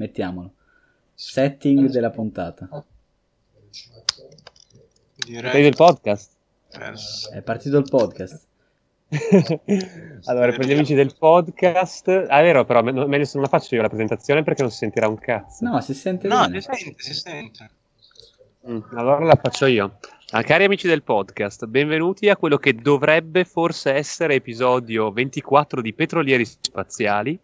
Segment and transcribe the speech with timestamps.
[0.00, 0.52] mettiamolo.
[1.14, 2.84] Setting della puntata.
[5.16, 6.32] Direi del podcast.
[7.32, 8.48] È partito il podcast.
[10.24, 13.48] allora, per gli amici del podcast, ah, è vero, però me- meglio se non la
[13.48, 15.64] faccio io la presentazione perché non si sentirà un cazzo.
[15.64, 16.60] No, si sente No, bene.
[16.60, 17.70] si sente, si sente.
[18.68, 19.98] Mm, allora la faccio io.
[20.30, 25.92] Ah, cari amici del podcast, benvenuti a quello che dovrebbe forse essere episodio 24 di
[25.92, 27.38] Petrolieri Spaziali.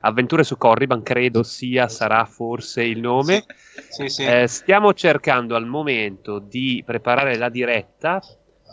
[0.00, 3.44] Avventure su Corriban, credo sia, sarà forse il nome.
[3.88, 4.24] Sì, sì.
[4.24, 8.22] Eh, stiamo cercando al momento di preparare la diretta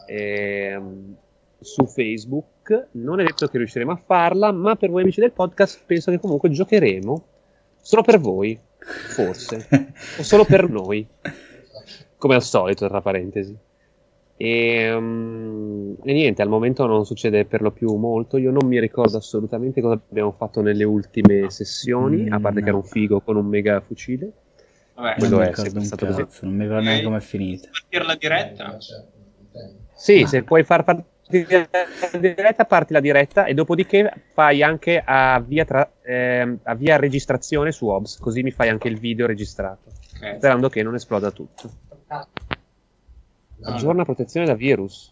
[0.07, 1.15] ehm,
[1.59, 2.89] su Facebook.
[2.91, 6.20] Non è detto che riusciremo a farla, ma per voi amici del podcast penso che
[6.20, 7.26] comunque giocheremo
[7.81, 9.67] solo per voi, forse,
[10.20, 11.07] o solo per noi,
[12.17, 13.55] come al solito, tra parentesi.
[14.38, 18.38] E, mm, e niente, al momento non succede per lo più molto.
[18.38, 22.70] Io non mi ricordo assolutamente cosa abbiamo fatto nelle ultime sessioni, a parte Mm, che
[22.70, 22.84] era no.
[22.84, 24.31] un figo con un mega fucile.
[24.95, 26.45] Vabbè, quello non mi è sempre stato cazzo, così.
[26.45, 27.70] non mi ricordo neanche com'è finita.
[27.71, 28.77] partire la diretta?
[29.93, 31.70] Sì, se puoi far partire
[32.12, 37.87] la diretta, parti la diretta e dopodiché fai anche avvia, tra, ehm, avvia registrazione su
[37.87, 39.90] OBS, così mi fai anche il video registrato,
[40.21, 40.35] Ok.
[40.37, 41.71] sperando che non esploda tutto.
[43.66, 45.12] Aggiorna protezione da virus.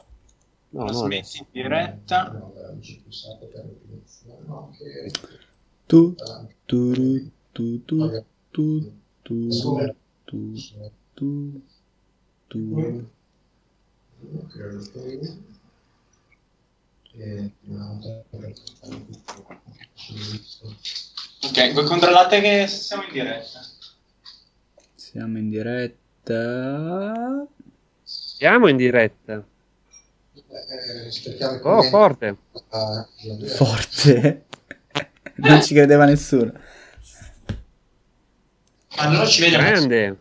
[0.70, 2.32] No, no, Trasmetti in diretta.
[5.88, 6.16] Tu,
[6.66, 6.94] tu,
[7.52, 8.92] tu, tu, tu, tu,
[9.24, 9.50] tu,
[10.26, 10.72] tu,
[11.14, 11.62] tu,
[12.48, 13.06] tu.
[21.44, 23.62] Ok, voi controllate che siamo in diretta.
[24.96, 27.48] Siamo in diretta.
[28.44, 29.41] Siamo in diretta.
[31.61, 32.36] Oh, forte.
[33.55, 34.45] Forte.
[35.35, 36.52] non ci credeva nessuno.
[38.97, 39.63] Ma allora ci vediamo.
[39.63, 40.17] Grande.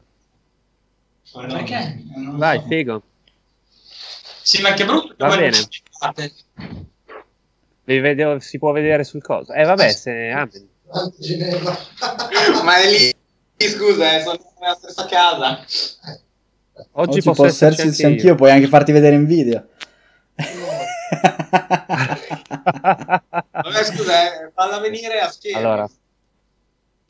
[1.34, 2.04] Ma Perché?
[2.34, 2.66] Vai, so.
[2.68, 3.02] figo.
[4.44, 5.16] Sì, ma che brutto.
[5.18, 5.58] Va bene.
[7.84, 9.52] vede- si può vedere sul coso.
[9.52, 10.30] Eh, vabbè, se...
[10.30, 10.46] ah,
[12.62, 13.12] ma è lì.
[13.68, 15.64] Scusa, eh, sono nella stessa casa.
[16.74, 19.68] Oggi, Oggi posso, posso esserci esserci anch'io, puoi anche farti vedere in video.
[23.50, 25.58] Vabbè, scusa, eh, falla venire a schiena.
[25.58, 25.88] Allora,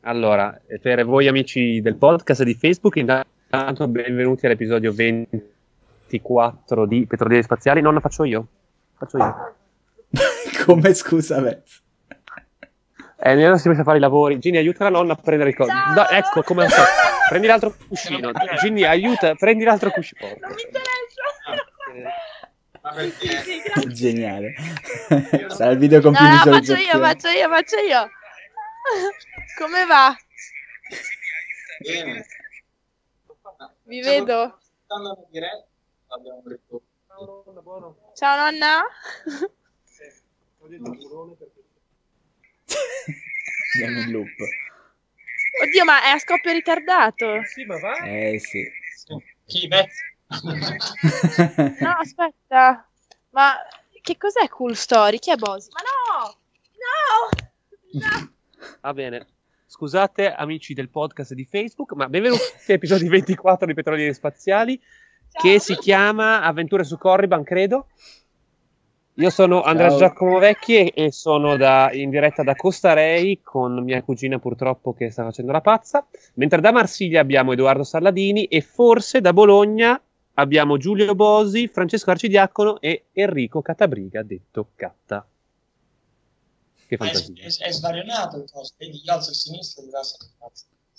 [0.01, 7.79] allora, per voi amici del podcast di Facebook, intanto benvenuti all'episodio 24 di Petrolieri Spaziali.
[7.81, 8.47] Non la faccio io.
[8.97, 9.55] Faccio io.
[10.65, 11.61] Come scusa, beh.
[13.25, 14.37] Eh, Nella si mette a fare i lavori.
[14.39, 15.71] Ginny, aiuta la nonna a prendere i cosi.
[15.71, 17.12] No, ecco, come al solito.
[17.33, 18.31] Prendi l'altro cuscino.
[18.61, 20.37] Ginny, aiuta, prendi l'altro cuscino.
[20.39, 21.23] Non mi interessa.
[22.79, 23.41] Ma perché?
[23.41, 23.63] Sì.
[23.91, 24.53] Geniale.
[25.47, 28.07] Sarà il video con più no, faccio io, faccio io, faccio io.
[29.57, 30.15] Come va?
[31.79, 32.25] Bene.
[33.81, 34.59] Vi vedo.
[38.13, 38.83] Ciao nonna.
[43.73, 44.29] Andiamo in loop.
[45.61, 47.43] Oddio, ma è a scoppio ritardato.
[47.45, 47.97] Sì, ma va.
[47.97, 48.63] Eh sì.
[49.45, 49.67] Chi?
[49.67, 49.87] Beh.
[51.79, 52.89] No, aspetta.
[53.29, 53.55] Ma
[54.01, 55.19] che cos'è Cool Story?
[55.19, 55.69] Chi è Bosi?
[55.73, 56.37] Ma no!
[57.91, 58.07] No!
[58.07, 58.33] No!
[58.81, 59.27] Va bene.
[59.67, 64.81] Scusate, amici del podcast di Facebook, ma benvenuti all'episodio 24 di Petrolieri Spaziali,
[65.31, 67.89] che si chiama Avventure su Corriban, credo.
[69.17, 69.97] Io sono Andrea Ciao.
[69.99, 75.11] Giacomo Vecchi e- sono da- in diretta da Costa Rei con mia cugina purtroppo che
[75.11, 80.01] sta facendo la pazza, mentre da Marsiglia abbiamo Edoardo Salladini e forse da Bologna
[80.35, 85.23] abbiamo Giulio Bosi, Francesco Arcidiacono e Enrico Catabriga, detto Catta.
[86.87, 87.33] Che È, fantasia.
[87.35, 88.73] è, è svarionato il coso.
[88.77, 90.17] Vedi, io alzo il sinistro e diverso.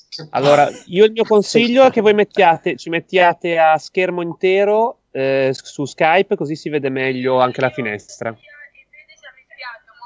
[0.09, 5.01] Che Allora, io il mio consiglio è che voi mettiate, ci mettiate a schermo intero
[5.17, 8.37] eh, su Skype, così si vede meglio anche la finestra.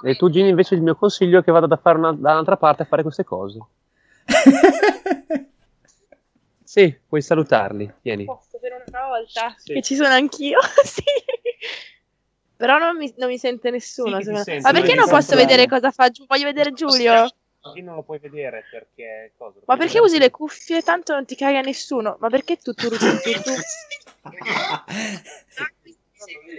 [0.05, 2.57] E tu, Gini, invece il mio consiglio è che vada da fare una- da un'altra
[2.59, 3.59] parte a fare queste cose.
[6.63, 7.91] Sì, puoi salutarli.
[8.03, 8.27] Vieni.
[8.27, 9.55] Posso per una volta?
[9.57, 9.73] Sì.
[9.73, 10.59] Che ci sono anch'io?
[10.85, 11.03] sì.
[12.57, 14.21] Però non mi, non mi sente nessuno.
[14.21, 14.43] Sì, me.
[14.45, 17.27] sento, Ma perché non posso vedere cosa fa Giu- Voglio vedere Giulio.
[17.61, 19.33] Qui non lo puoi vedere perché...
[19.37, 19.59] cosa?
[19.67, 20.83] Ma perché usi le cuffie?
[20.83, 22.17] Tanto non ti caga nessuno.
[22.21, 23.53] Ma perché tu tu tu tu tu?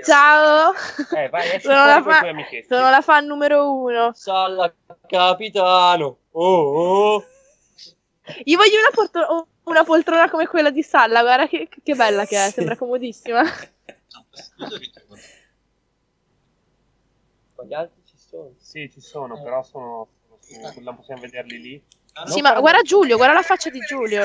[0.05, 0.73] Ciao.
[1.15, 2.21] Eh, vai, sono, la fa-
[2.67, 4.13] sono la fan numero uno.
[4.13, 4.73] Salla
[5.07, 6.17] capitano.
[6.31, 7.23] Oh, oh.
[8.43, 11.21] Io voglio una, porto- una poltrona come quella di Salla.
[11.21, 12.45] Guarda che, che bella che è.
[12.47, 12.53] Sì.
[12.53, 13.43] Sembra comodissima.
[17.65, 18.53] Gli altri ci sono?
[18.57, 20.07] Sì, ci sono, però sono,
[20.81, 21.83] non possiamo vederli lì.
[22.25, 24.23] Sì, ma guarda Giulio, guarda la faccia di Giulio.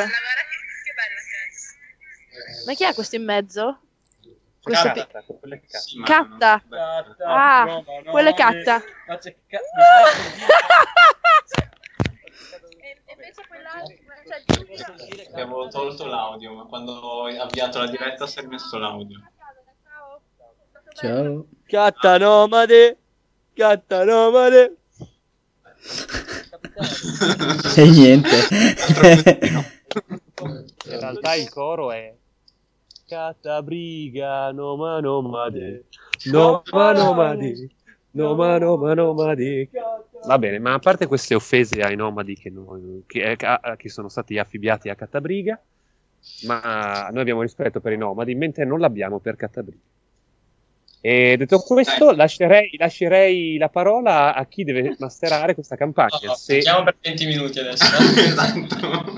[2.66, 3.78] Ma chi è questo in mezzo?
[4.62, 5.88] Questo pi- Catta, quello che cazzo.
[5.88, 6.62] Sì, ma Catta.
[6.68, 8.82] non- Ah, quello è Catta.
[9.06, 9.60] Ma c'è ca-
[13.12, 13.94] invece quell'altro,
[14.26, 15.30] cioè Giulio.
[15.34, 19.20] Avevo tolto l'audio, ma quando ho avviato la diretta si è messo l'audio.
[20.94, 21.46] Ciao.
[21.66, 22.98] Catta nomade,
[23.54, 24.76] catta nomade.
[27.76, 28.36] E niente.
[30.86, 32.14] In realtà il coro è
[33.06, 35.84] Catabriga, noma nomade,
[36.24, 37.70] noma nomadi,
[38.12, 39.68] noma noma nomadi.
[40.26, 44.08] Va bene, ma a parte queste offese ai nomadi che, noi- che, eh, che sono
[44.08, 45.60] stati affibbiati a Catabriga,
[46.46, 49.82] ma noi abbiamo rispetto per i nomadi, mentre non l'abbiamo per Catabriga.
[51.06, 56.18] E detto questo, lascerei, lascerei la parola a chi deve masterare questa campagna.
[56.22, 57.84] No, Se- Stiamo per 20 minuti adesso.
[58.24, 59.12] esatto.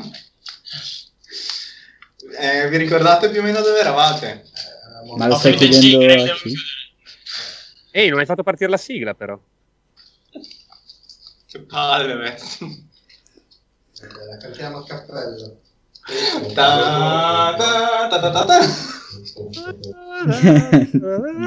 [2.41, 4.43] Eh, vi ricordate più o meno dove eravate?
[5.17, 5.88] Ma lo No, stai chiedendo a chi?
[5.91, 6.33] chiudere.
[7.93, 9.38] Ehi, non hai fatto partire la sigla, però.
[11.47, 12.37] Che palle.
[14.00, 15.61] La cantiamo a cappello.
[16.55, 18.67] Ta- ta- ta-.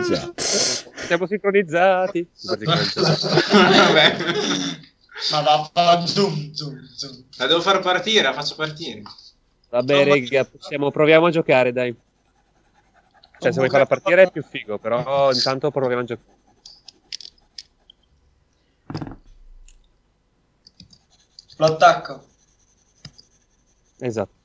[0.07, 0.33] Già.
[0.35, 2.29] Siamo sincronizzati.
[2.43, 2.65] Vabbè.
[5.31, 7.23] Ma va, va, zoom, zoom, zoom.
[7.37, 9.01] La devo far partire, la faccio partire.
[9.69, 11.95] Vabbè, rega, possiamo, proviamo a giocare, dai.
[13.39, 16.37] Cioè, se vuoi farla partire è più figo, però intanto proviamo a giocare.
[21.57, 22.25] Lo attacco.
[23.99, 24.37] Esatto.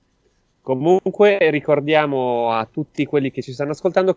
[0.64, 4.16] Comunque, ricordiamo a tutti quelli che ci stanno ascoltando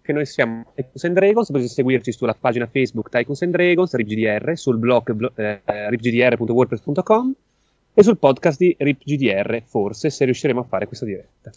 [0.00, 4.56] che noi siamo Tycoons and Dragons, potete seguirci sulla pagina Facebook Tycoons and Dragons, RipGDR,
[4.56, 5.60] sul blog blo- eh,
[5.90, 7.34] ripgdr.wordpress.com
[7.92, 11.50] e sul podcast di RipGDR, forse, se riusciremo a fare questa diretta.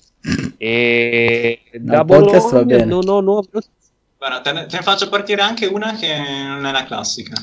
[0.58, 2.86] E da podcast va Bologna bene.
[2.86, 3.72] non ho nuove notizie.
[4.18, 6.14] Guarda, te ne, te ne faccio partire anche una che
[6.46, 7.36] non è la classica.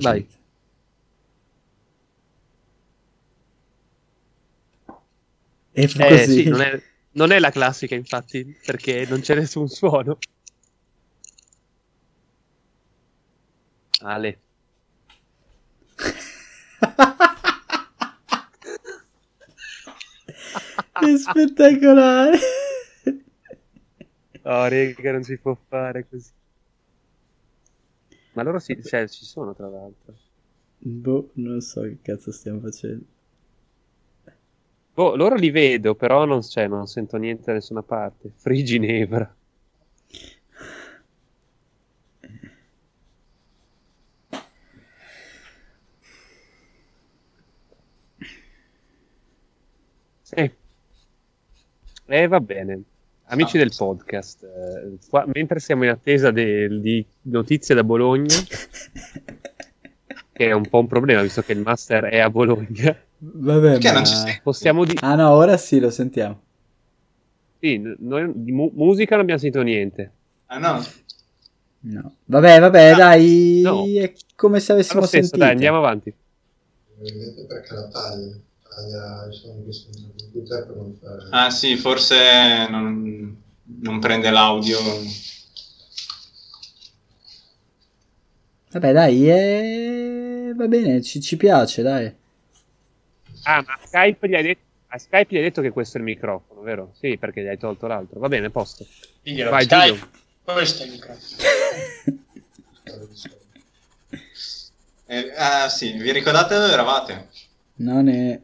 [0.00, 0.26] Vai.
[5.76, 6.42] E fu Eh, così.
[6.42, 6.82] sì, non è,
[7.12, 10.18] non è la classica, infatti, perché non c'è nessun suono.
[14.00, 14.38] Ale.
[20.98, 22.38] Che spettacolare.
[24.44, 26.30] Oh, rega, non si può fare così.
[28.34, 30.14] Ma loro sì, cioè, ci sono, tra l'altro.
[30.78, 33.04] Boh, non so che cazzo stiamo facendo.
[34.96, 38.32] Boh, loro li vedo, però non, cioè, non sento niente da nessuna parte.
[38.36, 39.32] Free Ginevra.
[50.22, 50.50] Sì.
[52.08, 52.82] E va bene.
[53.28, 58.28] Amici del podcast, eh, qua- mentre siamo in attesa del- di notizie da Bologna,
[60.32, 63.88] che è un po' un problema visto che il master è a Bologna, Vabbè, Perché
[63.88, 63.94] ma...
[63.94, 64.40] non ci sei?
[64.42, 64.98] possiamo dire...
[65.02, 66.40] Ah no, ora sì, lo sentiamo.
[67.60, 70.12] Sì, noi di mu- musica non abbiamo sentito niente.
[70.46, 70.80] Ah no,
[71.80, 72.16] No.
[72.24, 73.84] Vabbè, vabbè, Ah, dai, no.
[73.84, 75.38] è come se avessimo stesso, sentito.
[75.38, 76.12] dai, andiamo avanti.
[76.94, 78.36] Probabilmente perché la taglia.
[81.30, 83.36] Ah sì, forse non,
[83.82, 84.78] non prende l'audio.
[88.70, 92.12] Vabbè, dai, eh, va bene, ci, ci piace, dai.
[93.48, 96.00] Ah, ma a Skype gli hai detto, a Skype gli hai detto che questo è
[96.00, 96.90] il microfono, vero?
[96.98, 98.18] Sì, perché gli hai tolto l'altro.
[98.18, 98.84] Va bene, a posto.
[99.22, 100.08] Diglielo, Vai, Skype, Giulio.
[100.42, 101.36] questo è il microfono.
[105.08, 107.28] Eh, ah sì, vi ricordate dove eravate?
[107.76, 108.40] Non è...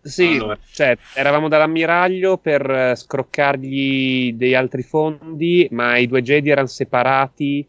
[0.00, 0.56] Sì, Allora.
[0.70, 7.66] cioè, eravamo dall'ammiraglio per eh, scroccargli dei altri fondi, ma i due Jedi erano separati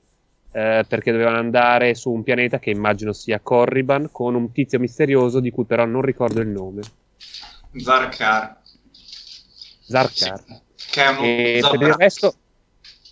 [0.53, 5.39] eh, perché dovevano andare su un pianeta che immagino sia Corriban con un tizio misterioso
[5.39, 6.81] di cui però non ricordo il nome.
[7.75, 8.61] Zarkar.
[9.85, 10.43] Zarkar.
[10.91, 12.35] Che è un E per il, resto,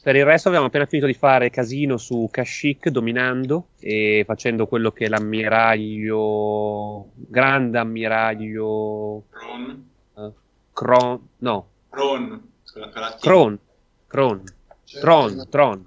[0.03, 4.91] per il resto abbiamo appena finito di fare casino su Kashyyyk dominando e facendo quello
[4.91, 9.89] che l'ammiraglio, grande ammiraglio Ron.
[10.17, 10.31] eh,
[10.73, 12.49] Kron, no, Ron.
[12.71, 13.19] Con la- con la T.
[13.21, 13.59] Kron,
[14.07, 14.43] Kron,
[14.85, 15.85] C'è Tron, Tron.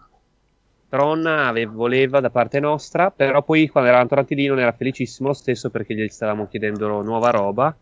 [1.48, 5.34] Ave- voleva da parte nostra, però poi quando eravamo tornati lì non era felicissimo lo
[5.34, 7.76] stesso perché gli stavamo chiedendo nuova roba.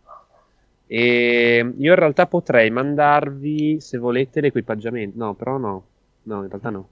[0.86, 5.16] E io in realtà potrei mandarvi, se volete, l'equipaggiamento.
[5.18, 5.84] No, però no.
[6.24, 6.88] No, in realtà no.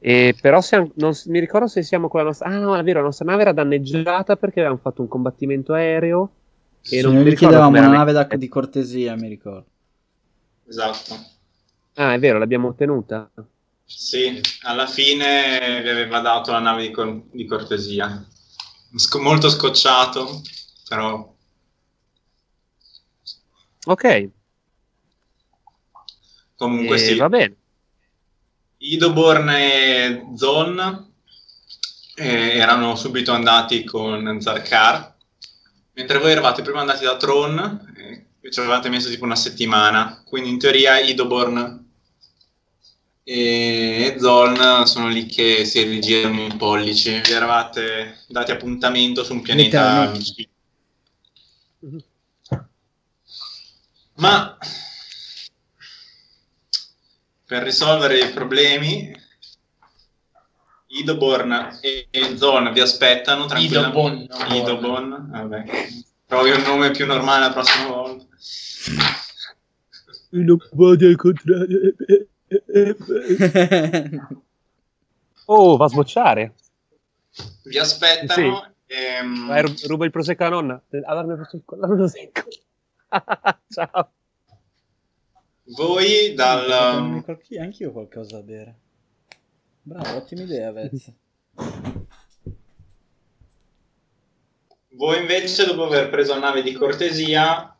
[0.00, 2.48] E però siamo- non mi ricordo se siamo con la nostra...
[2.48, 6.30] Ah no, è vero, la nostra nave era danneggiata perché avevamo fatto un combattimento aereo
[6.82, 9.66] e Sì, non noi mi chiedevamo una nave da- di cortesia, mi ricordo.
[10.68, 11.14] Esatto.
[11.94, 13.28] Ah, è vero, l'abbiamo ottenuta.
[13.90, 18.24] Sì, alla fine vi aveva dato la nave di, cor- di cortesia.
[18.94, 20.42] Sco- molto scocciato,
[20.88, 21.34] però
[23.86, 24.04] Ok,
[26.56, 27.14] comunque e sì.
[27.16, 27.56] va bene.
[28.92, 30.78] Idoborn e Zon
[32.16, 35.14] eh, erano subito andati con Zarkar,
[35.94, 40.50] mentre voi eravate prima andati da Tron, eh, ci avevate messo tipo una settimana, quindi
[40.50, 41.86] in teoria Idoborn
[43.30, 49.42] e Zoln sono lì che si rigirano i pollici, vi eravate dati appuntamento su un
[49.42, 50.48] pianeta vicino.
[54.14, 54.56] Ma
[57.44, 59.14] per risolvere i problemi,
[60.86, 63.98] Idoborn e, Zon vi aspettano tranquillamente.
[63.98, 65.64] Idobon, no, Idobon, vabbè.
[66.24, 68.24] Provi un nome più normale la prossima volta.
[70.30, 71.94] Non vado al contrario.
[75.50, 76.54] Oh, va a sbocciare.
[77.64, 78.74] Vi aspettano.
[78.86, 80.82] ehm, Vai, ru- rubo il prosecco alla nonna.
[81.06, 82.42] Allarme prosecco, allarme prosecco.
[83.68, 84.12] Ciao.
[85.76, 87.24] voi dal...
[87.42, 88.74] Chi- Anch'io ho qualcosa da bere.
[89.82, 91.10] Bravo, ottima idea, Vez.
[94.90, 97.74] Voi invece, dopo aver preso la nave di cortesia,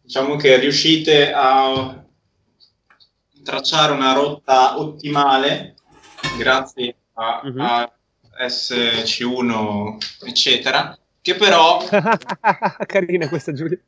[0.00, 2.01] diciamo che riuscite a
[3.42, 5.74] tracciare una rotta ottimale
[6.38, 7.60] grazie a, Mhm.
[7.60, 7.92] a
[8.46, 9.96] SC1,
[10.26, 11.78] eccetera, che però,
[12.86, 13.78] Carina questa Giulia.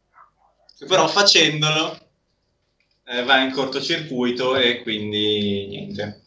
[0.79, 1.99] che però facendolo
[3.07, 6.21] eh, va in cortocircuito e quindi niente.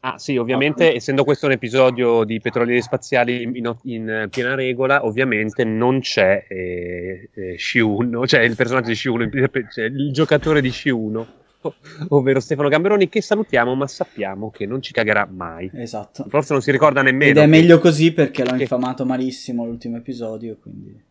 [0.00, 5.64] Ah sì, ovviamente, essendo questo un episodio di petrolieri spaziali in, in, piena regola, ovviamente
[5.64, 11.16] non c'è eh, eh, Sci1, cioè il personaggio di Sci1, cioè il giocatore di Sci1,
[11.16, 11.26] o-
[12.10, 15.70] ovvero Stefano Gamberoni, che salutiamo, ma sappiamo che non ci cagherà mai.
[15.74, 16.26] Esatto.
[16.28, 17.30] Forse non si ricorda nemmeno.
[17.30, 21.06] Ed è che- meglio così perché l'ho che- infamato malissimo l'ultimo episodio, quindi...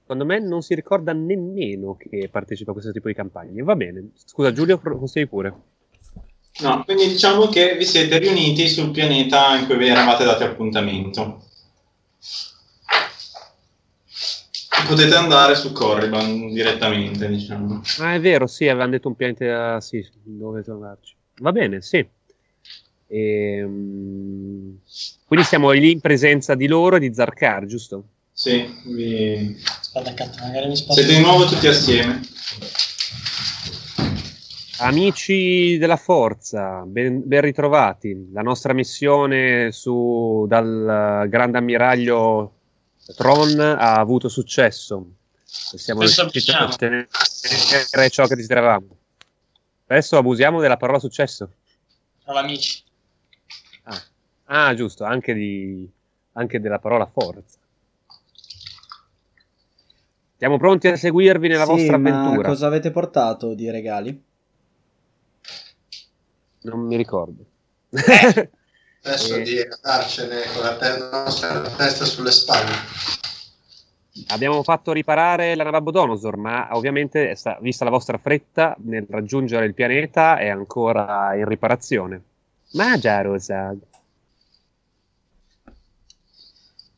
[0.00, 3.62] Secondo me non si ricorda nemmeno che partecipa a questo tipo di campagne.
[3.62, 4.12] Va bene.
[4.14, 5.54] Scusa Giulio, prosegui pure.
[6.60, 11.42] No, quindi diciamo che vi siete riuniti sul pianeta in cui vi eravate dati appuntamento.
[14.88, 17.82] Potete andare su Corriban direttamente, diciamo.
[17.98, 21.14] Ah, è vero, sì, avevano detto un pianeta, sì, dove trovarci.
[21.40, 22.06] Va bene, sì.
[23.08, 24.78] Ehm,
[25.26, 28.04] Quindi siamo lì in presenza di loro e di Zarkar, giusto?
[28.32, 29.56] Sì, vi...
[29.62, 31.02] Aspetta, cazzo, magari mi sposto.
[31.02, 32.20] siete di nuovo tutti assieme.
[34.78, 38.30] Amici della Forza, ben, ben ritrovati.
[38.32, 42.52] La nostra missione su, dal eh, grande ammiraglio
[43.16, 45.06] Tron ha avuto successo.
[45.72, 46.72] E Siamo riusciti a diciamo.
[46.72, 47.08] ottenere
[48.10, 48.96] ciò che desideravamo.
[49.86, 51.50] Adesso abusiamo della parola successo.
[52.24, 52.82] Bravo, amici.
[53.84, 54.02] Ah,
[54.50, 55.88] Ah, giusto, anche, di,
[56.32, 57.58] anche della parola forza.
[60.36, 62.48] Siamo pronti a seguirvi nella Sì, vostra ma avventura.
[62.48, 64.22] cosa avete portato di regali?
[66.60, 67.44] Non mi ricordo.
[69.02, 69.42] Adesso Eh.
[69.42, 72.72] di andarcene con la nostra testa sulle spalle.
[74.28, 79.74] Abbiamo fatto riparare la Nabodonosor, ma ovviamente, sta- vista la vostra fretta nel raggiungere il
[79.74, 82.22] pianeta, è ancora in riparazione.
[82.72, 83.74] Ma già, Rosa.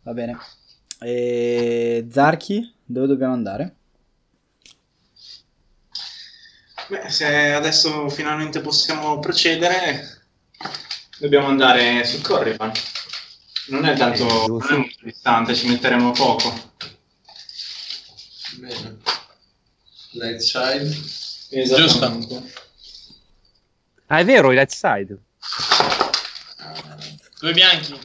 [0.02, 0.38] Va bene.
[1.00, 3.74] E Zarchi, dove dobbiamo andare?
[6.88, 10.24] Beh, se adesso finalmente possiamo procedere,
[11.20, 12.72] dobbiamo andare su Corriban.
[13.68, 14.74] Non è tanto Eh, non giusto.
[14.74, 16.72] è molto distante, ci metteremo poco.
[18.56, 18.98] Bene.
[20.12, 20.90] Light side.
[21.50, 22.52] Esattamente.
[24.06, 25.16] Ah, è vero, i light side.
[27.38, 27.98] Due bianchi.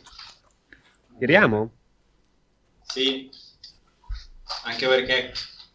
[1.18, 1.72] Tiriamo?
[2.86, 3.30] Sì.
[4.64, 5.34] Anche perché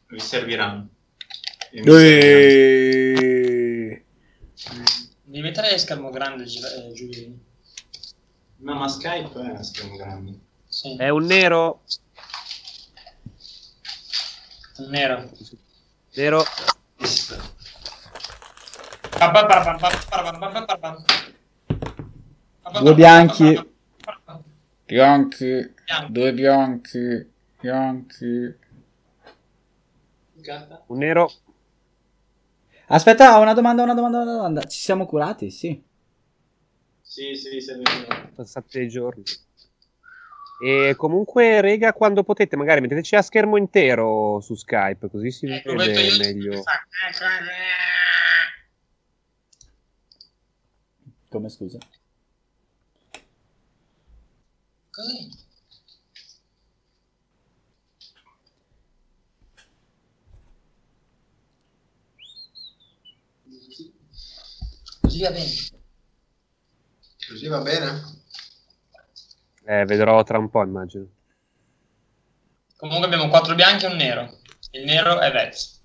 [0.09, 0.89] vi serviranno.
[1.73, 3.39] E mi serviranno.
[5.31, 7.33] Devi mettere schermo grande, eh, Giulio.
[8.57, 10.41] No, ma Skype è schermo grande.
[10.67, 10.97] Sì.
[10.97, 11.83] È un nero.
[14.79, 15.31] Un nero.
[16.15, 16.43] Nero.
[22.81, 22.95] Due.
[22.97, 23.73] Bianchi.
[24.85, 25.75] Bianchi.
[26.09, 27.33] Due bianchi.
[27.61, 28.55] Bianchi.
[30.87, 31.31] Un nero.
[32.93, 34.63] Aspetta, ho una domanda, una domanda, una domanda.
[34.63, 35.49] Ci siamo curati?
[35.51, 35.81] Sì.
[37.01, 38.33] Sì, sì, venuto.
[38.35, 39.23] Passate dei giorni.
[40.61, 45.73] E comunque, rega, quando potete, magari metteteci a schermo intero su Skype, così si Ecco,
[45.73, 46.63] metto vede io meglio.
[51.29, 51.79] Come scusa?
[54.91, 55.49] Così.
[65.11, 65.51] Così va bene.
[67.29, 68.19] Così va bene?
[69.65, 71.09] Eh, vedrò tra un po', immagino.
[72.77, 74.39] Comunque abbiamo quattro bianchi e un nero.
[74.71, 75.83] Il nero è Vez.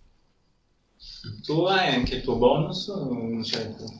[1.43, 3.91] Tu hai anche il tuo bonus o non c'è tuo?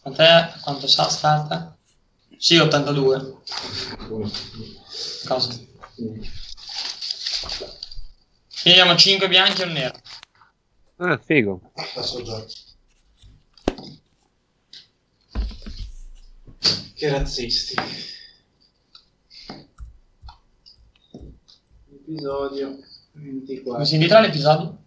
[0.00, 0.52] Quant'è?
[0.62, 1.76] Quanto sa starta?
[2.36, 3.36] Sì, 82.
[5.26, 5.58] Cosa?
[5.96, 6.30] Quindi
[8.64, 9.98] abbiamo 5 bianchi e un nero.
[10.98, 11.72] Ah, figo.
[11.94, 12.44] Passo già.
[16.98, 17.76] Che razzisti.
[21.92, 22.78] Episodio
[23.12, 23.72] 24.
[23.72, 24.78] Come si invita l'episodio?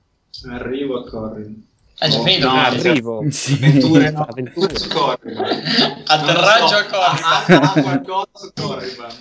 [0.50, 1.66] Arrivo a Corrin.
[1.98, 2.50] È già finito.
[2.50, 2.60] no.
[2.60, 3.26] Arrivo.
[3.30, 3.54] Sì.
[3.54, 4.78] Avventure, no, Avventure.
[4.78, 5.64] su Corriban.
[6.06, 7.24] Atterraggio a so, Corriban.
[7.24, 9.12] Ha, ha qualcosa su Corriban.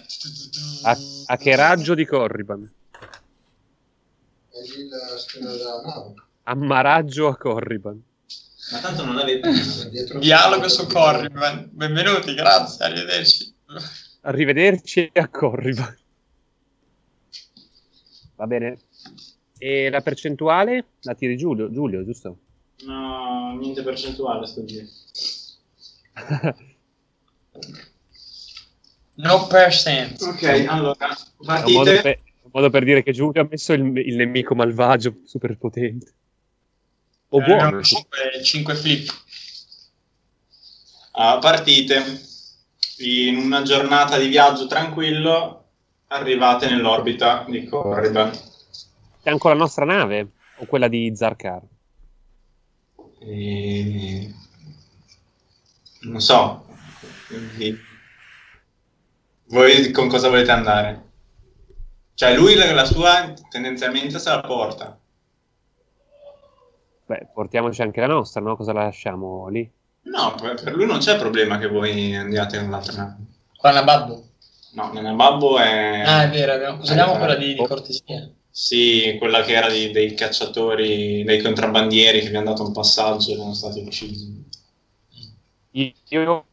[0.82, 2.72] A, a che raggio di Corriban?
[4.50, 6.14] Vedi la scheda della nave?
[6.42, 8.02] Ammaraggio a Corriban.
[8.72, 9.50] Ma tanto non l'avete.
[9.90, 11.68] Dietro Dialogo su Corriban.
[11.72, 13.54] Benvenuti, grazie, arrivederci.
[14.22, 15.96] Arrivederci a Corriban.
[18.36, 18.78] Va bene.
[19.58, 20.84] E la percentuale?
[21.02, 22.38] La tiri Giulio, Giulio giusto?
[22.86, 24.86] No, niente percentuale sto giro.
[29.12, 30.18] No percent.
[30.22, 32.00] Ok, allora, È un modo, partite.
[32.00, 36.14] per, un modo per dire che Giulio ha messo il, il nemico malvagio super potente.
[37.30, 37.80] O buono.
[37.82, 39.10] 5, flip.
[41.12, 42.28] Ah, partite.
[42.98, 45.64] In una giornata di viaggio tranquillo
[46.08, 48.30] arrivate nell'orbita di Corriban.
[49.22, 50.32] È ancora la nostra nave?
[50.56, 51.62] O quella di Zarkar?
[53.20, 54.34] E...
[56.02, 56.66] Non so.
[57.26, 57.78] Quindi-
[59.46, 61.04] Voi con cosa volete andare?
[62.14, 64.99] Cioè lui la, la sua tendenzialmente se la porta.
[67.10, 68.54] Beh, portiamoci anche la nostra, no?
[68.54, 69.68] Cosa la lasciamo lì?
[70.02, 73.16] No, per per lui non c'è problema che voi andiate in un'altra
[73.62, 74.24] una babbo.
[74.72, 76.02] No, nella Babbo è...
[76.06, 76.80] Ah, è vero, abbiamo...
[76.80, 77.66] usiamo Eh, quella di, di oh.
[77.66, 78.30] cortesia.
[78.48, 83.32] Sì, quella che era di- dei cacciatori, dei contrabbandieri che vi hanno dato un passaggio
[83.32, 84.44] e sono stati uccisi.
[85.72, 86.44] Io,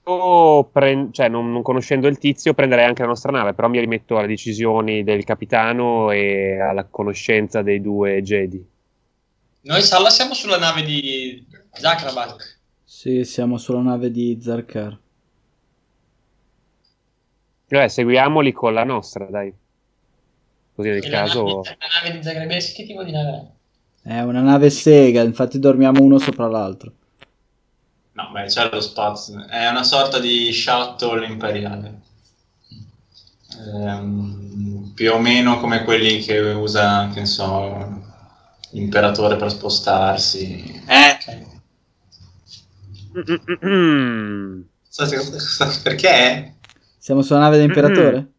[0.71, 4.17] pre- cioè, non, non conoscendo il tizio, prenderei anche la nostra nave, però mi rimetto
[4.17, 8.63] alle decisioni del capitano e alla conoscenza dei due Jedi.
[9.67, 12.59] Noi, Salla, siamo sulla nave di Zakrabak.
[12.85, 14.97] Sì, siamo sulla nave di Zarkar.
[17.67, 19.53] Cioè, seguiamoli con la nostra, dai.
[20.73, 21.43] Così nel E la caso...
[21.43, 23.51] nave, la nave di Zagrebeschi, che tipo di nave
[24.03, 24.09] è?
[24.09, 26.93] È una nave sega, infatti dormiamo uno sopra l'altro.
[28.13, 29.45] No, beh, c'è lo spazio.
[29.47, 32.01] È una sorta di shuttle imperiale.
[33.75, 38.06] Ehm, più o meno come quelli che usa, che ne so,
[38.71, 40.83] l'imperatore per spostarsi.
[44.89, 45.05] Sa-
[45.39, 46.55] sa- Perché?
[46.97, 48.31] Siamo sulla nave dell'imperatore?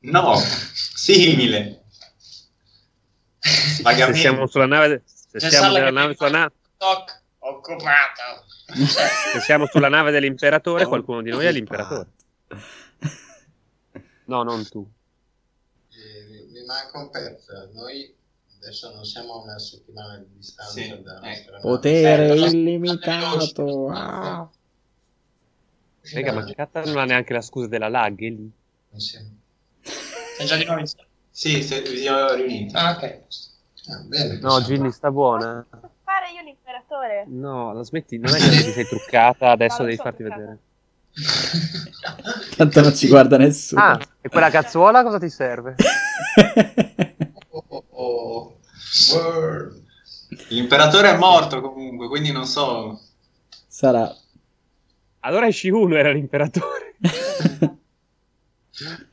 [0.00, 1.84] No, simile.
[3.40, 4.20] Se Vagamente.
[4.20, 5.02] siamo sulla nave...
[5.06, 8.44] Se C'è siamo, nella nave, sulla fa- na- Toc, occupato.
[9.32, 12.06] se siamo sulla nave dell'imperatore, qualcuno di noi è l'imperatore.
[14.26, 14.88] No, non tu.
[15.90, 17.68] Eh, mi- mi manca un pezzo.
[17.74, 18.10] Noi
[18.64, 21.58] adesso non siamo a una settimana di distanza Sì, dalla ecco.
[21.60, 23.88] Potere Eh, illimitato.
[23.90, 24.48] ah.
[26.12, 28.50] Raga, ma Catta non ha neanche la scusa della lag è lì.
[28.92, 29.36] Insieme.
[29.82, 31.08] Sei già di nuovo iniziato?
[31.30, 32.74] Sì, se, vi siamo riuniti.
[32.76, 33.02] Ah, ok.
[33.88, 35.66] Ah, bene, No, Ginny sta buona.
[36.04, 37.24] Fare io l'imperatore.
[37.28, 40.40] No, la smetti, non è che ti sei truccata, adesso No, devi farti truccata.
[40.40, 40.58] vedere.
[42.56, 43.80] Tanto non ci guarda nessuno.
[43.82, 45.74] Ah, e quella cazzuola cosa ti serve?
[50.48, 53.00] L'imperatore è morto comunque, quindi non so.
[53.66, 54.14] Sarà.
[55.20, 56.96] Allora esci uno, era l'imperatore.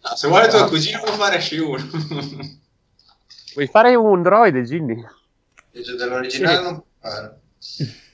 [0.01, 2.57] Ah, se vuole tuo cugino può fare Shiun.
[3.53, 4.99] Vuoi fare un droide, Ginny?
[5.73, 6.63] Invece dell'originale Sì.
[6.63, 7.39] non può fare.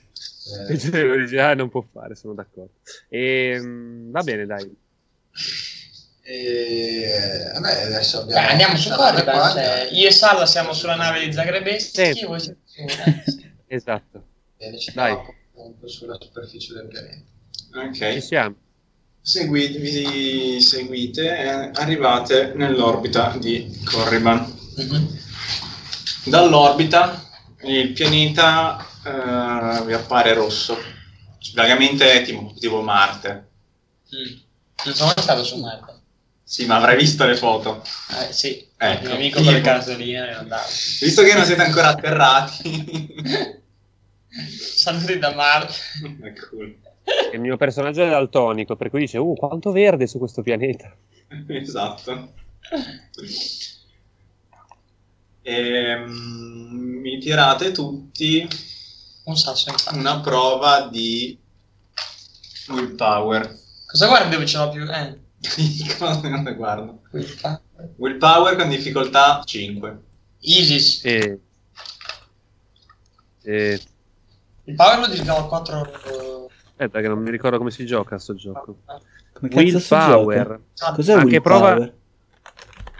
[0.50, 2.72] Eh, Invece dell'originale non può fare, sono d'accordo.
[3.10, 4.74] Ehm, va bene, dai.
[6.30, 8.40] E, vabbè, adesso abbiamo...
[8.40, 9.34] Dai, andiamo su Corriban.
[9.38, 12.14] qua, cioè, io e Salla siamo sulla nave di Zagrebeschi.
[12.14, 12.24] Sì.
[12.26, 12.80] Voi siete su...
[12.80, 13.22] eh.
[13.68, 14.24] Esatto.
[14.58, 15.16] Bene, ci Dai.
[15.86, 17.24] sulla superficie del pianeta.
[17.92, 18.22] Ci Ok.
[18.22, 18.56] siamo.
[19.22, 24.54] seguite, vi seguite e arrivate nell'orbita di Corriban.
[24.76, 25.18] Mhm.
[26.24, 27.24] Dall'orbita
[27.62, 30.76] il pianeta eh, vi appare rosso,
[31.54, 33.48] vagamente è tipo, tipo Marte.
[34.14, 34.36] Mm.
[34.84, 35.97] Non sono mai stato su Marte.
[36.48, 37.84] Sì, ma avrai visto le foto.
[38.08, 38.66] Eh, sì.
[38.74, 39.02] Ecco.
[39.02, 40.70] Il mio amico per caso lì è andato.
[40.98, 43.14] Visto che non siete ancora atterrati.
[44.74, 45.74] Saluti da Marte.
[46.22, 46.74] è cool.
[47.34, 50.90] Il mio personaggio è daltonico, per cui dice, uh, quanto verde su questo pianeta.
[51.48, 52.32] Esatto.
[55.42, 56.10] Ehm,
[57.02, 58.48] mi tirate tutti
[59.24, 59.34] Un
[59.92, 61.38] una prova di
[62.68, 63.54] willpower.
[63.84, 64.90] Cosa guardi dove ce l'ho più?
[64.90, 65.26] Eh,
[66.28, 67.00] non ne guardo?
[67.96, 70.02] Willpower con difficoltà 5.
[70.40, 71.04] Isis.
[71.04, 71.40] E...
[73.42, 73.80] e...
[74.64, 76.50] Il power lo diventiamo a 4.
[76.66, 78.78] Aspetta che non mi ricordo come si gioca a sto gioco.
[79.32, 80.60] Come Willpower.
[80.74, 80.92] gioca?
[80.94, 81.74] Cos'è Ma che willpower?
[81.74, 81.96] prova-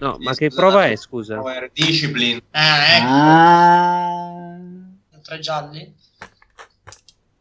[0.01, 1.37] No, ma che prova è, scusa?
[1.37, 2.41] Power discipline.
[2.53, 3.07] Ah, ecco.
[3.11, 4.57] Ah.
[5.23, 5.93] Tre gialli.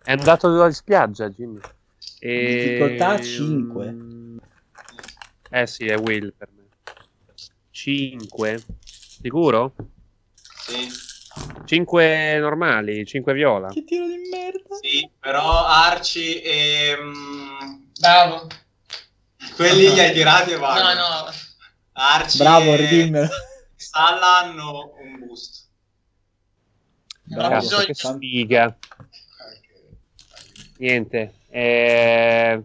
[0.03, 1.59] È andato in spiaggia, Jimmy.
[2.19, 2.79] E...
[2.79, 4.16] Difficoltà 5.
[5.49, 6.65] Eh sì, è Will per me.
[7.71, 8.63] 5.
[8.83, 9.73] Sicuro?
[10.41, 10.87] Sì.
[11.65, 13.67] 5 normali, 5 viola.
[13.69, 14.75] Che tiro di merda.
[14.81, 16.95] Sì, però Arci e...
[16.99, 18.47] mm, Bravo.
[19.55, 20.93] quelli li hai tirati e vanno.
[20.93, 20.93] No,
[21.25, 21.31] no.
[21.93, 23.29] Arci Bravo, e ridimmelo.
[23.75, 25.65] Salla hanno un boost.
[27.23, 27.49] Bravo.
[27.53, 28.15] Cazzo, che bisogno.
[28.15, 28.77] sfiga.
[30.77, 31.33] Niente.
[31.49, 32.63] Eh,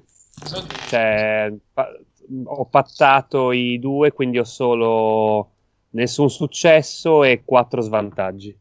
[0.89, 1.99] cioè, pa-
[2.45, 5.51] ho pattato i due, quindi ho solo
[5.91, 8.59] nessun successo e 4 svantaggi.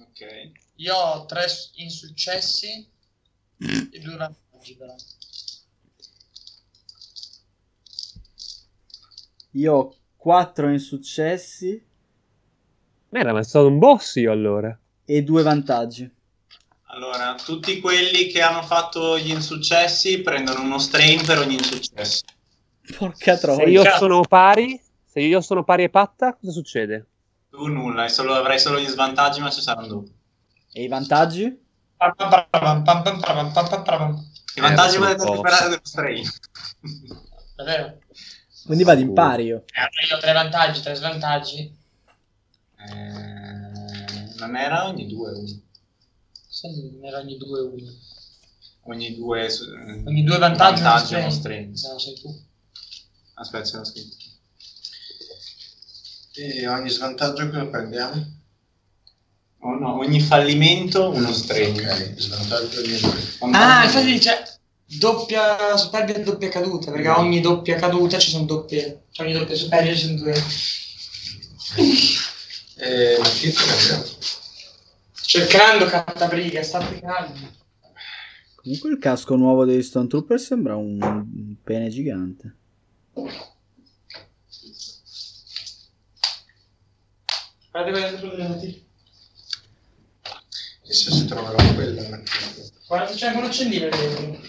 [0.00, 0.52] Ok.
[0.76, 1.44] Io ho tre
[1.76, 2.88] insuccessi
[3.58, 4.94] e due vantaggi però.
[9.52, 11.84] Io ho 4 insuccessi
[13.10, 14.78] Merda, ma è stato un boss io allora.
[15.04, 16.10] e 2 vantaggi.
[16.98, 22.24] Allora, tutti quelli che hanno fatto gli insuccessi prendono uno strain per ogni insuccesso.
[22.96, 23.64] Porca troia.
[23.64, 27.06] Se io sono pari, se io sono pari e patta, cosa succede?
[27.50, 30.04] Tu nulla, solo, avrai solo gli svantaggi, ma ci saranno due.
[30.72, 31.44] E i vantaggi?
[31.44, 31.56] I
[34.60, 36.28] vantaggi eh, potete recuperare dello strain.
[37.54, 37.98] Davvero?
[38.66, 39.62] Quindi va d'impario.
[39.66, 41.76] Eh, io ho tre vantaggi, tre svantaggi.
[42.76, 45.66] Eh, non era ogni due uno.
[46.62, 47.92] Ne era ogni due uno.
[48.84, 49.64] ogni due, su-
[50.06, 51.76] Ogni due vantaggi, vantaggi uno uno strain.
[51.76, 51.76] strain.
[51.76, 52.40] Se no sei tu.
[53.34, 54.16] Aspetta, ce l'ho scritto.
[56.34, 58.36] E ogni svantaggio cosa prendiamo?
[59.60, 61.74] Oh, no, ogni fallimento uno strain.
[61.78, 63.36] Ok, svantaggio niente.
[63.52, 68.44] Ah, infatti dice doppia superbia e doppia caduta, perché a ogni doppia caduta ci sono
[68.44, 69.04] doppie.
[69.10, 70.42] Cioè ogni doppia superbia ci sono due.
[72.76, 74.04] E la kit prendiamo.
[75.28, 77.54] Cercando cartabriga, state calmi.
[78.54, 82.56] Comunque il casco nuovo degli Stone Trooper sembra un un pene gigante.
[87.70, 88.82] Guardate vedete sulle.
[90.82, 92.08] Chissà se troverò quella.
[92.08, 92.22] ma-
[92.86, 94.40] Guarda, c'è anche un accendino dentro.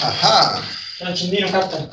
[0.00, 0.62] Ah ah!
[0.96, 1.88] C'è un accendino carta.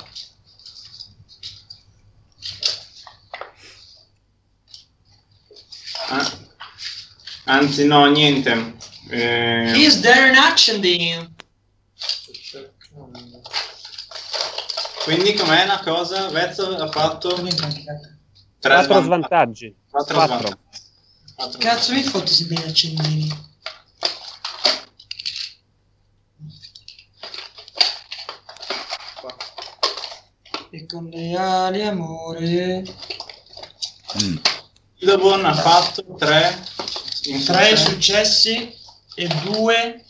[7.49, 8.75] Anzi, no, niente.
[9.09, 11.27] Eh, Is there an accendino?
[15.03, 16.29] quindi com'è la cosa?
[16.29, 19.03] Vezzo ha fatto tre 4 svantaggi.
[19.03, 19.75] svantaggi.
[19.89, 20.37] Quattro 4.
[20.37, 20.57] svantaggi.
[21.33, 23.47] Quattro Cazzo, mi fotti se bene accendini.
[30.69, 32.83] E con le ali amore.
[34.97, 36.77] Ilobon ha fatto tre
[37.21, 38.73] Tre successi
[39.15, 40.03] e due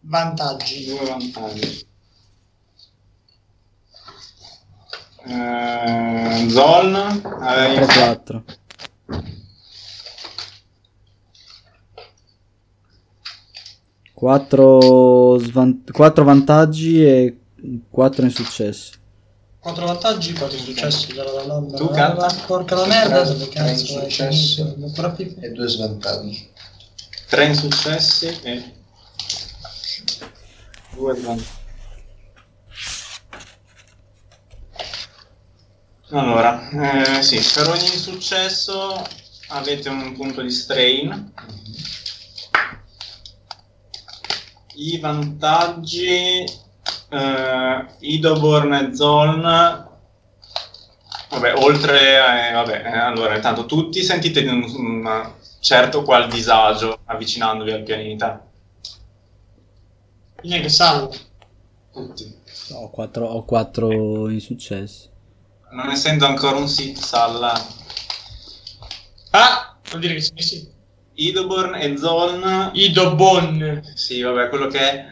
[0.00, 0.86] vantaggi.
[0.86, 1.86] due vantaggi.
[5.26, 8.44] Eh, Zol avevi 3-4.
[14.12, 17.38] Quattro, svan- quattro vantaggi e
[17.90, 18.92] 4 insuccessi.
[19.64, 21.24] 4 vantaggi, 4 successi, okay.
[21.24, 21.64] dalla.
[21.74, 22.26] Tu canta?
[22.46, 24.60] Porca la merda, 3, 3 successi
[25.40, 26.50] e 2 svantaggi.
[27.28, 28.74] 3 insuccessi e
[30.92, 31.62] 2 svantaggi.
[36.10, 39.02] Allora, eh, sì, per ogni insuccesso
[39.48, 41.08] avete un punto di strain.
[41.08, 41.32] Mhm.
[44.74, 46.44] I vantaggi
[47.14, 49.42] eh, Idoborn e Zoln
[51.30, 57.72] vabbè oltre eh, vabbè eh, allora intanto tutti sentite un, un certo qual disagio avvicinandovi
[57.72, 58.44] al pianeta
[60.42, 61.12] Io che salvo.
[61.92, 65.08] tutti Ho 4, ho quattro insuccessi.
[65.72, 67.52] non essendo ancora un sit Salla
[69.30, 70.72] Ah, vuol dire che sì, sì.
[71.14, 73.82] Idoborn e Zoln Idobon.
[73.94, 75.06] sì vabbè quello che è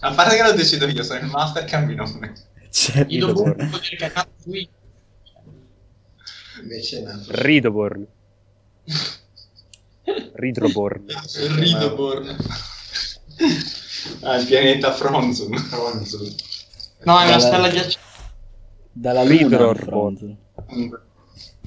[0.00, 2.32] a parte che lo decido io sono il master cambio nome
[2.70, 4.68] C'è Idobon vuol dire che è nato qui.
[6.62, 8.06] Invece è nato Ridoborn.
[10.34, 11.04] Ridroborn.
[11.56, 12.36] Ridoborn
[14.22, 16.34] ah, il pianeta Fronzun Fronzul.
[17.04, 18.08] No, è una Dalla- stella ghiacciata.
[18.92, 20.36] Dalla luna Ridror-.
[20.66, 21.02] Comunque,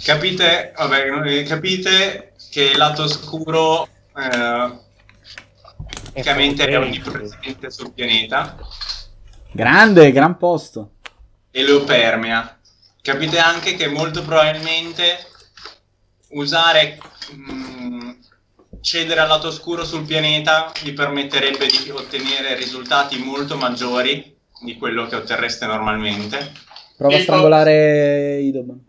[0.04, 4.80] capite, vabbè, eh, capite che il lato oscuro eh,
[6.14, 8.56] praticamente è onnipresente sul pianeta
[9.52, 10.92] Grande, gran posto.
[11.52, 12.58] e lo permea.
[13.02, 15.18] Capite anche che molto probabilmente
[16.30, 16.98] usare
[17.32, 18.12] mh,
[18.82, 25.06] cedere al lato oscuro sul pianeta vi permetterebbe di ottenere risultati molto maggiori di quello
[25.08, 26.52] che otterreste normalmente.
[26.98, 28.84] Prova a E- strangolare Idoban.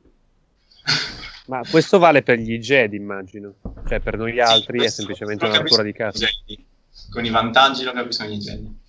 [1.47, 3.55] Ma questo vale per gli Jedi, immagino.
[3.87, 6.25] Cioè, per noi altri è Questo semplicemente una natura di cazzo.
[6.25, 6.67] i Jedi.
[7.11, 8.83] Con i vantaggi lo capiscono i Jedi.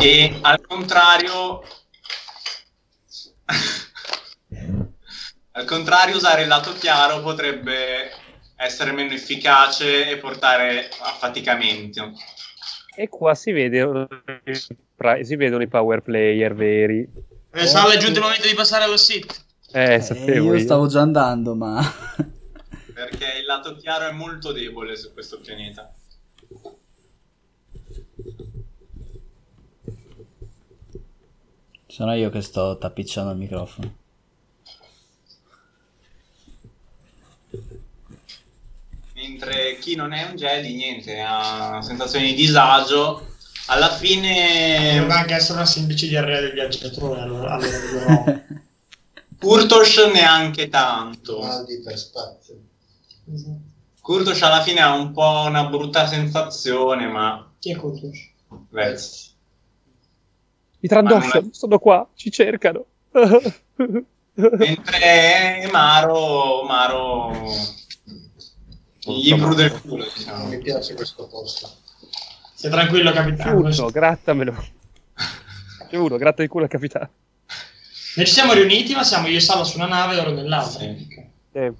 [0.00, 1.62] E al contrario,
[5.52, 8.10] al contrario, usare il lato chiaro potrebbe
[8.56, 12.12] essere meno efficace e portare affaticamento.
[12.96, 14.06] E qua si, vede,
[15.22, 17.08] si vedono i power player veri.
[17.52, 19.44] Eh, Sal, è giunto il momento di passare allo sit.
[19.72, 20.60] Eh, Eh, sapevo io io.
[20.60, 21.80] stavo già andando, ma...
[23.00, 25.90] Perché il lato chiaro è molto debole su questo pianeta.
[31.86, 33.96] Sono io che sto tappicciando il microfono.
[39.14, 43.28] Mentre chi non è un Jedi, niente, ha sensazioni di disagio.
[43.68, 48.24] Alla fine Deve anche essere una semplice diarrea del viaggiatore, allora, allora vedrò.
[49.40, 51.40] Kurtosh neanche tanto.
[51.40, 52.68] Maldi per spazio.
[54.00, 58.30] Kurtosh alla fine ha un po' una brutta sensazione, ma Chi è Kurtosh?
[58.70, 58.96] beh,
[60.80, 62.84] I non è- sono qua, ci cercano.
[64.34, 67.32] mentre Maro, Maro
[69.02, 70.44] gli prude il culo, Non diciamo.
[70.46, 71.68] mi piace questo posto.
[72.54, 73.68] Stai tranquillo, capitano.
[73.70, 74.54] Giuro, grattamelo.
[75.90, 77.08] Giuro, gratta il culo al capitano.
[78.16, 80.80] Noi ci siamo riuniti, ma siamo io e Sala su una nave e loro nell'altra.
[80.80, 81.06] Sì.
[81.52, 81.72] Eh,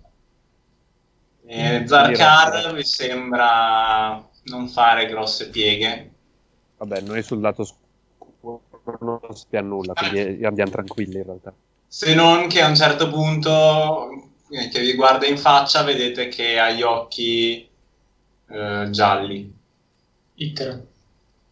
[1.53, 6.11] E Zarkar vi sembra non fare grosse pieghe.
[6.77, 8.63] vabbè, noi sul lato scuro
[9.01, 11.53] non sappiamo nulla, quindi andiamo tranquilli in realtà.
[11.89, 16.59] Se non che a un certo punto eh, che vi guarda in faccia vedete che
[16.59, 17.69] ha gli occhi
[18.49, 19.53] eh, gialli.
[20.35, 20.87] Ittero.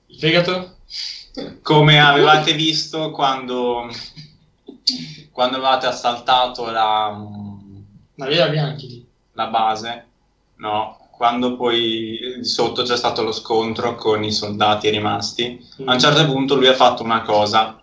[0.06, 0.76] Il fegato?
[1.62, 3.88] come avevate visto quando,
[5.30, 9.07] quando avevate assaltato la, Ma vedi da bianchi lì.
[9.38, 10.06] La base,
[10.56, 10.96] no?
[11.12, 16.26] Quando poi di sotto c'è stato lo scontro con i soldati rimasti, a un certo
[16.26, 17.80] punto lui ha fatto una cosa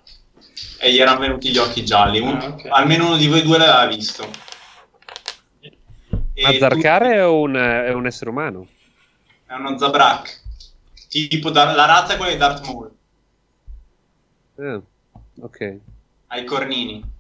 [0.80, 2.20] e gli erano venuti gli occhi gialli.
[2.20, 2.66] Un- Ah, ok.
[2.70, 4.28] Almeno uno di voi due l'aveva visto.
[6.38, 8.68] E Ma Zarkar è un, è un essere umano.
[9.46, 10.42] è uno Zabrak,
[11.08, 12.92] tipo da- la razza è quella di Darth Maul,
[14.58, 14.82] Ah,
[15.42, 15.78] ok.
[16.28, 17.14] ha i cornini.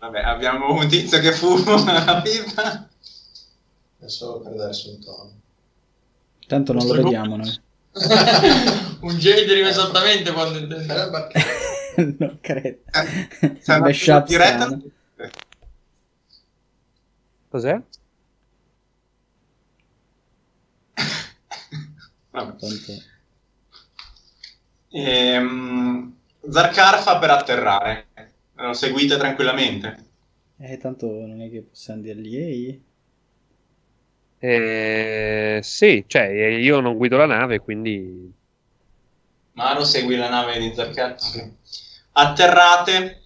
[0.00, 2.88] Vabbè, abbiamo un tizio che fuma la pipa.
[3.98, 5.30] È solo per dare sul tono.
[6.46, 7.60] Tanto non lo vediamo noi.
[9.00, 10.86] Un arriva esattamente quando intende.
[10.86, 12.78] Sarebbe non credo.
[13.60, 14.78] Sei Un mashup diretta?
[17.50, 17.82] Cos'è?
[24.92, 26.16] Ehm,
[26.48, 28.06] Zarkar fa per atterrare.
[28.60, 30.08] Lo seguite tranquillamente.
[30.58, 32.84] Eh, tanto non è che possiamo dirgli ehi.
[34.38, 38.32] Eh, sì, cioè io non guido la nave, quindi
[39.52, 41.20] Maro segui la nave di Zarkar.
[41.20, 41.52] Sì.
[42.12, 43.22] Atterrate.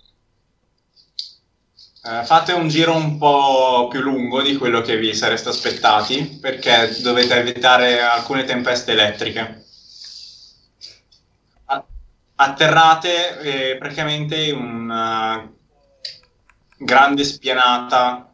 [2.07, 6.95] Eh, fate un giro un po' più lungo di quello che vi sareste aspettati perché
[7.01, 9.64] dovete evitare alcune tempeste elettriche.
[12.37, 15.53] Atterrate e praticamente un, eh,
[16.79, 18.33] grande spianata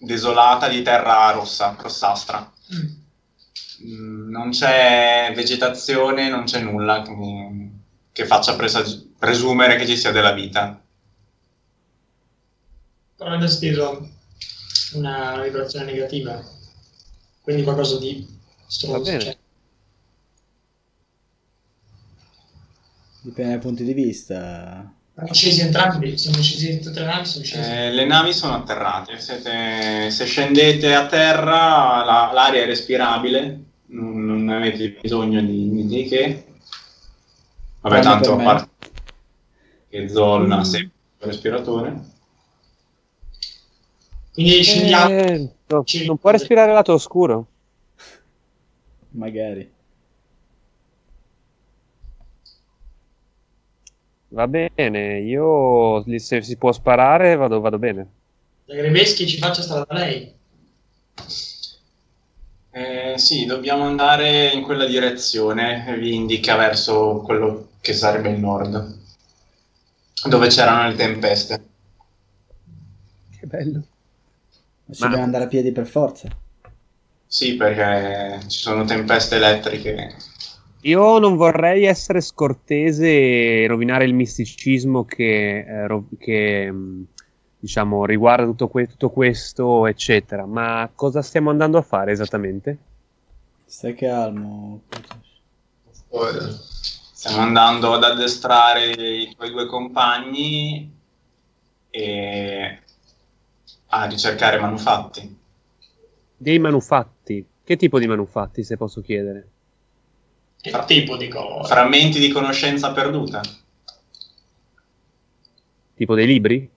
[0.00, 2.50] desolata di terra rossa, rossastra.
[2.74, 3.00] Mm.
[4.30, 7.70] Non c'è vegetazione, non c'è nulla che,
[8.12, 10.80] che faccia presag- presumere che ci sia della vita.
[13.16, 14.08] Però avendo sentito
[14.94, 16.42] una, una vibrazione negativa,
[17.40, 19.10] quindi qualcosa di Va stronzo.
[19.10, 19.20] bene.
[19.20, 19.36] Cioè,
[23.22, 24.92] Dipende dai punti di vista.
[25.14, 27.70] siamo scesi entrambi, siamo scesi tutte le navi, sono scesi.
[27.70, 34.24] Eh, le navi sono atterrate, siete- se scendete a terra la- l'aria è respirabile, non,
[34.24, 36.44] non avete bisogno di niente di che.
[37.80, 38.68] Vabbè, Tranne tanto a parte
[39.88, 40.62] che Zolna Mm.
[40.62, 42.00] sempre il respiratore.
[44.32, 45.10] Quindi scendiamo.
[45.10, 47.46] Eh, no, non può respirare lato oscuro?
[49.10, 49.71] Magari.
[54.32, 58.10] Va bene, io se si può sparare vado, vado bene.
[58.66, 60.34] Da Grebeschi ci faccia stare da lei.
[62.70, 68.98] Eh, sì, dobbiamo andare in quella direzione, vi indica verso quello che sarebbe il nord,
[70.28, 71.64] dove c'erano le tempeste.
[73.38, 73.82] Che bello.
[74.86, 76.28] Ma ci Ma- dobbiamo andare a piedi per forza.
[77.26, 80.14] Sì, perché ci sono tempeste elettriche.
[80.84, 87.06] Io non vorrei essere scortese e rovinare il misticismo che, eh, ro- che, mh,
[87.60, 90.44] diciamo, riguarda tutto, que- tutto questo, eccetera.
[90.44, 92.78] Ma cosa stiamo andando a fare esattamente?
[93.64, 94.82] Stai calmo.
[97.12, 100.92] Stiamo andando ad addestrare i tuoi due compagni
[101.90, 102.78] e
[103.86, 105.38] a ricercare manufatti.
[106.36, 107.46] Dei manufatti.
[107.62, 109.46] Che tipo di manufatti, se posso chiedere?
[110.62, 111.66] Che Fra- tipo di colore?
[111.66, 113.40] Frammenti di conoscenza perduta.
[115.96, 116.70] Tipo dei libri?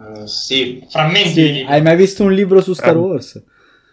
[0.00, 0.84] Eh, sì.
[0.90, 1.72] Frammenti di Sì, libri.
[1.72, 2.98] hai mai visto un libro su Star Ah.
[2.98, 3.40] Wars?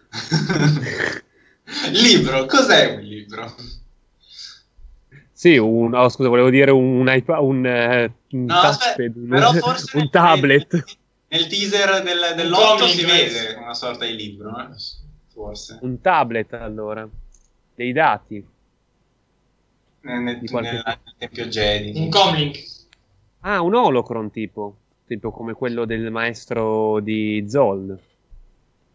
[1.92, 3.56] libro, cos'è un libro?
[5.32, 9.28] Sì, un, oh, scusa, volevo dire un, un iPad, un, eh, un No, touchpad, un,
[9.28, 10.84] però forse un nel- tablet,
[11.28, 14.68] Nel teaser del, dell'8 comic, si vede una sorta di libro, eh?
[15.32, 15.78] forse.
[15.82, 17.08] un tablet allora,
[17.76, 18.48] dei dati.
[20.06, 21.98] Nel, Di qualche nel- Tempio Jedi.
[21.98, 22.64] Un comlink.
[23.42, 27.98] Ah, un holocron tipo, tipo come quello del maestro di Zoln.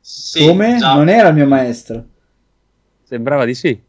[0.01, 0.77] Sì, Come?
[0.79, 0.95] già.
[0.95, 2.05] Non era il mio maestro.
[3.05, 3.83] Sembrava di sì.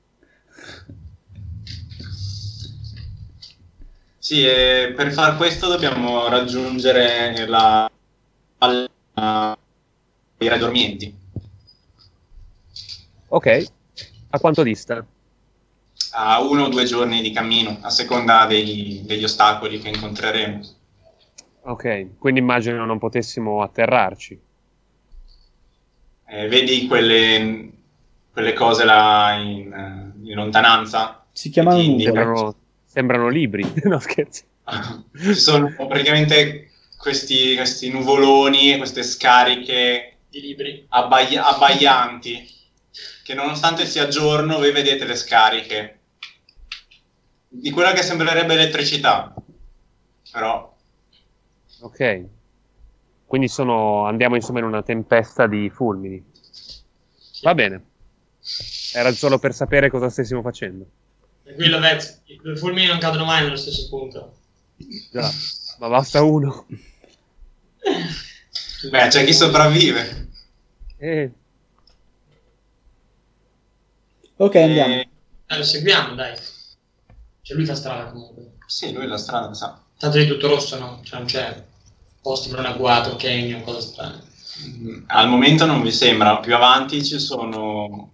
[4.17, 7.89] Sì, e per far questo dobbiamo raggiungere la
[8.60, 9.58] la-
[10.38, 11.13] i re dormienti.
[13.29, 13.65] Ok,
[14.29, 15.05] a quanto dista?
[16.11, 20.59] A uno o due giorni di cammino, a seconda dei- degli ostacoli che incontreremo.
[21.61, 24.39] Ok, quindi immagino non potessimo atterrarci.
[26.31, 27.69] Eh, vedi quelle,
[28.31, 31.25] quelle cose là in, in lontananza?
[31.31, 31.99] Si chiamano.
[31.99, 34.43] Sembrano, sembrano libri, no scherzo.
[35.17, 40.85] Ci sono praticamente questi, questi nuvoloni e queste scariche Di libri.
[40.89, 42.57] abbaglia- abbaianti
[43.23, 45.98] che nonostante sia giorno voi vedete le scariche
[47.49, 49.33] di quella che sembrerebbe elettricità
[50.31, 50.77] però
[51.81, 52.25] Ok,
[53.25, 56.21] quindi sono, andiamo insomma in una tempesta di fulmini.
[57.43, 57.85] Va bene,
[58.93, 60.85] era solo per sapere cosa stessimo facendo.
[61.55, 64.39] Qui la vez, i fulmini non cadono mai nello stesso punto.
[65.12, 65.29] Già,
[65.79, 66.65] ma basta uno.
[68.91, 70.27] beh c'è chi sopravvive
[70.97, 71.31] Eh,
[74.38, 74.93] Ok, andiamo.
[74.95, 75.09] E-
[75.47, 76.35] Eh, lo seguiamo, dai.
[77.49, 78.57] Cioè lui fa strada comunque.
[78.67, 80.99] sì lui la strada sa Tanto è tutto rosso, no?
[81.03, 81.65] Cioè non c'è
[82.21, 84.21] posti per un agguato, canyon, cose strane.
[84.67, 88.12] Mm, al momento non vi sembra più avanti ci sono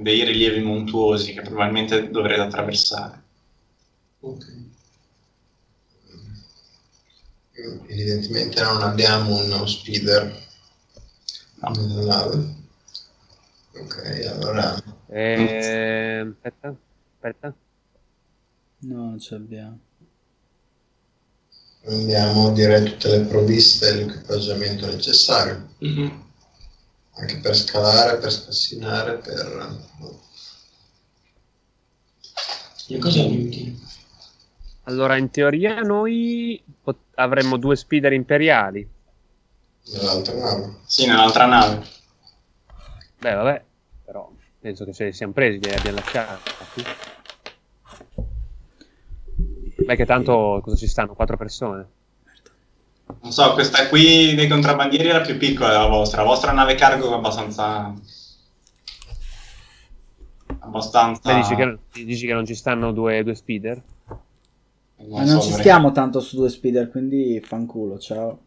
[0.00, 3.22] dei rilievi montuosi che probabilmente dovrete attraversare
[4.20, 4.46] Ok.
[7.88, 10.46] Evidentemente non abbiamo uno speeder
[11.60, 11.70] No.
[11.72, 12.54] nella nave.
[13.74, 16.74] Ok, allora eh, aspetta,
[17.16, 17.54] aspetta.
[18.80, 19.78] No, non ce l'abbiamo.
[21.80, 26.24] prendiamo direi tutte le provviste e l'equipaggiamento necessario, Mhm.
[27.14, 29.86] anche per scalare, per scassinare, per...
[32.88, 33.80] E cosa gli utili?
[34.84, 38.86] Allora, in teoria noi pot- avremmo due speeder imperiali.
[39.90, 40.76] nell'altra nave.
[40.84, 41.86] sì nell'altra nave
[43.18, 43.64] Beh, vabbè,
[44.04, 46.50] però penso che ce li siamo presi, li abbiamo lasciati.
[49.88, 51.14] Beh, che tanto cosa ci stanno?
[51.14, 51.86] Quattro persone.
[53.22, 56.20] Non so, questa qui dei contrabbandieri era più piccola della vostra.
[56.20, 57.94] La vostra nave cargo è abbastanza...
[60.58, 61.32] Abbastanza...
[61.34, 63.82] Dici, che, dici che non ci stanno due, due speeder?
[64.08, 68.40] Ma non ci vorrei- stiamo tanto su due speeder, quindi fanculo, ciao.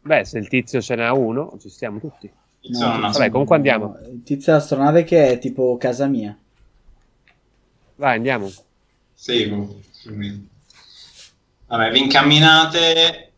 [0.00, 2.28] Beh, se il tizio ce n'ha uno, ci stiamo tutti.
[2.70, 3.84] Non ha- Vabbè, comunque andiamo.
[3.96, 6.36] no, Il tizio dell'astronave che è tipo casa mia.
[7.94, 8.50] Vai, andiamo.
[9.20, 9.78] Seguo.
[11.66, 13.32] Vabbè, vi incamminate.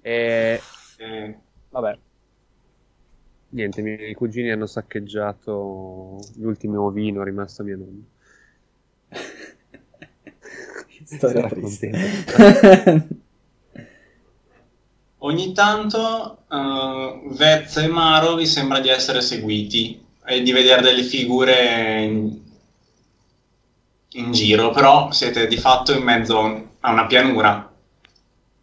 [0.00, 0.62] E...
[0.96, 1.98] eh, Vabbè.
[3.50, 8.02] Niente, i miei cugini hanno saccheggiato l'ultimo ovino rimasto a mia nonna.
[11.04, 11.90] Storia triste.
[11.90, 13.06] contento.
[15.20, 21.02] ogni tanto eh, Vez e Maro vi sembra di essere seguiti e di vedere delle
[21.02, 22.47] figure in,
[24.12, 26.38] in giro, però siete di fatto in mezzo
[26.80, 27.70] a una pianura.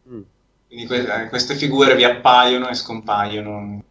[0.09, 0.21] Mm.
[0.67, 3.83] Quindi que- eh, queste figure vi appaiono e scompaiono.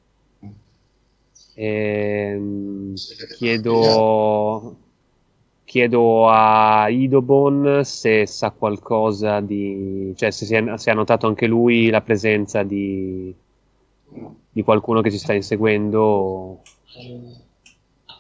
[1.57, 2.94] Ehm,
[3.36, 4.76] chiedo,
[5.64, 10.12] chiedo a Idobon se sa qualcosa di...
[10.16, 13.32] cioè se, si è, se ha notato anche lui la presenza di,
[14.50, 16.61] di qualcuno che ci sta inseguendo.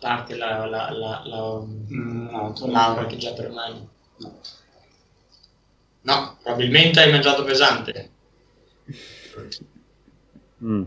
[0.04, 3.88] Parte la, la, la, la, no, l'aura che già permane.
[6.02, 8.10] No, probabilmente hai mangiato pesante.
[10.62, 10.82] Mm.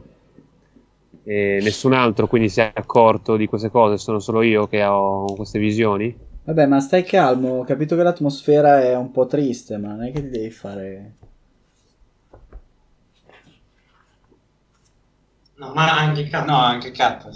[1.24, 5.26] E nessun altro quindi si è accorto di queste cose, sono solo io che ho
[5.34, 6.15] queste visioni.
[6.43, 10.11] Vabbè, ma stai calmo, ho capito che l'atmosfera è un po' triste, ma non è
[10.11, 11.15] che ti devi fare...
[15.55, 16.45] No, ma anche Kat.
[16.45, 17.30] No, anche Kat.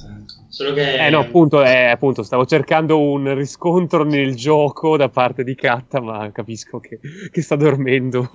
[0.51, 1.05] Solo che...
[1.05, 6.01] Eh no, appunto, eh, appunto, stavo cercando un riscontro nel gioco da parte di Katta,
[6.01, 6.99] ma capisco che,
[7.31, 8.29] che sta dormendo.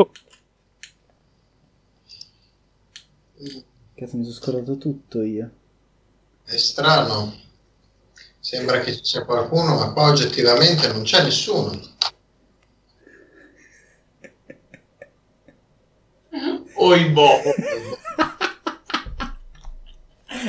[3.94, 5.50] Cazzo, mi sono scordato tutto io.
[6.42, 7.34] È strano.
[8.40, 11.78] Sembra che ci sia qualcuno, ma qua oggettivamente non c'è nessuno.
[16.76, 17.28] Oibo.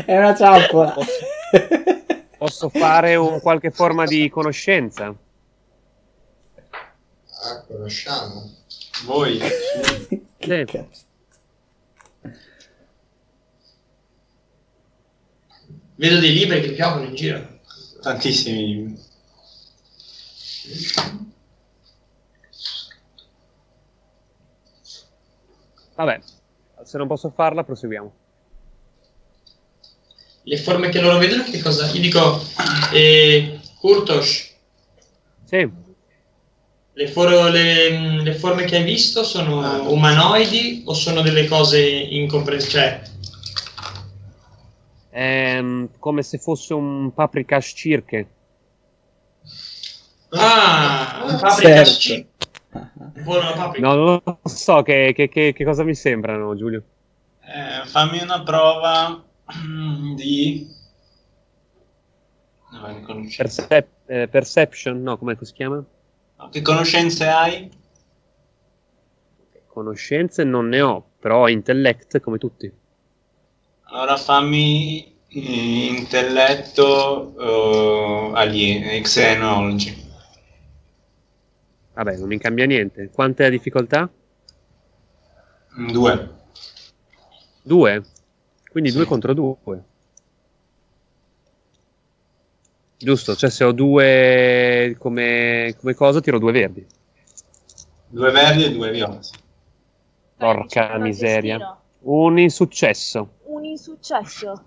[0.05, 0.95] È una ciappola.
[2.37, 5.13] Posso fare un qualche forma di conoscenza?
[7.43, 8.49] Ah, conosciamo.
[9.05, 9.39] Voi?
[10.37, 10.71] che Sì.
[10.71, 11.05] cazzo.
[15.95, 17.59] Vedo dei libri che piovono in giro.
[18.01, 18.95] Tantissimi.
[25.95, 26.19] Vabbè,
[26.83, 28.16] se non posso farla, proseguiamo.
[30.47, 31.87] Le forme che loro vedono, che cosa?
[31.87, 32.41] Gli dico,
[32.93, 34.55] eh, Kurtosh,
[35.43, 35.69] Sì,
[36.93, 42.71] le, for- le- le forme che hai visto sono umanoidi o sono delle cose incomprensibili?
[42.79, 43.01] Cioè,
[45.09, 48.27] Ehm, come se fosse un paprikash cirche.
[50.29, 51.91] ah, un paprika Certo.
[51.91, 52.27] sci-
[52.71, 53.85] un po' una paprika.
[53.87, 56.83] No, non lo so che, che- che- che cosa mi sembrano, Giulio.
[57.41, 59.23] Eh, fammi una prova
[60.15, 60.75] di...
[62.69, 63.27] No.
[63.35, 65.83] Percep- eh, perception, no, come si chiama?
[66.37, 67.71] No, Che conoscenze hai?
[69.67, 72.71] Conoscenze non ne ho, però intellect come tutti.
[73.89, 80.05] Allora fammi eh, intelletto uh, alieno, xenology.
[81.93, 83.09] Vabbè, non mi cambia niente.
[83.09, 84.09] Quanta è la difficoltà?
[85.91, 86.35] Due.
[87.61, 88.03] Due.
[88.77, 88.97] Quindi Sì.
[89.01, 89.83] due contro due.
[92.95, 96.85] Giusto, cioè se ho due come, come cosa tiro due verdi.
[98.09, 99.19] Due verdi e due viola.
[99.23, 99.33] sì.
[100.37, 101.75] Porca Dai, miseria.
[102.01, 103.37] Un insuccesso.
[103.45, 104.63] Un insuccesso.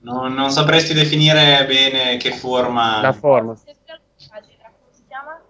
[0.00, 3.00] Non, non sapresti definire bene che forma...
[3.00, 3.54] La forma.
[3.56, 5.40] Se c'è la pagina, come si chiama?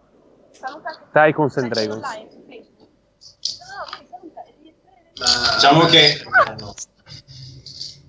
[0.53, 2.05] Saluta Tycoons and Sai, Dragons.
[2.07, 2.89] online su Facebook.
[2.89, 5.12] No, no, saluta, devi entrare nel- Ma-
[5.55, 6.21] Diciamo che-.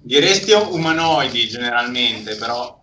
[0.01, 2.81] Diresti umanoidi generalmente, però...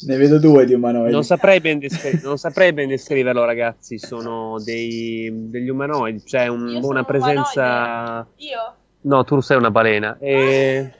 [0.00, 1.10] Ne vedo due di umanoidi.
[1.12, 3.98] Non saprei ben, descri- non saprei ben descriverlo, ragazzi.
[3.98, 6.22] Sono dei, degli umanoidi.
[6.22, 8.26] C'è un- Io sono una un presenza.
[8.36, 8.74] Io?
[9.00, 10.16] No, tu sei una balena.
[10.20, 10.92] E...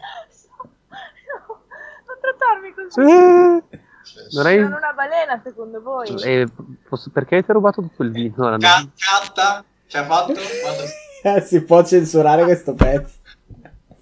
[0.88, 0.90] No,
[2.06, 3.00] non trattarmi così.
[3.00, 3.62] Eh,
[4.02, 6.14] Cioè, Non hai- Sono una balena secondo voi?
[6.24, 6.46] e
[6.88, 8.56] posso- perché ti ho rubato tutto il vino?
[8.59, 10.32] Catta ci ha fatto...
[11.47, 13.14] si può censurare questo pezzo.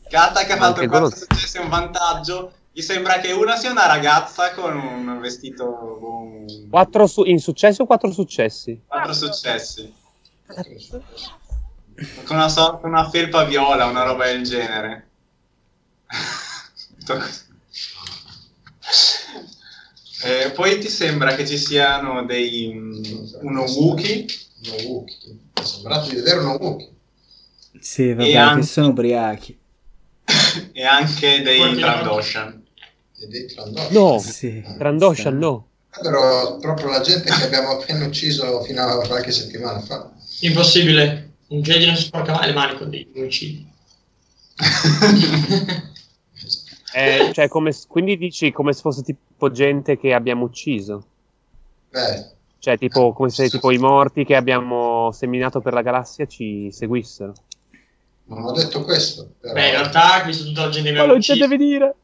[0.08, 2.52] Catta che ha fatto quello- successi è un vantaggio.
[2.72, 7.86] Gli sembra che una sia una ragazza con un vestito con Quattro su- insuccessi o
[7.86, 8.82] quattro successi?
[8.86, 9.92] quattro successi.
[12.26, 15.08] Con una, so- con una felpa viola, una roba del genere.
[20.24, 23.02] Eh, poi ti sembra che ci siano dei mm,
[23.42, 24.24] uno Wookiee
[24.64, 25.32] Uno Wookiee.
[25.32, 26.90] Mi è sembrato di vedere uno Wookiee.
[27.80, 29.58] Sì, vabbè, E che anche- sono ubriachi.
[30.72, 32.64] e anche dei Trandoshan.
[33.28, 33.92] Dei Trandoshan.
[33.92, 34.62] No, Sì.
[34.78, 35.66] Trandoshan no.
[36.00, 40.10] Però proprio la gente che abbiamo appena ucciso fino a qualche settimana fa.
[40.40, 41.30] Impossibile.
[41.48, 43.66] Un Jedi non si sporca mai le mani con dei omicidi.
[46.94, 51.04] Eh, cioè, come, quindi dici come se fosse tipo gente che abbiamo ucciso.
[51.90, 52.24] Beh,
[52.58, 57.34] Cioè, tipo, come se tipo i morti che abbiamo seminato per la galassia ci seguissero.
[58.28, 59.30] Non ho detto questo.
[59.40, 59.52] Però...
[59.54, 61.94] Beh, in realtà, visto tutta la gente che Ma abbiamo lo intendevi dire?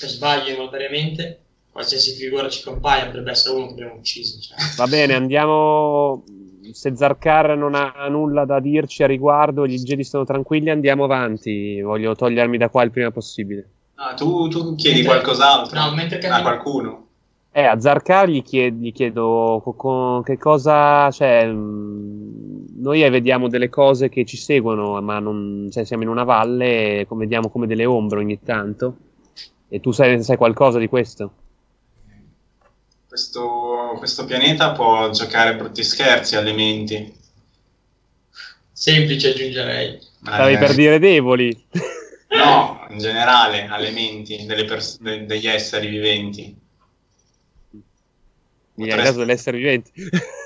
[0.00, 1.40] per sbaglio involontariamente,
[1.70, 4.40] qualsiasi figura ci compaia potrebbe essere uno che abbiamo ucciso.
[4.40, 4.56] Cioè.
[4.76, 6.24] Va bene, andiamo.
[6.72, 11.80] Se Zarkar non ha nulla da dirci a riguardo, gli Jedi sono tranquilli, andiamo avanti.
[11.82, 13.68] Voglio togliermi da qua il prima possibile.
[13.96, 17.06] No, tu, tu chiedi Mentre- qualcos'altro No, mentre a cammini- qualcuno.
[17.52, 21.10] Eh, a Zarkar gli, chied- gli chiedo co- co- che cosa.
[21.10, 26.24] Cioè, mh, noi vediamo delle cose che ci seguono, ma non, cioè, siamo in una
[26.24, 28.96] valle, e vediamo come delle ombre ogni tanto.
[29.68, 31.32] E tu sai, sai qualcosa di questo?
[33.08, 37.12] Questo, questo pianeta può giocare brutti scherzi alle menti.
[38.70, 39.98] Semplice aggiungerei.
[40.22, 41.66] Stavi Eh, per dire deboli.
[42.34, 46.42] No, in generale, alle menti delle pers- de- degli esseri viventi.
[47.70, 47.82] Nel
[48.88, 49.92] Potresti- caso dell'essere viventi.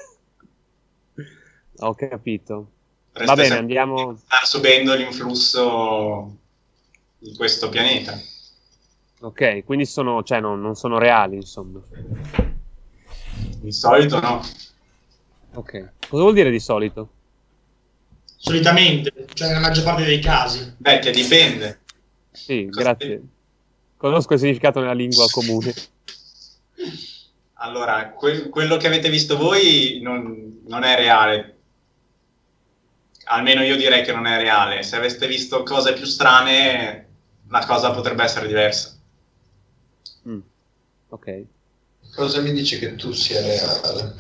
[1.81, 2.70] Ho capito.
[3.12, 4.16] Potreste Va bene, andiamo.
[4.16, 6.37] Star subendo l'influsso
[7.18, 8.18] di questo pianeta.
[9.20, 11.81] Ok, quindi sono, cioè, non, non sono reali, insomma.
[13.61, 14.41] Di solito no.
[15.55, 15.93] Ok.
[16.09, 17.11] Cosa vuol dire di solito?
[18.24, 20.74] Solitamente, cioè nella maggior parte dei casi.
[20.76, 21.81] Beh, che dipende.
[22.31, 23.22] Sì, Cosa grazie.
[23.97, 25.74] Conosco il significato nella lingua comune.
[27.55, 31.58] Allora, que- quello che avete visto voi non, non è reale.
[33.31, 34.83] Almeno io direi che non è reale.
[34.83, 37.07] Se aveste visto cose più strane,
[37.49, 38.97] la cosa potrebbe essere diversa.
[40.29, 40.41] Mm.
[41.11, 41.45] Ok,
[42.14, 44.14] cosa mi dici che tu sia reale?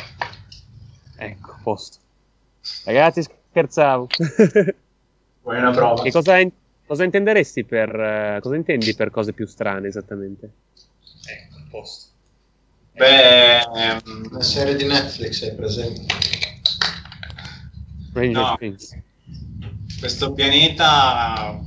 [1.16, 1.98] ecco, a posto.
[2.84, 4.08] Ragazzi, scherzavo.
[5.42, 6.02] Vuoi una prova?
[6.02, 6.52] che cosa, in-
[6.86, 7.94] cosa intenderesti per...
[7.94, 10.50] eh, cosa intendi per cose più strane esattamente?
[11.26, 12.06] Ecco, a posto.
[12.92, 13.60] Beh,
[14.30, 16.47] Una serie di Netflix, hai presente?
[18.18, 18.56] Stranger No.
[18.58, 18.96] Things.
[20.00, 21.60] questo pianeta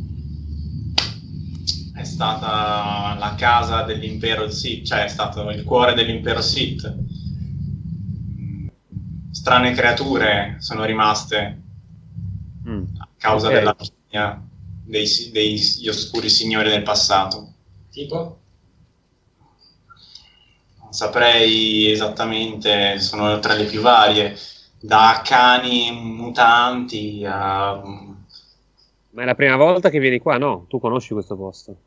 [1.95, 6.93] è stata la casa dell'impero Sith, cioè è stato il cuore dell'impero Sith.
[9.31, 11.59] Strane creature sono rimaste
[12.67, 12.83] Mm.
[12.99, 13.53] a causa Ok.
[13.53, 14.47] della vigna
[14.83, 17.53] dei, degli oscuri signori del passato.
[17.89, 18.39] Tipo?
[20.81, 24.37] Non saprei esattamente, sono tra le più varie,
[24.81, 27.81] da cani mutanti a...
[29.11, 30.37] Ma è la prima volta che vieni qua?
[30.37, 31.77] No, tu conosci questo posto.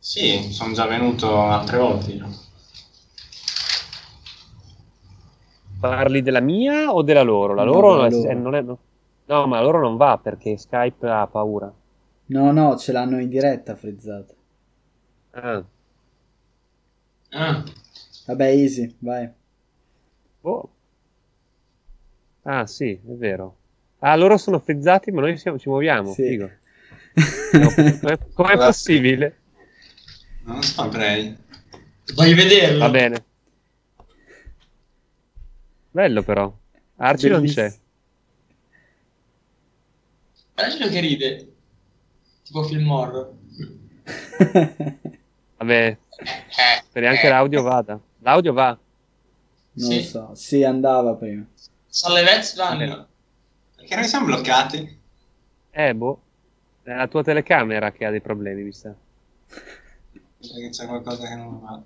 [0.00, 2.10] Sì, sono già venuto altre volte.
[2.10, 2.28] io.
[5.80, 7.54] Parli della mia o della loro?
[7.54, 8.30] La No, loro, della è- loro.
[8.30, 8.62] eh, non è...
[8.62, 8.78] No,
[9.24, 11.74] no, ma loro non va perché Skype ha paura.
[12.36, 14.34] No, no, ce l'hanno in diretta frizzata.
[15.32, 15.64] Ah,
[17.32, 17.64] Ah,
[18.26, 19.34] Vabbè, easy, vai.
[20.42, 20.70] boh.
[22.42, 23.56] Ah, sì, è vero.
[24.00, 26.12] Ah, loro sono frizzati, ma noi siamo- ci muoviamo.
[26.12, 26.26] Sì.
[26.28, 26.50] Figo.
[27.52, 29.36] No, com'è, com'è possibile?
[30.44, 31.36] Non saprei.
[32.14, 32.78] voglio vederlo.
[32.78, 33.24] Va bene.
[35.90, 36.52] Bello però.
[36.96, 37.72] Arci non c'è.
[40.54, 41.52] Guarda che ride.
[42.44, 43.32] Tipo film horror.
[45.58, 45.96] Vabbè,
[46.84, 48.00] speriamo che l'audio vada.
[48.20, 48.78] L'audio va.
[49.72, 49.96] Non Sì.
[49.96, 50.30] lo so.
[50.34, 51.44] Sì, andava prima.
[51.92, 53.06] Sono le Vets vanno.
[53.74, 54.98] Perché noi siamo bloccati?
[55.72, 56.20] Eh, boh.
[56.84, 58.94] È la tua telecamera che ha dei problemi, mi sa.
[59.48, 61.82] Perché c'è qualcosa che non va.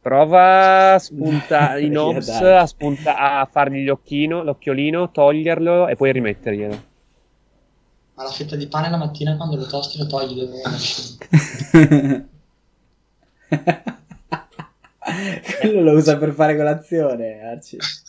[0.00, 2.56] Prova a spuntare ops, dai.
[2.58, 6.82] a, spunta- a fargli l'occhino, l'occhiolino, toglierlo e poi rimetterglielo.
[8.14, 11.16] Ma la fetta di pane la mattina quando lo tosti lo togli dove nasce.
[15.60, 17.78] Quello lo usa per fare colazione, Arci.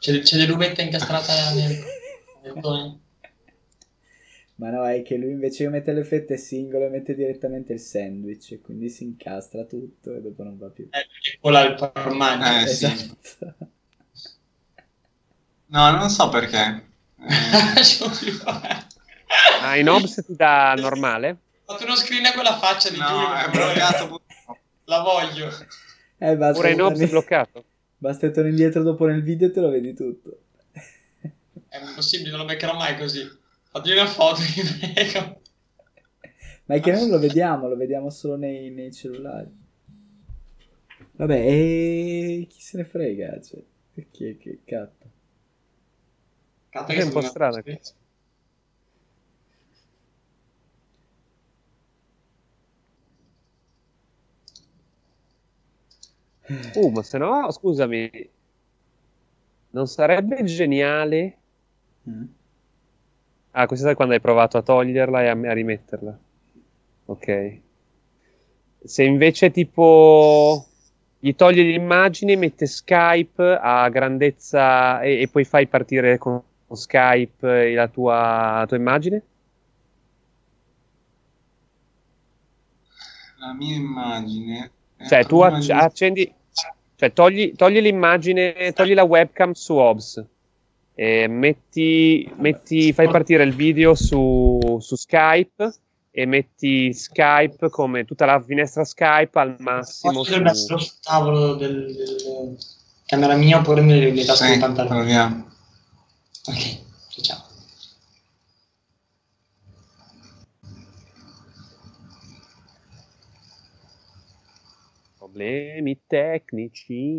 [0.00, 1.78] C'è, c'è dell'uvetta incastrata nel,
[2.42, 2.98] nel.
[4.54, 8.52] Ma no, è che lui invece che mette le fette singole mette direttamente il sandwich
[8.52, 10.84] e quindi si incastra tutto e dopo non va più.
[10.84, 12.64] Eh, perché cola il formaggio.
[12.64, 12.84] Eh, sì.
[12.86, 13.54] esatto.
[15.66, 16.84] No, non so perché.
[17.18, 17.68] Eh.
[19.62, 21.36] Ah, in OBS ti dà normale?
[21.64, 23.34] Fate uno screen a quella faccia di no, Giulio.
[23.34, 24.22] è bloccato.
[24.84, 25.48] La voglio.
[26.18, 27.64] Eh, Pure in OBS è bloccato?
[28.00, 30.40] Basta torni indietro dopo nel video e te lo vedi tutto.
[31.68, 33.28] È impossibile, non lo beccherò mai così.
[33.70, 35.40] Fatti una foto, vi prego.
[36.64, 39.58] Ma è che noi non lo vediamo, lo vediamo solo nei, nei cellulari.
[41.12, 43.40] Vabbè, e chi se ne frega?
[43.40, 43.62] Cioè,
[44.10, 45.10] che, che cazzo.
[46.70, 47.62] Cazzo, È un po' strano.
[56.74, 58.30] Uh, ma se no, scusami,
[59.70, 61.36] non sarebbe geniale...
[62.08, 62.24] Mm.
[63.52, 66.18] Ah, questa è quando hai provato a toglierla e a, a rimetterla.
[67.06, 67.58] Ok.
[68.82, 70.66] Se invece tipo
[71.18, 76.42] gli togli l'immagine, mette Skype a grandezza e, e poi fai partire con
[76.72, 79.22] Skype la tua, la tua immagine?
[83.38, 84.70] La mia immagine.
[84.96, 86.34] è Cioè, tu di- accendi,
[87.00, 90.22] cioè togli, togli l'immagine, togli la webcam su OBS,
[90.94, 95.72] e metti, metti, fai partire il video su, su Skype
[96.10, 100.22] e metti Skype come tutta la finestra Skype al massimo.
[100.22, 102.58] Su- essere sul tavolo del, del
[103.06, 104.94] camera mia oppure nelle, nelle tasche Sì, del pantalone.
[104.94, 105.50] proviamo.
[106.48, 106.78] Ok,
[107.22, 107.44] ciao,
[115.30, 117.14] Problemi tecnici.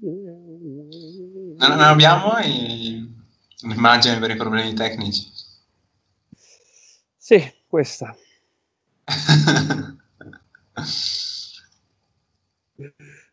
[0.00, 3.06] Non, non abbiamo i-
[3.62, 5.30] un'immagine per i problemi tecnici.
[7.18, 8.16] Sì, questa.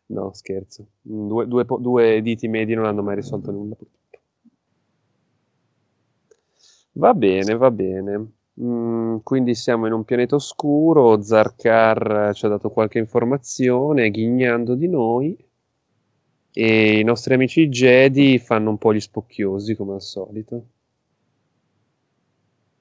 [0.06, 0.86] No, scherzo.
[1.02, 3.76] Due, due due diti medi non hanno mai risolto nulla.
[7.02, 8.26] Va bene, va bene.
[8.60, 11.20] Mm, quindi siamo in un pianeta oscuro.
[11.20, 15.36] Zarkar ci ha dato qualche informazione, ghignando di noi.
[16.56, 20.66] E i nostri amici Jedi fanno un po' gli spocchiosi, come al solito.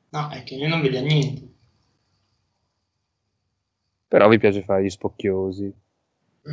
[0.09, 1.51] No, è che lui non vede niente.
[4.07, 5.73] Però vi piace fare gli spocchiosi.
[6.43, 6.51] Che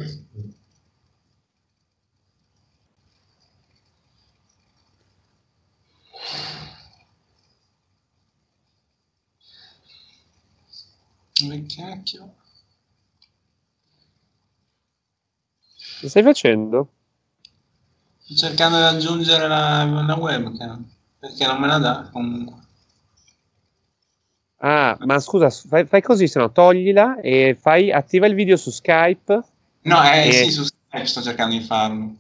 [11.67, 12.35] cacchio?
[16.03, 16.89] Lo stai facendo?
[18.19, 20.85] Sto cercando di aggiungere la, la webcam
[21.19, 22.59] perché non me la dà comunque.
[24.63, 28.71] Ah, ma scusa, fai, fai così, se no toglila e fai, attiva il video su
[28.71, 29.43] Skype.
[29.83, 30.33] No, eh, Eh.
[30.33, 32.15] sì, su Skype sto cercando di farlo.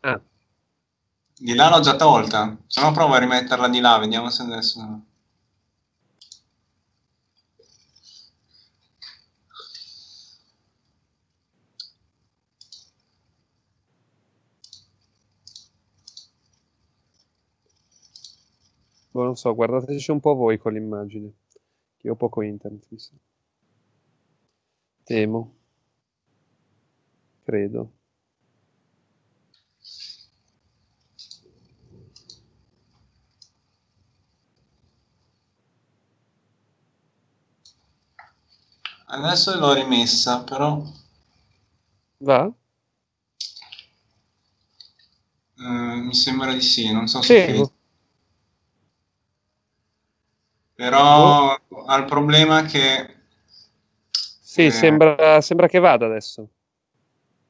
[0.00, 0.20] Ah,
[1.40, 2.56] Di là l'ho già tolta.
[2.66, 5.00] Se no provo a rimetterla di là, vediamo se adesso.
[19.18, 21.32] Boh, non so, guardateci un po' voi con l'immagine.
[21.96, 23.12] Che ho poco internet, mi sa.
[25.04, 25.54] Temo.
[27.44, 27.90] Credo.
[39.06, 40.80] Adesso l'ho rimessa, però
[42.18, 42.52] Va?
[45.60, 47.77] eh, mi sembra di sì, non so Sì, se boh.
[50.78, 53.16] Però ha il problema che,
[54.10, 54.70] Sì, Eh.
[54.70, 56.50] sembra, sembra che vada adesso.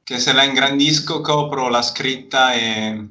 [0.03, 3.07] che se la ingrandisco copro la scritta e.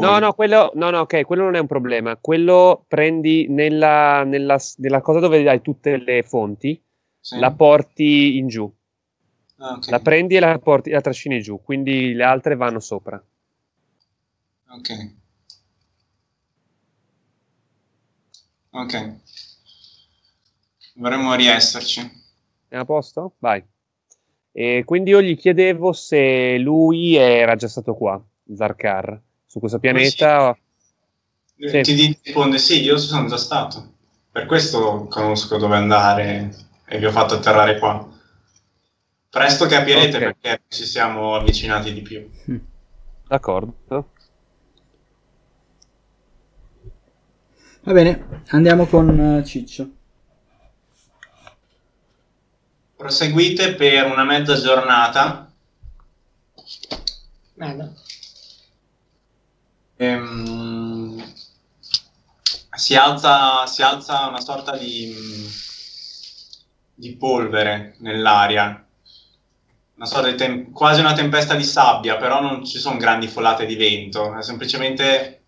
[0.00, 2.16] No, no, quello, no, no, ok, quello non è un problema.
[2.16, 6.82] Quello prendi nella, nella, nella cosa dove hai tutte le fonti,
[7.20, 7.38] Sì?
[7.38, 8.72] la porti in giù.
[9.58, 9.90] Ah, ok.
[9.90, 13.22] La prendi e la, porti, la trascini giù, quindi le altre vanno sopra.
[14.70, 15.14] Ok.
[18.76, 19.14] Ok.
[20.94, 22.10] Dovremmo riesserci.
[22.68, 23.34] È a posto?
[23.38, 23.64] Vai.
[24.50, 28.20] E quindi io gli chiedevo se lui era già stato qua,
[28.52, 30.56] Zarkar, su questo pianeta.
[31.56, 31.80] Sì.
[31.82, 33.92] Ti risponde sì, io sono già stato.
[34.30, 36.52] Per questo conosco dove andare
[36.86, 38.08] e vi ho fatto atterrare qua.
[39.30, 40.22] Presto capirete Ok.
[40.22, 42.28] perché ci siamo avvicinati di più.
[43.28, 44.10] D'accordo.
[47.86, 49.90] Va bene, andiamo con eh, Ciccio.
[52.96, 55.52] Proseguite per una mezza giornata.
[57.56, 57.92] Merda.
[59.96, 61.22] Ehm,
[62.74, 65.14] si alza, si alza una sorta di,
[66.94, 68.82] di polvere nell'aria,
[69.96, 73.66] una sorta di tem- quasi una tempesta di sabbia, però non ci sono grandi folate
[73.66, 75.43] di vento, è semplicemente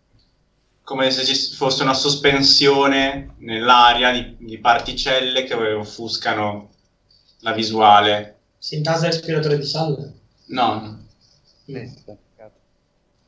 [0.86, 6.70] come se ci fosse una sospensione nell'aria di, di particelle che offuscano
[7.40, 8.38] la visuale.
[8.56, 10.12] Si intasa il respiratore di salve.
[10.46, 11.04] No,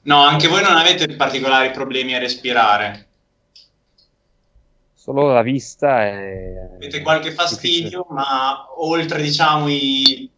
[0.03, 3.09] no, anche voi non avete particolari problemi a respirare.
[4.95, 6.71] Solo la vista è...
[6.77, 10.31] Avete qualche fastidio, ma oltre, diciamo, i-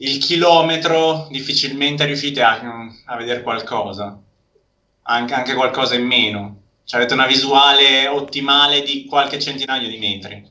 [0.00, 2.60] il chilometro difficilmente riuscite a,
[3.06, 4.20] a vedere qualcosa.
[5.06, 6.62] Anche, anche qualcosa in meno.
[6.84, 10.50] Cioè, avete una visuale ottimale di qualche centinaio di metri.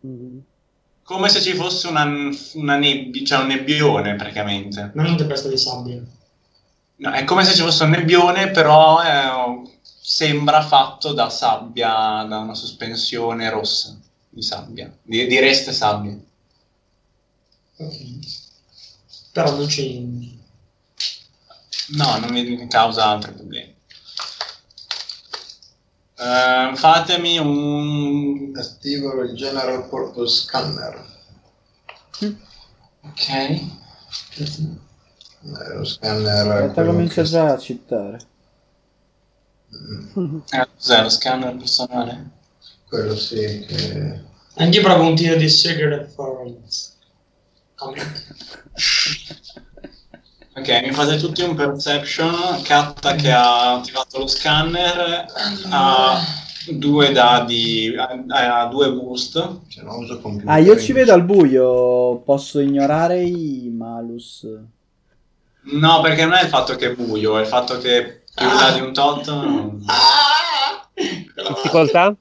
[0.00, 0.42] Mhm.
[1.02, 2.04] Come se ci fosse una,
[2.54, 4.90] una nebbia, cioè un nebbione praticamente.
[4.94, 6.02] Non una tempesta di sabbia.
[6.96, 12.38] No, è come se ci fosse un nebbione, però eh, sembra fatto da sabbia, da
[12.38, 13.98] una sospensione rossa
[14.30, 16.16] di sabbia, di, di reste sabbia.
[17.76, 17.96] Ok.
[19.32, 20.42] Però non ci...
[21.88, 23.74] No, non mi causa altri problemi.
[26.16, 28.52] Eh, fatemi un...
[28.56, 31.04] Attivo il General Purpose Scanner.
[33.02, 33.28] Ok.
[33.28, 33.60] È
[35.74, 36.46] lo scanner.
[36.50, 38.18] Aspetta, comincia che- già a citare.
[40.18, 42.30] Mm, Eh, cos'è lo scanner personale?
[42.88, 43.64] Quello sì.
[43.66, 44.22] Che...
[44.56, 46.92] Anche io provo un tiro di Secret Forensics.
[47.74, 48.24] Comment.
[50.56, 52.62] Ok, mi fate tutti un perception.
[52.62, 55.26] Katta che ha attivato lo scanner
[55.70, 56.20] ha
[56.70, 59.32] due dadi, ha, ha due boost.
[59.68, 60.48] Cioè, non uso computer.
[60.50, 62.18] Ah, io ci vedo al buio.
[62.24, 64.46] Posso ignorare i malus.
[65.72, 68.54] No, perché non è il fatto che è buio, è il fatto che più in
[68.56, 69.26] là di un tot.
[69.26, 70.88] non- Ah!
[70.94, 72.14] Difficoltà?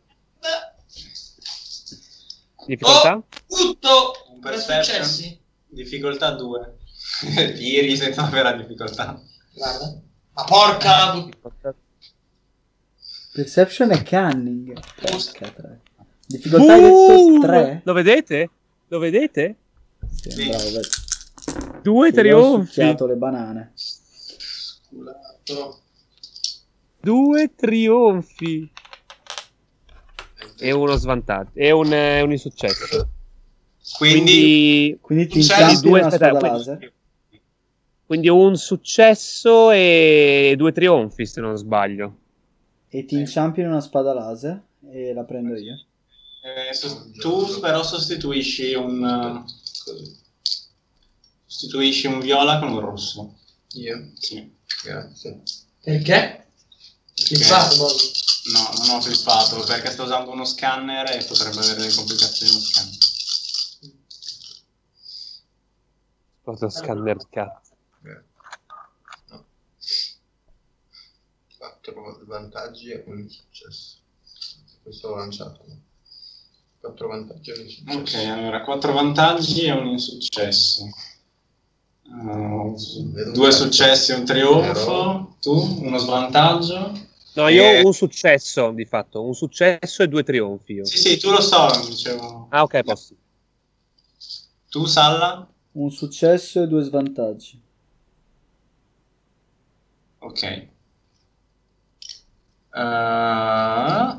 [2.66, 3.14] Difficoltà?
[3.16, 4.14] Oh, tutto!
[4.34, 5.38] Un Per perception.
[5.68, 6.78] Difficoltà 2.
[7.56, 9.20] Tiri senza avere difficoltà.
[9.54, 10.02] Guarda.
[10.34, 11.14] Ma porca...
[11.42, 11.76] put-
[13.34, 14.74] Perception e cunning.
[15.02, 15.82] Porca tre.
[16.28, 17.42] Difficoltà Boom!
[17.42, 17.82] 3?
[17.84, 18.50] Lo vedete?
[18.88, 19.56] Lo vedete?
[20.12, 20.48] Sì, Sì.
[20.50, 21.82] bravo.
[21.82, 22.68] Due Sì, io ho trionfi.
[22.74, 23.74] succhiato le banane.
[24.90, 25.80] Culato.
[27.02, 28.72] Due trionfi.
[30.60, 31.52] E uno svantaggio.
[31.56, 33.10] E un, un insuccesso.
[33.98, 36.94] Quindi, Quindi, Quindi ti due- una aspetta, spada quindi- laser.
[38.06, 42.18] Quindi un successo e due trionfi, se non sbaglio.
[42.90, 44.62] E ti inciampi in una spada laser.
[44.92, 45.82] E la prendo io.
[46.44, 49.44] eh, sos- tu però sostituisci un,
[49.86, 50.20] Così.
[51.46, 53.38] sostituisci un viola con un rosso.
[53.76, 54.12] Io?
[54.20, 54.54] Sì.
[54.84, 55.42] Grazie.
[55.82, 56.48] Perché?
[57.78, 57.94] Poi.
[58.52, 62.60] No, non ho flippato perché sto usando uno scanner e potrebbe avere delle complicazioni lo
[62.60, 62.98] scanner.
[66.44, 67.63] Cosa scanner cazzo.
[71.92, 73.98] 4 vantaggi e un successo.
[74.82, 75.66] Questo l'ho lanciato.
[76.80, 78.00] 4 vantaggi e un insuccesso.
[78.00, 80.90] Ok, allora 4 vantaggi e un insuccesso.
[82.04, 82.76] Uh,
[83.32, 85.36] due successi e un trionfo.
[85.42, 87.12] Tu, uno svantaggio.
[87.36, 90.74] No, io ho un successo di fatto, un successo e due trionfi.
[90.74, 90.86] Io.
[90.86, 92.48] Sì, sì, tu lo so, dicevo.
[92.50, 93.16] Ah, ok, posso.
[94.70, 95.48] Tu, Salla?
[95.72, 97.60] Un successo e due svantaggi.
[100.20, 100.72] Ok.
[102.76, 104.18] Eh,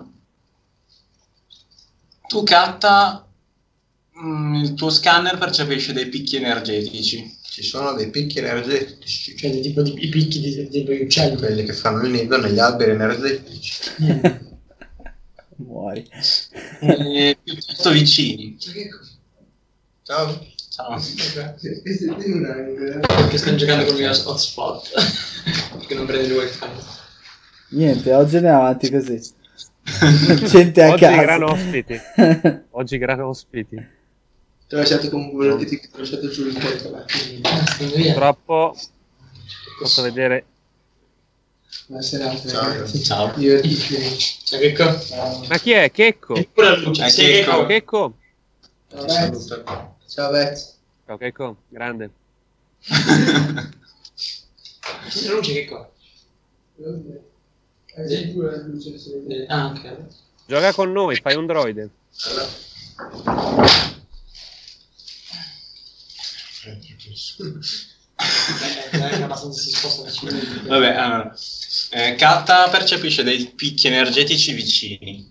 [2.28, 3.26] tu, Katta,
[4.20, 7.38] mm, il tuo scanner percepisce dei picchi energetici.
[7.42, 9.36] Ci sono dei picchi energetici.
[9.36, 11.36] Cioè, tipo di, i picchi di, di, di uccelli.
[11.36, 13.72] Quelli che fanno il nido negli alberi energetici.
[15.56, 16.08] Muori.
[16.80, 18.56] Eh, piuttosto vicini.
[20.02, 20.46] Ciao.
[20.68, 21.00] Ciao.
[23.06, 24.90] Perché stanno giocando con il mio hotspot.
[25.78, 27.02] Perché non prende il wifi.
[27.70, 29.20] Niente, oggi andiamo avanti così.
[30.46, 32.00] Gente a Oggi gran ospiti.
[32.70, 33.76] Oggi gran ospiti.
[34.66, 38.12] Te lasciate comunque che ti ho lasciato giù il via.
[38.12, 38.76] Purtroppo
[39.78, 40.44] posso vedere.
[41.86, 42.48] Buona serata.
[43.02, 43.32] Ciao.
[43.34, 44.16] Divertitevi.
[44.18, 44.84] Ciao, Checco.
[45.48, 45.90] Ma chi è?
[45.90, 46.34] Checco?
[46.94, 48.14] Ciao Checco.
[50.06, 50.78] Ciao Vez.
[51.06, 52.10] Ciao Checco, grande.
[55.08, 55.92] C'è la luce, Checco.
[57.96, 59.96] Eh, ok.
[60.46, 61.82] Gioca con noi, fai un droide.
[61.82, 62.48] Eh.
[70.66, 71.36] Vabbè, allora.
[71.90, 75.30] Eh, Katta percepisce dei picchi energetici vicini,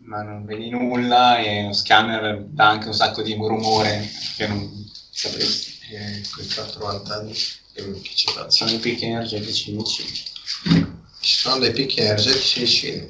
[0.00, 4.90] ma non vedi nulla e lo scanner dà anche un sacco di rumore che non
[5.10, 5.78] sapresti.
[5.92, 7.32] E quei quattro vantaggli
[7.72, 8.26] che, ci.
[8.48, 10.89] Sono i picchi energetici vicini.
[11.20, 13.08] Ci sono dei picchi energetici vicini.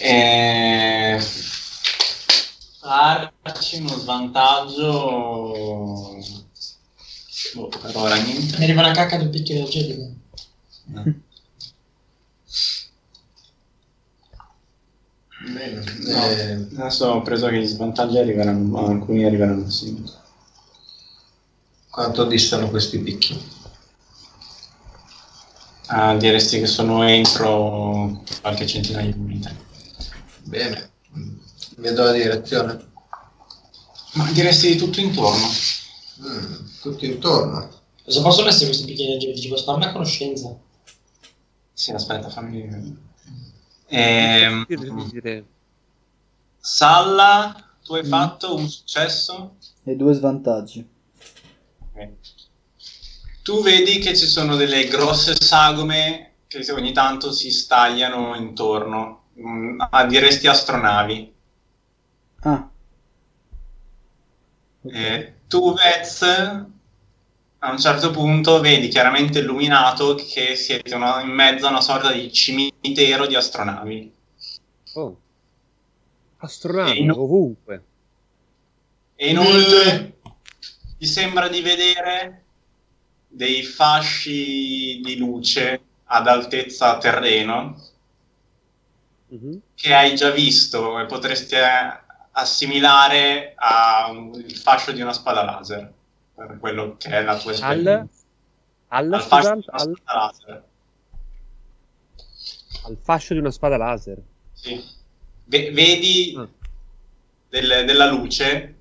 [0.00, 1.18] E...
[2.80, 4.86] Farci uno svantaggio...
[7.54, 8.56] Boh, per ora niente.
[8.58, 10.10] Mi arriva una cacca del picchio energetico.
[15.52, 15.84] Bene.
[16.00, 20.02] No, Eh, adesso ho preso che gli svantaggi arriveranno, ma alcuni arriveranno sì.
[21.88, 23.56] quanto distano questi picchi?
[25.90, 29.56] Ah, diresti che sono entro qualche centinaio di metri.
[30.44, 30.90] Bene.
[31.76, 32.86] Vedo la direzione.
[34.14, 35.46] Ma diresti tutto intorno.
[36.20, 37.70] Mm, tutto intorno.
[38.04, 39.48] Cosa possono essere questi picchi energetici?
[39.48, 40.54] Posso fare una conoscenza?
[41.72, 42.96] Sì, aspetta, fammi vedere.
[43.86, 44.66] Ehm,
[45.10, 45.46] Dire-
[46.58, 48.08] Salla, tu hai Mm.
[48.08, 49.56] fatto un successo?
[49.84, 50.86] E due svantaggi.
[51.94, 52.08] Ok.
[53.48, 59.22] Tu vedi che ci sono delle grosse sagome che ogni tanto si stagliano intorno.
[59.40, 61.32] Mm, ah, diresti astronavi.
[62.40, 62.68] Ah.
[64.82, 71.66] Eh, tu, Vez, a un certo punto vedi chiaramente illuminato che siete una- in mezzo
[71.66, 74.12] a una sorta di cimitero di astronavi.
[74.92, 75.20] Oh.
[76.36, 77.82] Astronavi E no- ovunque.
[79.16, 80.18] E inoltre
[80.98, 82.42] ti sembra di vedere
[83.38, 87.80] dei fasci di luce ad altezza terreno
[89.28, 89.60] Mhm.
[89.74, 92.00] che hai già visto e potresti eh,
[92.32, 95.92] assimilare al fascio di una spada laser,
[96.34, 98.08] per quello che è la tua esperienza.
[98.88, 100.64] Al, al, fascio di una al, spada laser.
[102.84, 104.22] al fascio di una spada laser.
[104.52, 104.82] Sì.
[105.44, 106.48] Ve- vedi Ah.
[107.50, 108.74] del- della luce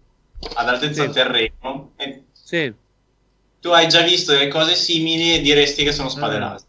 [0.55, 1.11] ad altezza Sì.
[1.11, 2.73] terreno e Sì.
[3.59, 6.39] Tu hai già visto delle cose simili e diresti che sono spade Ah.
[6.39, 6.67] laser.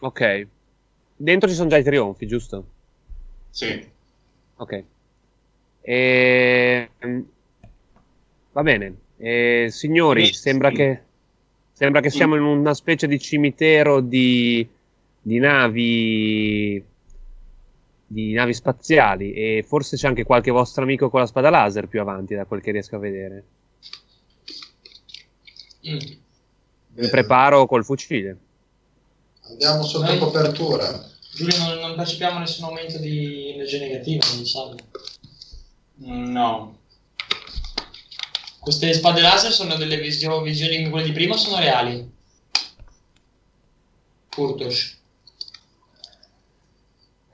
[0.00, 0.46] Ok.
[1.16, 2.66] Dentro ci sono già i trionfi, giusto?
[3.50, 3.88] Sì.
[4.56, 4.84] Ok.
[5.80, 6.90] E...
[8.52, 8.94] Va bene.
[9.18, 10.34] E, signori, Sì.
[10.34, 11.02] sembra che,
[11.72, 12.16] sembra che Sì.
[12.16, 14.66] siamo in una specie di cimitero di,
[15.22, 16.84] di navi
[18.08, 22.00] di navi spaziali e forse c'è anche qualche vostro amico con la spada laser più
[22.00, 23.44] avanti da quel che riesco a vedere.
[25.88, 25.98] Mm.
[26.98, 28.38] Mi preparo col fucile.
[29.42, 30.18] Andiamo sotto Dai.
[30.18, 31.08] copertura.
[31.34, 34.84] Giulio, non, non percepiamo nessun aumento di energia negativa, non salve.
[35.96, 36.78] No.
[38.58, 42.10] Queste spade laser sono delle visio- visioni come quelle di prima o sono reali?
[44.30, 44.95] Kurtosh.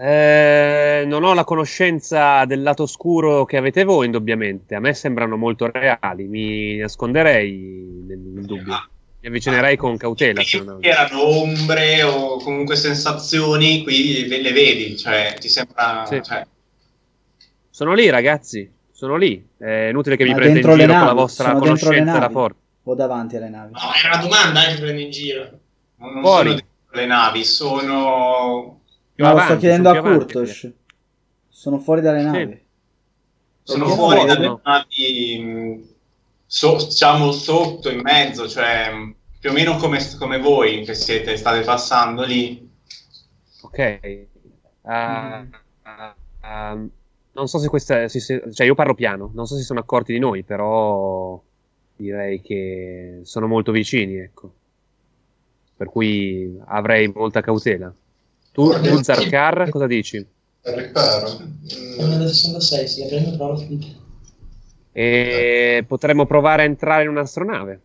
[0.04, 4.74] Eh, non ho la conoscenza del lato oscuro che avete voi, indubbiamente.
[4.74, 6.26] A me sembrano molto reali.
[6.26, 8.88] Mi nasconderei nel, nel dubbio.
[9.20, 10.42] Mi avvicinerei con cautela.
[10.42, 16.04] se non- erano ombre o comunque sensazioni, qui ve- le vedi, cioè ti sembra...
[16.06, 16.20] Sì.
[16.20, 16.44] cioè,
[17.70, 18.68] Sono lì, ragazzi.
[18.90, 19.46] Sono lì.
[19.56, 21.18] È inutile che mi prendete in le giro con la navi?
[21.20, 22.32] vostra le conoscenza da navi?
[22.32, 22.58] forza.
[22.84, 23.72] O davanti alle navi.
[23.72, 25.48] No, è una domanda eh, che prendi in giro.
[25.98, 26.48] non non Fuori.
[26.48, 26.60] sono
[26.94, 28.80] le navi, sono,
[29.14, 30.16] Più Ma lo avanti, sto chiedendo sono a.
[30.16, 30.72] Kurtosh.
[31.48, 32.60] Sono fuori dalle navi.
[33.62, 35.94] sono Perché fuori non dalle navi,
[36.46, 38.90] so- diciamo sotto, in mezzo, cioè
[39.38, 42.70] più o meno come, come voi che siete, state passando lì.
[43.62, 44.26] Ok.
[44.82, 45.44] Ah,
[45.82, 46.78] ah, ah,
[47.32, 48.08] non so se questa.
[48.08, 49.30] si- se- cioè, io parlo piano.
[49.34, 51.40] Non so se si sono accorti di noi, però
[51.96, 54.52] direi che sono molto vicini, ecco.
[55.76, 57.92] Per cui avrei molta cautela.
[58.52, 60.24] Tu, tu Zarkar, cosa dici?
[60.62, 61.40] Riparo.
[61.40, 63.86] Mm, da 66, sì, prendo però l'ho finita.
[64.92, 67.80] E potremmo provare a entrare in un'astronave.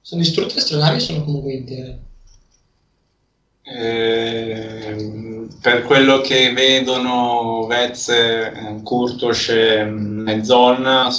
[0.00, 1.98] Sono distrutte le astronavi o sono comunque intere?
[3.62, 8.10] Ehm, per quello che vedono Vez,
[8.82, 11.10] Kurtosh e, Zon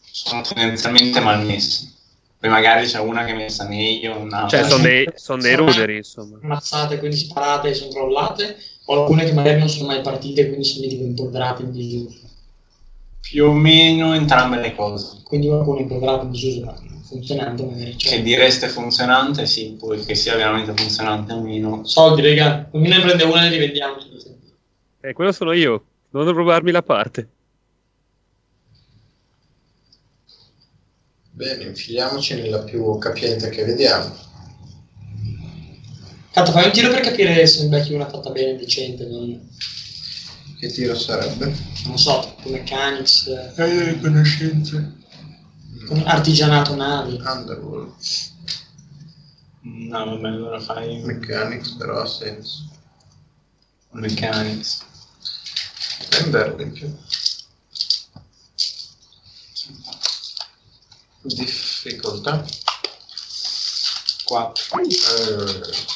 [0.00, 1.94] sono tendenzialmente malmessi.
[2.38, 4.58] Poi magari c'è una che è messa meglio, un'altra.
[4.58, 6.38] Cioè, sono dei, son dei ruderi, insomma.
[6.42, 8.56] Ammazzate, quindi sparate e sono crollate,
[8.86, 12.18] o alcune che magari non sono mai partite, quindi sono tipo impolverate in disuso.
[13.20, 15.22] Più o meno entrambe le cose.
[15.24, 16.74] Quindi qualcuno impolverato in disuso, ma
[17.06, 17.96] funzionante magari.
[17.96, 21.84] Cioè, Che direste funzionante, sì, poi che sia veramente funzionante o meno.
[21.84, 22.68] Soldi, raga.
[22.72, 23.96] Ognuno ne prende una e li vendiamo.
[25.00, 25.84] Eh, quello sono io.
[26.10, 27.28] Non rubarmi la parte.
[31.36, 34.10] Bene, infiliamoci nella più capiente che vediamo.
[36.32, 39.38] Tanto fai un tiro per capire se becchi una fatta bene, decente, non,
[40.58, 41.52] Che tiro sarebbe?
[41.84, 44.92] non so, tipo mechanics, eh, Eh, conoscenze.
[45.86, 47.18] con artigianato navi.
[47.22, 47.90] Underworld.
[49.60, 52.64] No, vabbè, allora fai Mechanics però ha senso.
[53.90, 54.78] mechanics.
[56.08, 56.90] Prenderlo in più.
[61.26, 62.44] Difficoltà.
[64.24, 64.80] 4.
[64.80, 65.94] Eh,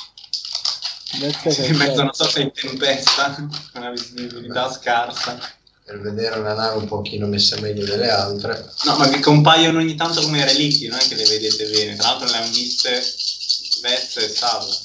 [1.19, 5.39] Grazie In mezzo, non che so se in tempesta, con una visibilità scarsa.
[5.85, 8.73] per vedere una nave un pochino messa meglio delle altre.
[8.85, 11.97] No, ma che compaiono ogni tanto come relitti, non è che le vedete bene.
[11.97, 12.91] Tra l'altro le hanno viste
[13.83, 14.77] Vezza e Salla.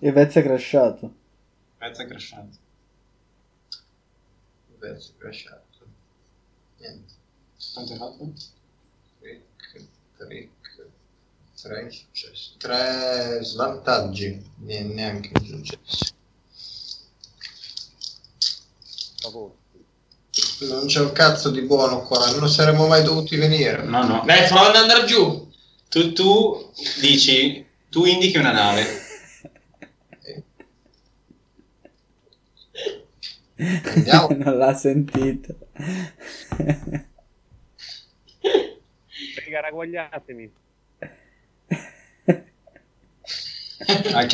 [0.00, 1.14] il Vezza è crashato.
[1.78, 2.56] Vezza è crashato.
[4.80, 5.60] Verso crashato.
[6.78, 7.11] Niente.
[7.72, 8.32] Fatto?
[9.18, 9.86] Trick,
[10.18, 10.86] trick,
[11.62, 12.50] tre successi.
[12.58, 14.44] Tre svantaggi.
[14.58, 16.12] Ne- neanche successi.
[20.60, 23.82] Non c'è un cazzo di buono qua, non saremmo mai dovuti venire.
[23.82, 24.22] No, no.
[24.22, 25.50] Beh, prova ad andare giù.
[25.88, 28.84] Tu, tu dici, tu indichi una nave.
[33.94, 34.28] Andiamo.
[34.36, 35.56] non l'ha sentito.
[39.44, 40.52] Raga, ragguagliatemi.
[44.14, 44.32] Ok.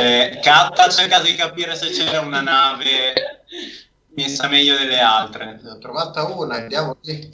[0.00, 3.12] Eh, Kat ha cercato di capire se c'era una nave
[4.14, 5.60] messa meglio delle altre.
[5.62, 7.30] Ne ho trovata una, andiamo lì.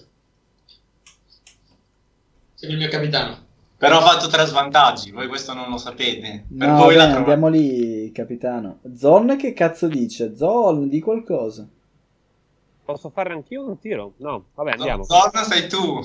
[2.54, 3.50] Sei il mio capitano.
[3.76, 6.44] Però ho fatto tre svantaggi, voi questo non lo sapete.
[6.56, 7.32] Per No, voi la bene, trovate.
[7.32, 8.78] andiamo lì, capitano.
[8.96, 10.36] Zon che cazzo dice?
[10.36, 11.66] Zon, di qualcosa.
[12.92, 14.16] Posso fare anch'io un tiro?
[14.18, 15.04] No, vabbè, andiamo.
[15.04, 15.98] Zonna sei tu.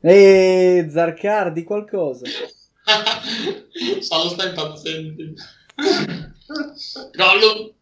[0.00, 2.26] Ehi, Zarkar, di qualcosa.
[4.00, 5.22] Solo sta impazzendo.
[7.14, 7.74] Gollo.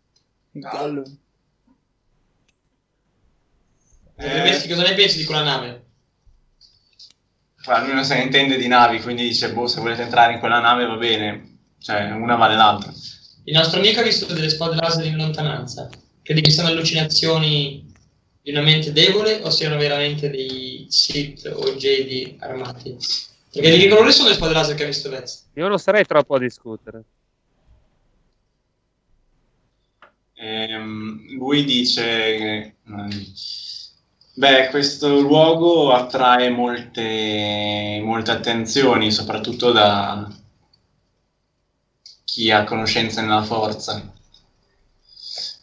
[0.52, 1.18] Gollum.
[4.16, 5.86] Eh, cosa ne pensi di quella nave?
[7.64, 10.60] Lui non se ne intende di navi, quindi dice, boh, se volete entrare in quella
[10.60, 11.60] nave va bene.
[11.80, 12.92] Cioè, una vale l'altra.
[13.44, 15.88] Il nostro amico ha visto delle spade laser in lontananza.
[16.20, 17.85] Credi che siano allucinazioni
[18.46, 22.96] di una mente debole o siano veramente dei Sith o Jedi armati?
[23.50, 25.48] Perché di che colore sono le spade laser che ha visto Vez?
[25.54, 27.02] Io non sarei troppo a discutere.
[30.34, 32.74] Ehm, lui dice che,
[34.34, 40.32] beh, questo luogo attrae molte, molte attenzioni, soprattutto da
[42.22, 44.08] chi ha conoscenze nella forza.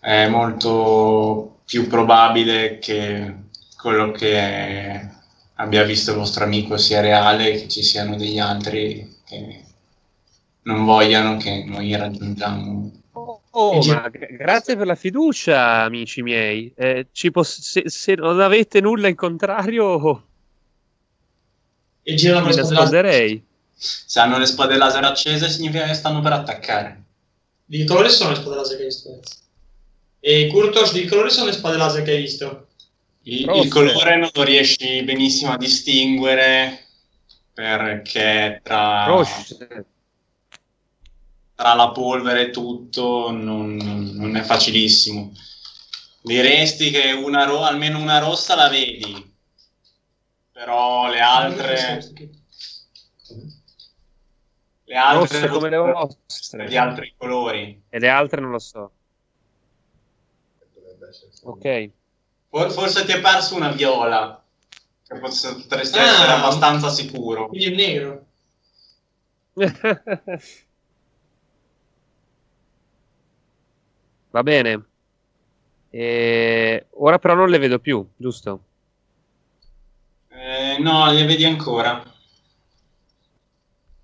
[0.01, 3.35] È molto più probabile che
[3.77, 5.09] quello che
[5.55, 9.63] abbia visto il vostro amico sia reale e che ci siano degli altri che
[10.63, 12.91] non vogliano che noi raggiungiamo
[13.55, 16.73] Oh, ma gra- grazie per la fiducia, amici miei.
[16.75, 20.25] Eh, ci poss- se, se non avete nulla in contrario,
[22.01, 23.03] E girano mi le spade laser.
[23.03, 23.45] nasconderei.
[23.75, 27.03] Se hanno le spade laser accese significa che stanno per attaccare.
[27.63, 29.21] Di che colore sono le spade laser che hai?
[30.25, 32.67] E Kurtos, di colore sono le spade laser che hai visto?
[33.23, 36.85] Il, il colore non lo riesci benissimo a distinguere
[37.53, 39.21] perché tra,
[41.55, 45.33] tra la polvere e tutto non, non è facilissimo.
[46.21, 49.35] Diresti che una ro- almeno una rossa la vedi,
[50.53, 52.13] però le altre,
[54.85, 56.65] le altre Rosse come le vostre.
[56.65, 57.83] di altri colori.
[57.89, 58.91] E le altre non lo so.
[61.43, 61.91] Ok.
[62.49, 64.41] For- Forse ti è perso una viola,
[65.05, 66.03] che potresti potresti Ah.
[66.03, 67.47] essere abbastanza sicuro.
[67.47, 68.25] Quindi è nero.
[74.31, 74.85] Va bene.
[75.91, 78.63] E ora però non le vedo più, giusto?
[80.29, 82.03] Eh, no, le vedi ancora.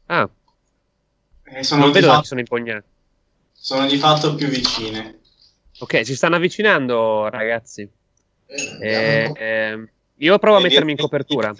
[0.07, 0.29] Ah,
[1.43, 2.87] Eh, sono, non vedo fatto, sono impugnati.
[3.53, 5.18] sono di fatto più vicine.
[5.79, 7.89] Ok, si stanno avvicinando, ragazzi.
[8.47, 9.35] Eh, po'.
[9.39, 11.53] ehm, io provo a Eh, mettermi in copertura.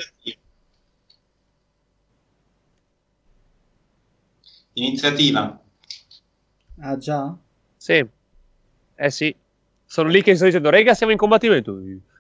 [4.74, 5.62] Iniziativa.
[6.82, 7.36] Ah, già?
[7.78, 8.06] Sì.
[8.96, 9.34] Eh sì.
[9.86, 11.74] Sono lì che sto dicendo, rega, siamo in combattimento.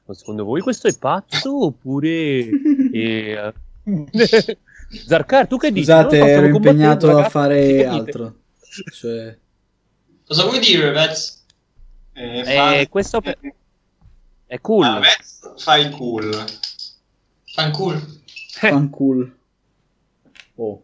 [0.06, 2.10] Ma secondo voi questo è pazzo oppure...
[2.94, 3.54] eh,
[5.06, 5.86] Zarkar, tu che dici?
[5.86, 8.36] Scusate, ero impegnato a ragazzi, fare altro.
[8.92, 9.38] Cioè,
[10.26, 11.39] Cosa vuoi dire, Vez?
[12.20, 13.38] Eh, Eh, questo per-
[14.46, 14.84] È cool.
[14.84, 15.02] Ah,
[15.58, 16.46] fai cool.
[17.54, 18.02] Fanculo.
[18.52, 19.38] Fancool.
[20.56, 20.84] Oh.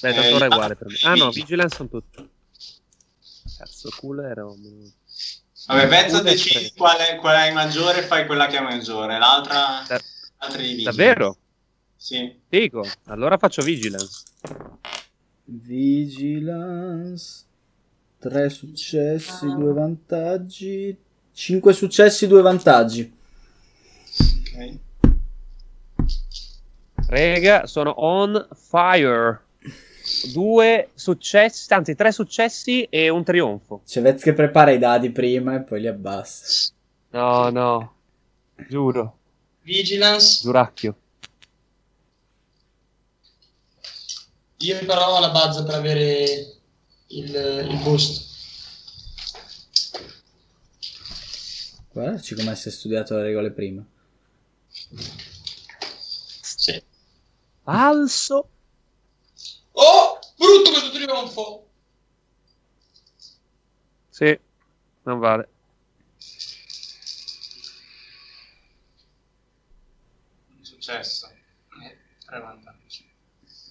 [0.00, 0.96] Beh, tanto Eh, ora è ah, uguale per me.
[1.02, 2.26] Ah no, Vigilance sono tutti.
[3.58, 4.90] Cazzo, cool era un...
[5.66, 6.72] Vabbè, Vezza Uno e decidi tre.
[6.76, 9.84] qual è, è maggiore, fai quella che è maggiore, l'altra...
[9.86, 10.00] Da-
[10.38, 10.84] l'altra dividi.
[10.84, 11.36] Davvero?
[11.96, 12.40] Sì.
[12.48, 12.86] Figo.
[13.06, 14.22] Allora faccio Vigilance.
[15.44, 17.44] Vigilance.
[18.18, 20.96] 3 successi, 2 vantaggi.
[21.32, 23.16] 5 successi, 2 vantaggi.
[24.40, 24.78] Ok.
[27.08, 29.42] Rega, sono on fire.
[30.32, 33.82] Due successi, anzi tre successi e un trionfo.
[33.86, 36.72] C'è Vez che prepara i dadi prima e poi li abbassa.
[37.10, 37.94] No, no.
[38.68, 39.16] Giuro.
[39.62, 40.40] Vigilance.
[40.42, 40.96] Giuracchio.
[44.58, 46.57] Io però ho la bazza per avere
[47.08, 47.34] il,
[47.70, 48.26] il boost.
[51.90, 53.84] Guardaci come si è studiato le regole prima.
[56.40, 56.82] Sì.
[57.62, 58.48] Falso.
[59.72, 61.70] Oh, brutto questo trionfo.
[64.10, 64.38] Sì,
[65.02, 65.48] non vale.
[70.60, 71.28] Successo.
[71.82, 73.08] Eh, tre vantaggi.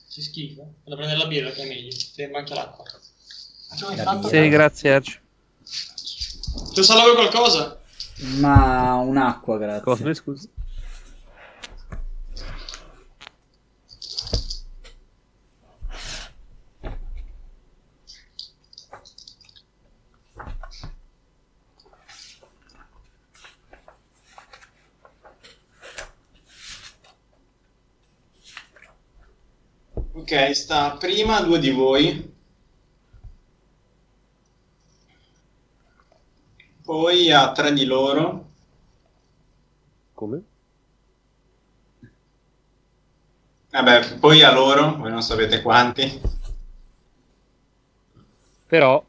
[0.09, 0.75] Ci schifo.
[0.83, 1.91] Vado a prendere la birra che è meglio.
[1.91, 2.96] Se manca l'acqua.
[3.75, 4.21] Birra.
[4.23, 5.19] Sì, grazie Erci.
[6.73, 7.79] Tu salvo qualcosa?
[8.39, 9.83] Ma un'acqua, grazie.
[9.83, 10.47] Cosa, scusa?
[30.13, 32.36] Ok, sta prima due di voi.
[36.97, 38.45] Poi a tre di loro.
[40.13, 40.41] Come?
[43.69, 46.19] Vabbè, poi a loro, voi non sapete quanti.
[48.65, 49.05] Però...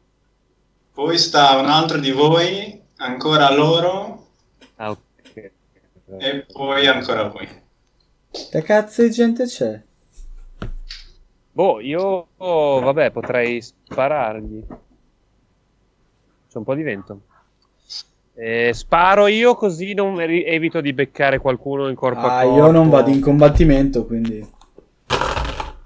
[0.93, 4.27] Poi sta un altro di voi, ancora a loro,
[4.75, 5.51] Ah, ok.
[6.19, 7.47] e poi ancora voi.
[8.29, 9.83] Che cazzo di gente c'è?
[11.51, 12.27] Boh, io...
[12.37, 14.63] oh, vabbè, potrei sparargli.
[16.49, 17.21] C'è un po' di vento.
[18.41, 22.57] Eh, sparo io così non evito di beccare qualcuno in corpo a Ah, corpo.
[22.57, 24.47] io non vado in combattimento, quindi...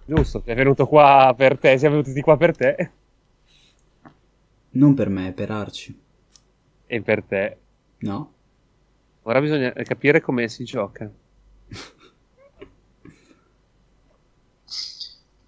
[0.06, 2.92] Giusto, sei venuto qua per te, siamo venuti qua per te.
[4.72, 6.00] Non per me, per Arci.
[6.86, 7.58] E per te.
[8.00, 8.32] No?
[9.24, 11.10] Ora bisogna capire come si gioca.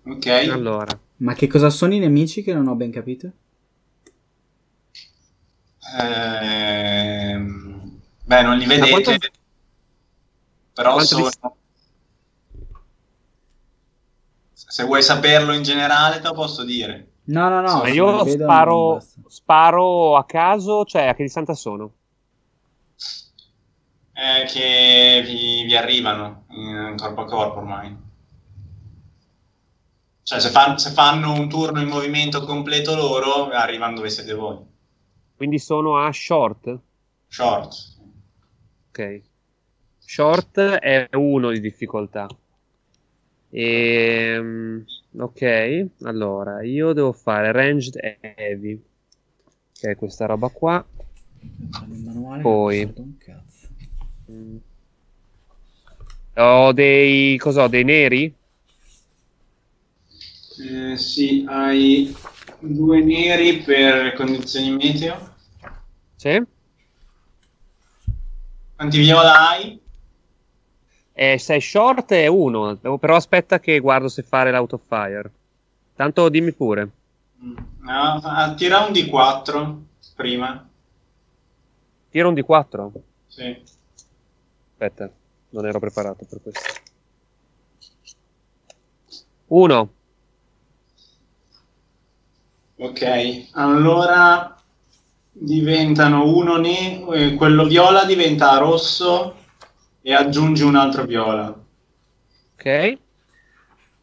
[0.08, 3.32] Ok, Allora, Ma che cosa sono i nemici che non ho ben capito?
[5.94, 9.12] Ehm, beh, non li vedete, quanto-
[10.74, 11.30] però quanto sono...
[11.30, 11.64] vi-
[14.54, 17.12] Se vuoi saperlo in generale, te lo posso dire.
[17.26, 17.86] No, no, no.
[17.88, 21.94] io sparo, sparo a caso, cioè a che distanza sono?
[24.14, 27.96] Eh, che vi, vi arrivano in corpo a corpo ormai.
[30.24, 34.58] Cioè, se, fan- se fanno un turno in movimento completo loro, arrivano dove siete voi.
[35.36, 36.80] Quindi sono a short?
[37.28, 37.74] Short.
[38.90, 39.22] Ok.
[40.00, 42.28] Short è uno di difficoltà.
[43.50, 44.86] Ehm,
[45.18, 48.82] ok, allora io devo fare ranged heavy,
[49.74, 50.86] che è questa roba qua.
[52.04, 52.94] Manuale Poi.
[54.32, 54.58] Mm.
[56.36, 57.38] Ho dei.
[57.38, 57.68] Cos'ho?
[57.68, 58.34] Dei neri?
[60.58, 62.16] Eh, sì, hai
[62.66, 65.34] due neri per condizioni meteo.
[66.16, 66.44] Sì?
[68.76, 69.80] Quanti viola hai?
[71.14, 75.32] E se è short è uno, però aspetta che guardo se fare l'autofire.
[75.96, 76.90] Tanto dimmi pure.
[77.42, 77.58] Mm.
[77.80, 79.76] No, tira un D4
[80.16, 80.68] prima.
[82.10, 82.92] Tiro un di 4.
[83.28, 83.62] Sì.
[84.72, 85.10] Aspetta,
[85.50, 86.74] non ero preparato per questo.
[89.48, 89.90] Uno.
[92.86, 94.56] Ok, allora
[95.32, 99.36] diventano uno ne- eh, quello viola diventa rosso
[100.02, 101.48] e aggiungi un altro viola.
[102.56, 102.98] Ok.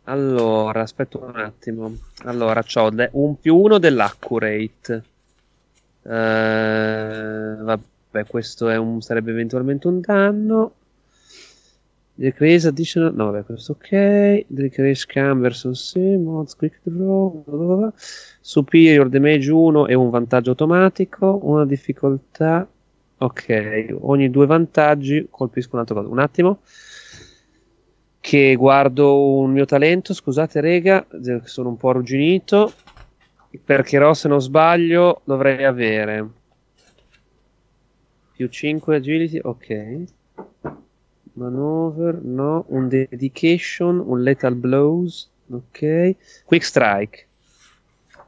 [0.05, 1.97] Allora, aspetta un attimo.
[2.25, 5.05] Allora, ho un più uno dell'accurate.
[6.03, 10.73] Eh, vabbè, questo è un, sarebbe eventualmente un danno.
[12.15, 13.15] Decrease additional.
[13.15, 14.45] No, vabbè, questo ok.
[14.47, 17.43] Decrease cam versus sì, mods, quick draw.
[17.45, 17.93] bla bla bla.
[18.41, 21.41] Superior damage 1 e un vantaggio automatico.
[21.43, 22.69] Una difficoltà.
[23.19, 26.09] Ok, ogni due vantaggi colpisco un cosa.
[26.09, 26.61] Un attimo.
[28.23, 31.05] che guardo un mio talento, scusate rega,
[31.43, 32.73] sono un po' arrugginito,
[33.65, 36.31] perché Ro se non sbaglio dovrei avere
[38.33, 40.05] più 5 agility, ok.
[41.35, 46.17] Maneuver, no, un dedication, un lethal blows, ok.
[46.45, 47.27] Quick strike.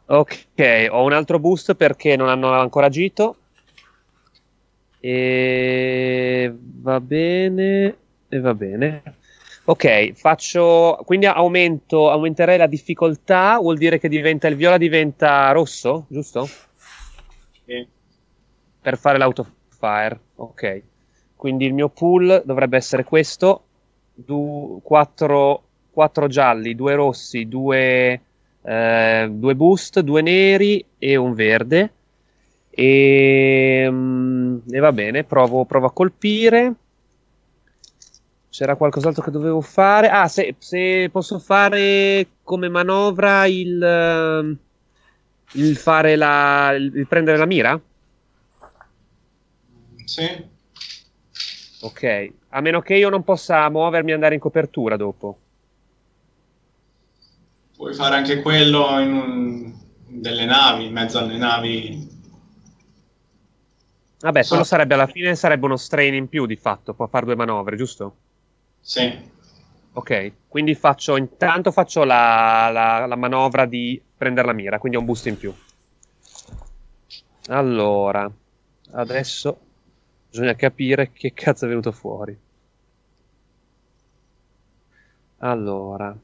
[0.07, 3.37] Ok, ho un altro boost perché non hanno ancora agito.
[5.01, 7.97] E va bene,
[8.29, 9.03] e va bene.
[9.67, 16.07] Ok, faccio quindi aumento, aumenterei la difficoltà, vuol dire che diventa il viola diventa rosso,
[16.09, 16.47] giusto?
[17.65, 17.87] Sì.
[18.81, 20.21] Per fare l'autofire.
[20.37, 20.83] Ok.
[21.37, 23.65] Quindi il mio pool dovrebbe essere questo:
[24.23, 25.63] 4
[26.29, 28.21] gialli, 2 rossi, 2
[28.63, 31.93] eh, boost, due neri e un verde.
[32.71, 36.75] E, mm, e va bene, provo, provo a colpire.
[38.49, 40.09] C'era qualcos'altro che dovevo fare?
[40.09, 44.59] Ah, se, se posso fare come manovra il,
[45.53, 46.73] il fare la.
[46.73, 47.81] il prendere la mira?
[50.05, 50.53] Sì.
[51.85, 55.39] Ok, a meno che io non possa muovermi e andare in copertura dopo.
[57.77, 59.75] Puoi fare anche quello in un-
[60.09, 62.09] delle navi, in mezzo alle navi.
[64.19, 64.71] Vabbè, quello So.
[64.71, 68.17] sarebbe alla fine sarebbe uno strain in più di fatto, può fare due manovre, giusto?
[68.81, 69.33] Sì.
[69.93, 75.01] Ok, quindi faccio intanto faccio la, la- la manovra di prendere la mira, quindi ho
[75.01, 75.57] un boost in più.
[77.49, 78.31] Allora,
[78.93, 79.64] adesso
[80.35, 82.37] bisogna capire che cazzo è venuto fuori.
[85.39, 86.17] Allora,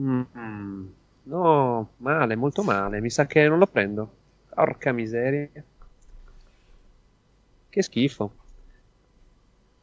[0.00, 0.86] Mm,
[1.24, 3.00] no, male, molto male.
[3.00, 4.10] Mi sa che non lo prendo.
[4.50, 5.50] Porca miseria.
[7.70, 8.32] Che schifo.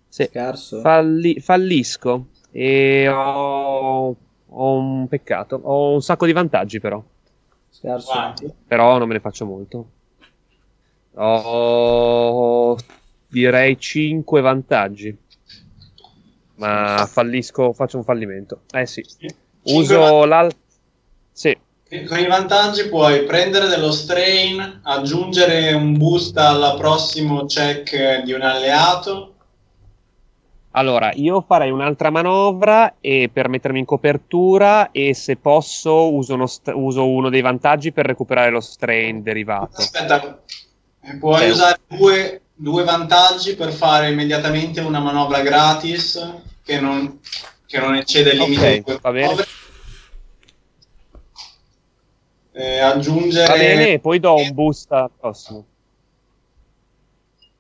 [0.07, 0.79] Sì, Scarso.
[0.81, 4.15] falli- fallisco e ho,
[4.47, 5.59] ho un peccato.
[5.63, 7.03] Ho un sacco di vantaggi però.
[7.69, 8.11] Scarso.
[8.11, 8.53] Quanti?
[8.67, 9.87] Però non me ne faccio molto.
[11.15, 12.75] Ho
[13.33, 15.17] direi 5 vantaggi.
[16.55, 18.61] Ma fallisco, faccio un fallimento.
[18.71, 19.03] Eh sì.
[19.63, 20.51] Uso l'al...
[21.31, 21.57] Sì,
[22.07, 28.41] Con i vantaggi puoi prendere dello strain, aggiungere un boost al prossimo check di un
[28.41, 29.33] alleato.
[30.75, 36.45] allora io farei un'altra manovra e per mettermi in copertura e se posso uso uno,
[36.47, 39.81] st- uso uno dei vantaggi per recuperare lo strain derivato.
[39.81, 40.41] Aspetta,
[41.19, 41.49] puoi Sì.
[41.49, 47.19] usare due, due vantaggi per fare immediatamente una manovra gratis che non,
[47.65, 49.45] che non eccede il limite Ok, di due va bene.
[52.55, 55.65] Eh, aggiungere Va bene, e poi do un boost al prossimo.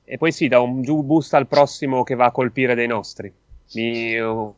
[0.05, 3.33] E poi sì, do un boost al prossimo che va a colpire dei nostri.
[3.73, 4.55] Mi- oh,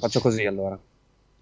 [0.00, 0.78] Faccio così allora.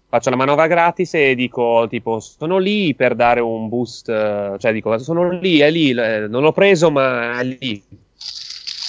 [0.09, 4.71] Faccio la manovra gratis e dico tipo sono lì per dare un boost, eh, cioè
[4.71, 7.83] dico sono lì, è lì, eh, non l'ho preso ma è lì.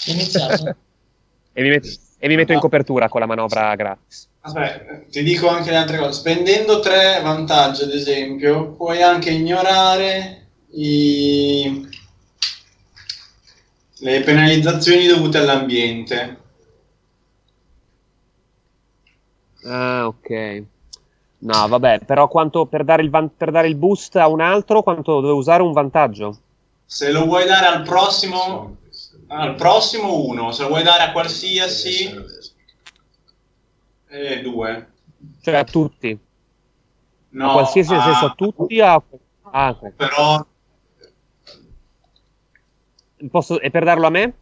[0.07, 0.77] Iniziato.
[1.59, 4.29] E mi, met- e mi metto in copertura con la manovra gratis.
[4.43, 6.13] Aspetta, ti dico anche le altre cose.
[6.21, 11.89] Spendendo tre vantaggi, ad esempio, puoi anche ignorare i-
[14.01, 16.37] le penalizzazioni dovute all'ambiente.
[19.65, 20.63] Ah, ok.
[21.41, 24.83] No, vabbè, però quanto per dare il, van- per dare il boost a un altro,
[24.83, 26.37] quanto devo usare un vantaggio?
[26.85, 28.77] Se lo vuoi dare al prossimo,
[29.29, 32.13] al prossimo uno, se lo vuoi dare a qualsiasi,
[34.09, 34.89] eh, due.
[35.43, 36.19] Cioè a tutti.
[37.31, 39.03] No, a qualsiasi nel a- senso a tutti a...
[39.51, 39.91] Ah, ok.
[39.97, 40.47] Però
[43.31, 43.61] Posso...
[43.61, 44.35] E per darlo a me?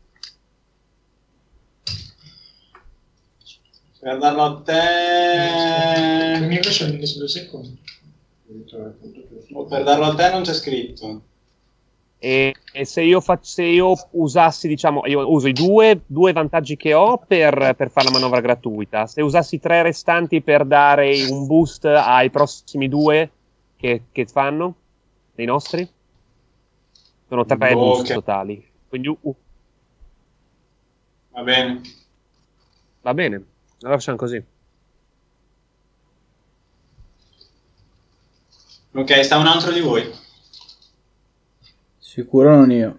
[4.06, 4.62] Per darlo a
[6.36, 7.76] Il te, mio invece è su due secondi.
[9.52, 11.22] o per darlo a te non c'è scritto.
[12.18, 16.76] E, e se, io fac- se io usassi, diciamo, io uso i due, due vantaggi
[16.76, 19.06] che ho per, per fare la manovra gratuita.
[19.06, 23.30] Se usassi tre restanti per dare un boost ai prossimi due
[23.76, 24.74] che, che fanno,
[25.34, 25.86] dei nostri,
[27.28, 27.76] sono tre Ok.
[27.76, 28.66] boost totali.
[28.88, 29.36] Quindi uh,
[31.30, 31.82] Va bene.
[33.02, 33.46] va bene,
[33.86, 34.44] allora facciamo così.
[38.92, 40.10] Ok, sta un altro di voi.
[41.98, 42.96] Sicuro non io.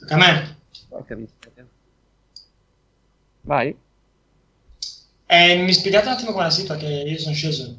[0.00, 0.56] Tocca a me.
[0.88, 1.66] Porca miseria.
[3.42, 3.76] Vai.
[5.26, 7.76] Eh, mi spiegate un attimo qual è la situa che io sono sceso.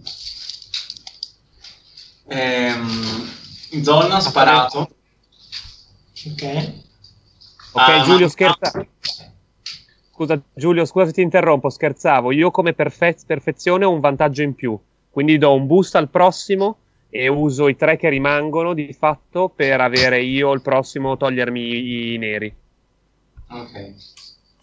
[2.28, 3.28] Ehm,
[3.84, 4.95] Zon ha sparato.
[6.28, 6.44] Ok.
[7.72, 8.88] Ok, Ah, Giulio ma- scherza.
[10.20, 12.34] Scusa Giulio, scusa se ti interrompo, scherzavo.
[12.34, 14.78] Io come perfe- perfezione ho un vantaggio in più,
[15.10, 16.80] quindi do un boost al prossimo
[17.10, 22.18] e uso i tre che rimangono di fatto per avere io il prossimo togliermi i
[22.18, 22.54] neri.
[23.48, 23.94] Ok.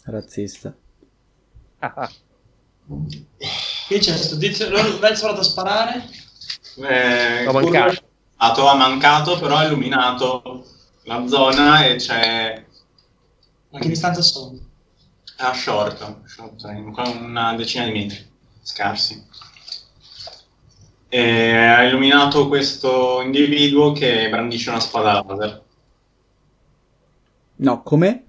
[0.03, 0.75] Razzista.
[1.79, 2.11] Ah, ah.
[2.85, 6.03] Qui c'è questo tizio, Vez provato a sparare.
[6.87, 8.01] Eh, L'ho mancato.
[8.35, 10.63] Ato ha mancato, però ha illuminato
[11.05, 12.63] la zona e c'è
[13.71, 14.66] Ma che distanza sono?
[15.37, 16.91] È a short, short, in
[17.23, 18.27] una decina di metri,
[18.61, 19.23] scarsi.
[21.09, 25.63] E ha illuminato questo individuo che brandisce una spada laser.
[27.57, 28.25] No, come?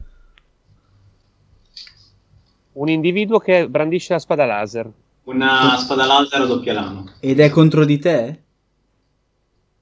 [2.73, 4.91] Un individuo che brandisce la spada laser.
[5.25, 7.13] Una spada laser a doppia lama.
[7.21, 8.43] Ed è contro di te?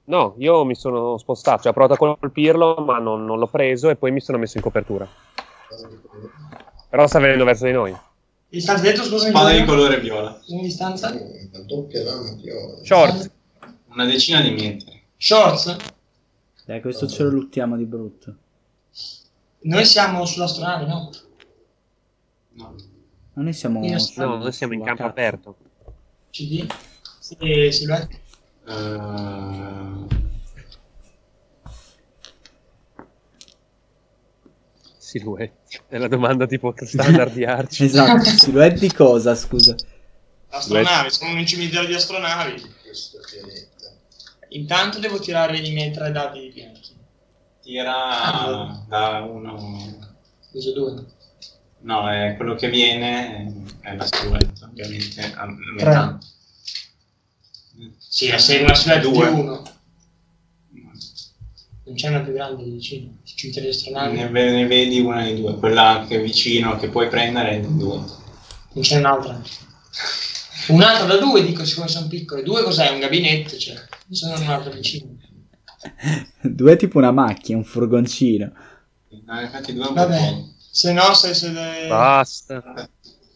[0.05, 3.89] No, io mi sono spostato, cioè ho provato a colpirlo, ma non, non l'ho preso
[3.89, 5.07] e poi mi sono messo in copertura.
[6.89, 7.95] Però sta venendo verso di noi.
[8.49, 9.29] Distanza dentro, scusami.
[9.31, 10.39] Spada di colore viola.
[10.47, 11.09] In distanza?
[11.11, 12.77] La doppia lama viola.
[12.83, 13.31] Short.
[13.89, 15.03] Una decina di metri.
[15.17, 15.75] Shorts?
[16.65, 18.35] Dai, questo ce lo luttiamo di brutto.
[19.61, 21.09] Noi siamo sull'astronave, no?
[22.53, 22.75] No.
[23.33, 23.97] Ma noi siamo...
[23.99, 25.11] Su- No, noi siamo in campo cazzo.
[25.11, 25.55] aperto.
[26.31, 26.65] CD?
[27.19, 27.35] Sì,
[27.71, 28.19] silhouette.
[28.67, 30.07] Eh,
[35.07, 35.79] Silhouette.
[35.87, 37.85] È la domanda tipo standard di Arci.
[37.85, 39.73] esatto, silhouette di cosa, scusa?
[40.49, 42.61] Astronavi, sono un cimitero di astronavi.
[42.83, 43.95] Questo pianeta.
[44.49, 46.93] Intanto devo tirare i miei tre dadi bianchi.
[47.61, 49.97] Tira da uno.
[50.51, 51.05] Uso due.
[51.79, 55.33] No, è quello che viene è la silhouette, ovviamente.
[55.35, 56.17] A metà.
[56.17, 57.87] Tre.
[57.97, 59.61] Sì, se è una silhouette 2.
[61.87, 63.17] Non c'è una più grande di vicino.
[63.23, 64.17] Di astronavi.
[64.17, 67.77] Ne, ne vedi una di due, quella che è vicino che puoi prendere è di
[67.77, 67.95] due.
[67.95, 69.41] Non c'è un'altra.
[70.67, 72.43] Un'altra da due, dico, siccome sono piccole.
[72.43, 72.91] Due cos'è?
[72.91, 73.75] Un gabinetto, cioè.
[74.11, 75.15] Sono un'altra vicino.
[76.41, 78.51] Due è tipo una macchina, un furgoncino.
[79.25, 80.43] No, infatti due è un po' Vabbè.
[80.57, 81.33] Se no, se...
[81.33, 82.61] se le- Basta.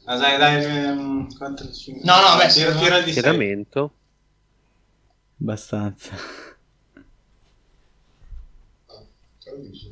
[0.06, 2.03] Ma dai, dai, ehm, 4, 5.
[2.03, 3.22] No, no, beh, no- tira di 6.
[3.22, 3.94] Schieramento.
[5.40, 6.49] Abbastanza.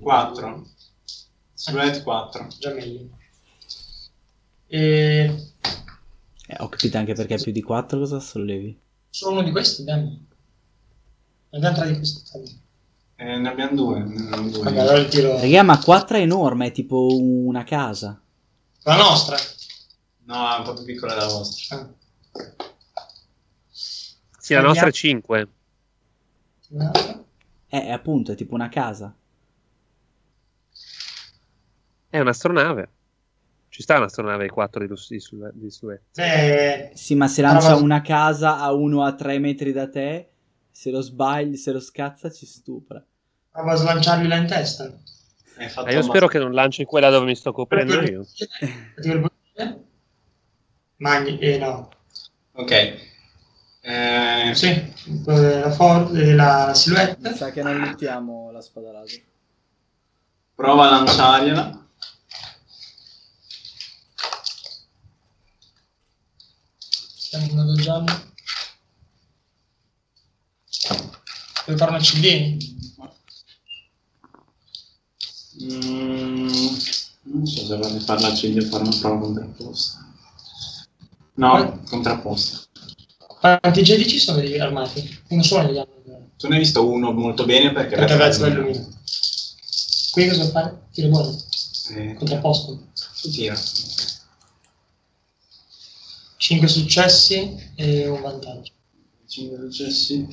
[0.01, 0.67] 4.
[1.53, 2.47] Silhouette 4.
[2.59, 3.09] Già meglio.
[4.67, 5.51] E...
[6.47, 8.79] Eh, ho capito anche perché più di 4 cosa sollevi?
[9.09, 10.27] Solo uno di questi, dammi.
[11.49, 12.61] Ne abbiamo tre di questi.
[13.15, 13.99] Eh, ne abbiamo due.
[13.99, 14.63] ne abbiamo due.
[14.63, 15.39] Vabbè, allora il tiro...
[15.39, 18.19] Raga, ma 4 è enorme, è tipo una casa.
[18.83, 19.37] La nostra.
[20.23, 21.77] No, è un po' più piccola della vostra.
[21.77, 21.89] Ah.
[23.69, 25.47] Sì, la nostra è 5.
[26.69, 27.23] Un'altra.
[27.67, 29.13] Eh, è appunto, è tipo una casa.
[32.09, 32.89] È un'astronave.
[33.69, 35.19] Ci sta un'astronave 4 di, di,
[35.53, 36.01] di Sue.
[36.15, 40.29] Eh, Sì, ma se lancia una casa a uno a 3 metri da te,
[40.71, 43.03] se lo sbagli, se lo scazza, ci stupra.
[43.51, 44.91] prova a slanciargli là in testa.
[45.75, 48.25] Ah, io spero che non lanci quella dove mi sto coprendo io.
[50.97, 51.89] Magni, eh no.
[52.53, 52.71] Ok.
[53.81, 57.33] Eh, Sì, eh, la, for- eh, la Mi silhouette.
[57.35, 59.21] sa che non luttiamo la spada laser.
[60.55, 61.87] prova a lanciargliela.
[67.29, 68.05] Stiamo andando giallo.
[71.67, 72.57] Devo fare una CD?
[75.61, 76.67] Mm,
[77.21, 80.11] non so se voglio farla CD o fare una prova contrapposta.
[81.35, 82.61] No, contrapposta.
[83.17, 85.21] Quanti Jedi ci sono degli armati?
[85.27, 85.87] Uno solo negli anni.
[86.35, 87.95] Tu ne hai visto uno molto bene perché...
[87.95, 88.87] Perché Vez lo illumina.
[90.09, 90.87] Qui cosa fare?
[90.91, 91.39] Tiro buono.
[91.91, 92.87] Eh, Contrapposto.
[93.21, 93.55] tu tira.
[96.49, 98.73] 5 successi e un vantaggio.
[99.27, 100.27] 5 successi.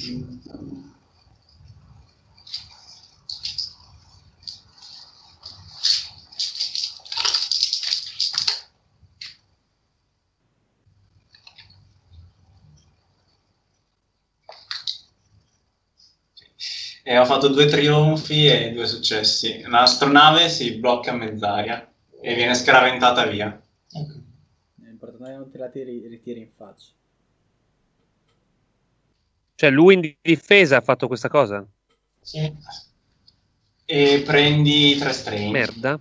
[17.03, 19.61] E ho fatto due trionfi e due successi.
[19.67, 23.63] L'astronave si blocca a mezz'aria e viene scaraventata via.
[23.93, 24.26] Ecco.
[25.17, 26.91] Che non te la tiri, ritiri in faccia.
[29.55, 31.67] Cioè, lui in difesa ha fatto questa cosa?
[32.21, 32.55] Sì.
[33.87, 35.51] E prendi tre strain.
[35.51, 35.99] Merda.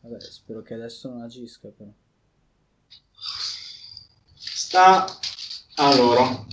[0.00, 1.90] Vabbè, spero che adesso non agisca però.
[4.34, 5.04] Sta
[5.74, 6.46] a loro.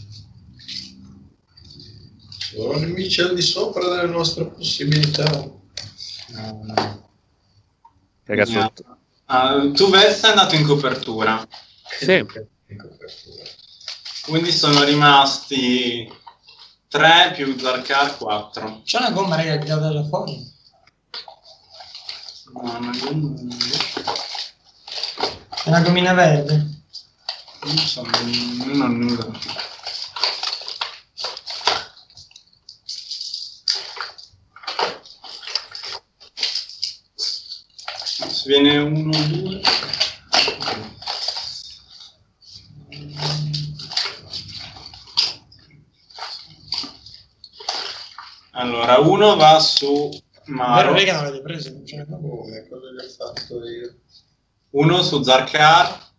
[2.52, 5.30] Sono nemici al di sopra delle nostre possibilità.
[5.32, 7.10] No, no.
[8.24, 9.01] Raga, Bisogna
[9.32, 9.68] sotto.
[9.68, 11.48] Ah, tu Vez sei andato in copertura,
[12.00, 12.14] Sì.
[12.14, 12.26] In
[12.78, 13.44] copertura.
[14.26, 16.12] quindi sono rimasti
[16.88, 18.82] 3 più Zarkar 4.
[18.84, 20.50] C'è una gomma, raga, tirata da fuori.
[22.54, 23.58] No, non, non
[25.64, 26.68] È una gommina verde.
[27.86, 29.32] so, non, non nudo.
[38.42, 39.62] Se viene uno, due.
[48.52, 51.70] Allora, uno va su Vero, Maro, raga, non l'avete preso.
[51.72, 52.30] non proprio.
[52.38, 53.96] Come, cosa gli ho fatto io?
[54.72, 56.10] uno su Zarkar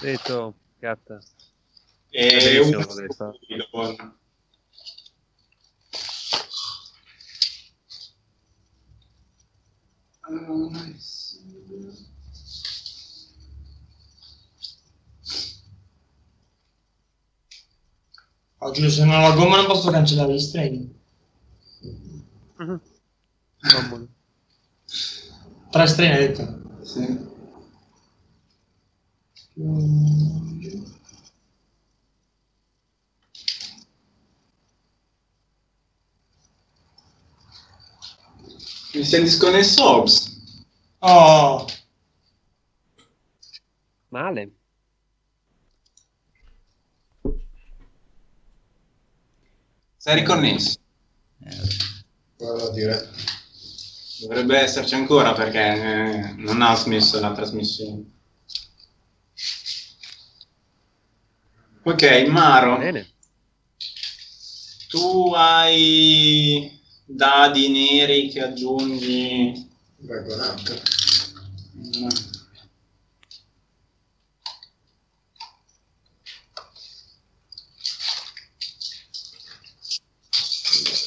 [0.00, 1.18] Detto, gatta.
[2.10, 3.32] e uno l'ho detto.
[3.38, 4.18] su Idon.
[18.58, 20.94] Oggi se non ho la gomma non posso cancellare gli streghi.
[22.58, 22.80] Mhm.
[23.60, 24.08] Comodo.
[25.70, 26.60] Tre streghe hai detto.
[26.82, 27.34] Sì.
[38.92, 40.35] Mi sei disconnesso, Ops?
[41.08, 41.68] Oh,
[44.10, 44.50] Male.
[49.98, 50.80] Sei riconnesso?
[52.36, 53.08] Guarda dire.
[54.20, 58.04] Dovrebbe esserci ancora perché eh, non ha smesso la trasmissione.
[61.84, 63.14] Ok, Maro, Bene.
[64.88, 69.68] tu hai dadi neri che aggiungi.
[69.98, 70.95] Vagonante.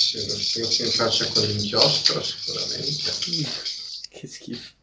[0.09, 3.11] Se lo si infaccia con l'inchiostro, sicuramente.
[4.09, 4.73] Che schifo.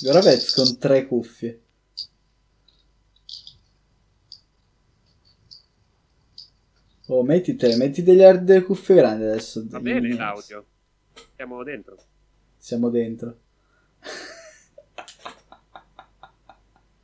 [0.00, 1.61] Goravez con tre cuffie.
[7.12, 9.62] Oh, mettitele, metti degli hard delle cuffie grandi adesso.
[9.66, 10.64] Va bene l'audio.
[11.34, 11.96] Siamo dentro.
[12.56, 13.38] Siamo dentro.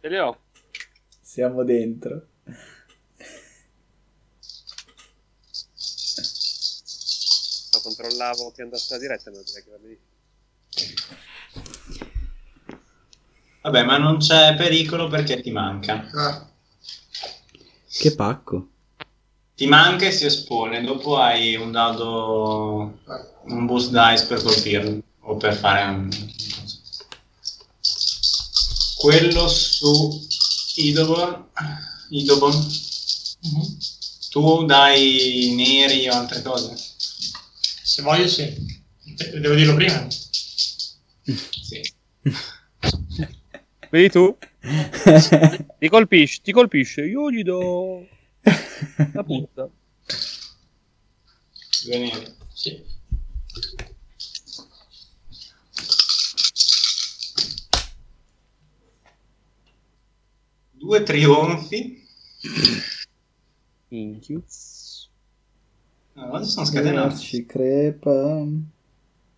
[0.00, 0.38] Ce le ho.
[1.20, 2.26] Siamo dentro.
[7.72, 10.16] Lo controllavo che andasse la diretta, ma direi che va benissimo.
[13.60, 16.08] Vabbè, ma non c'è pericolo perché ti manca.
[16.14, 16.50] Ah,
[17.86, 18.70] Che pacco.
[19.58, 20.84] Ti manca e si espone.
[20.84, 23.00] Dopo hai un dado,
[23.46, 26.08] un boost dice per colpirlo o per fare un.
[28.98, 30.24] Quello su
[30.76, 31.46] Idobon.
[32.10, 32.54] Idobon.
[32.54, 33.78] Mhm.
[34.30, 36.76] Tu dai neri o altre cose?
[37.82, 38.54] se voglio sì.
[39.02, 40.06] De- Devo dirlo prima.
[41.24, 41.80] Sì.
[43.90, 44.38] Vedi tu?
[45.80, 47.00] Ti colpisce, ti colpisce.
[47.06, 48.06] Io gli do
[49.12, 49.70] la punta.
[51.84, 52.34] Due neri.
[52.52, 52.84] Sì.
[60.72, 62.06] Due trionfi.
[63.88, 65.08] Inchiuz.
[66.14, 67.46] No, oggi sono scatenati.
[67.46, 68.44] Crepa.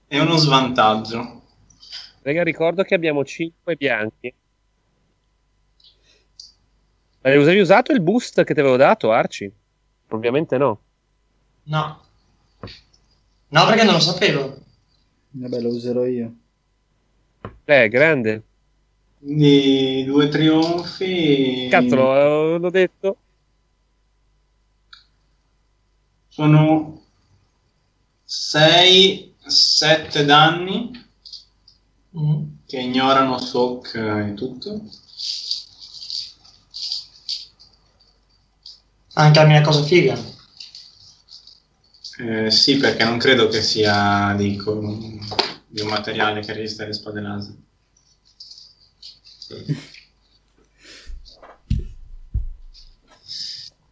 [0.07, 1.43] È uno svantaggio.
[2.23, 4.35] Raga, ricordo che abbiamo 5 bianchi.
[7.23, 9.51] Avevi usato il boost che ti avevo dato, Arci?
[10.09, 10.81] Ovviamente no.
[11.65, 12.01] No.
[13.49, 14.59] No, perché non lo sapevo.
[15.31, 16.33] Vabbè, lo userò io.
[17.65, 18.43] Eh, grande.
[19.19, 21.69] Quindi due trionfi.
[21.71, 23.17] Cazzo, l'ho, l'ho detto.
[26.29, 27.03] Sono
[28.25, 30.91] 6, 7 danni
[32.13, 32.59] Mhm.
[32.67, 34.83] che ignorano soak e tutto.
[39.21, 40.19] Anche mia cosa figa.
[42.19, 44.81] Eh, sì, perché non credo che sia di, co-
[45.67, 47.55] di un materiale che resiste alle spade laser.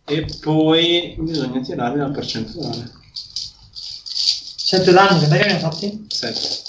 [0.06, 2.90] E poi bisogna tirare la percentuale.
[3.74, 6.06] 7 danni, che ne abbiamo fatti?
[6.08, 6.67] 7.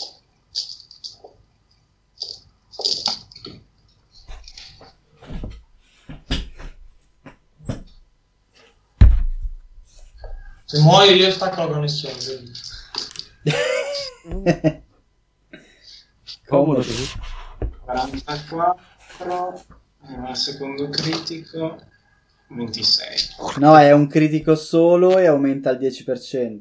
[10.70, 12.14] Se muoio io stacco la connessione.
[12.24, 12.52] quindi.
[16.46, 17.10] Comodo così.
[17.86, 18.84] 44.
[20.04, 21.76] eh, al secondo critico
[22.50, 23.18] 26.
[23.58, 26.60] No, è un critico solo e aumenta al 10%.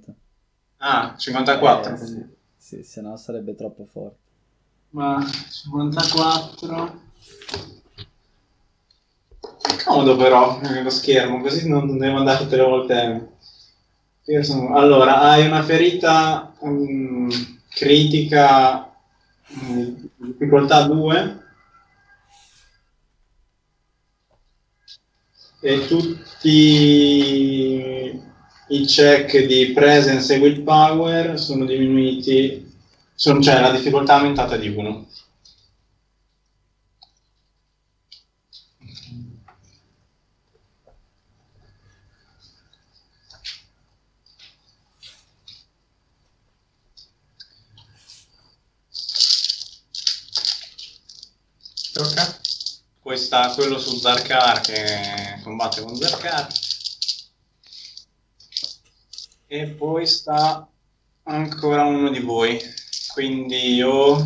[0.78, 1.92] Ah, 54.
[1.92, 2.26] Eh, sì.
[2.56, 4.16] sì, se no sarebbe troppo forte.
[4.92, 7.00] Ma 54.
[9.60, 13.36] È comodo però eh, lo schermo, così non non devo andare tutte le volte.
[14.42, 17.30] Sono- Allora, hai una ferita mm,
[17.70, 18.94] critica,
[19.64, 21.40] mm, difficoltà 2.
[25.60, 26.48] E tutti
[28.68, 32.70] i check di presence e willpower sono diminuiti,
[33.14, 35.06] sono- cioè la difficoltà è aumentata di 1.
[51.94, 52.24] Tocca?
[53.08, 56.46] Poi sta quello su Zarkar che combatte con Zarkar.
[59.46, 60.68] E poi sta
[61.22, 62.60] ancora uno di voi.
[63.14, 64.22] Quindi io...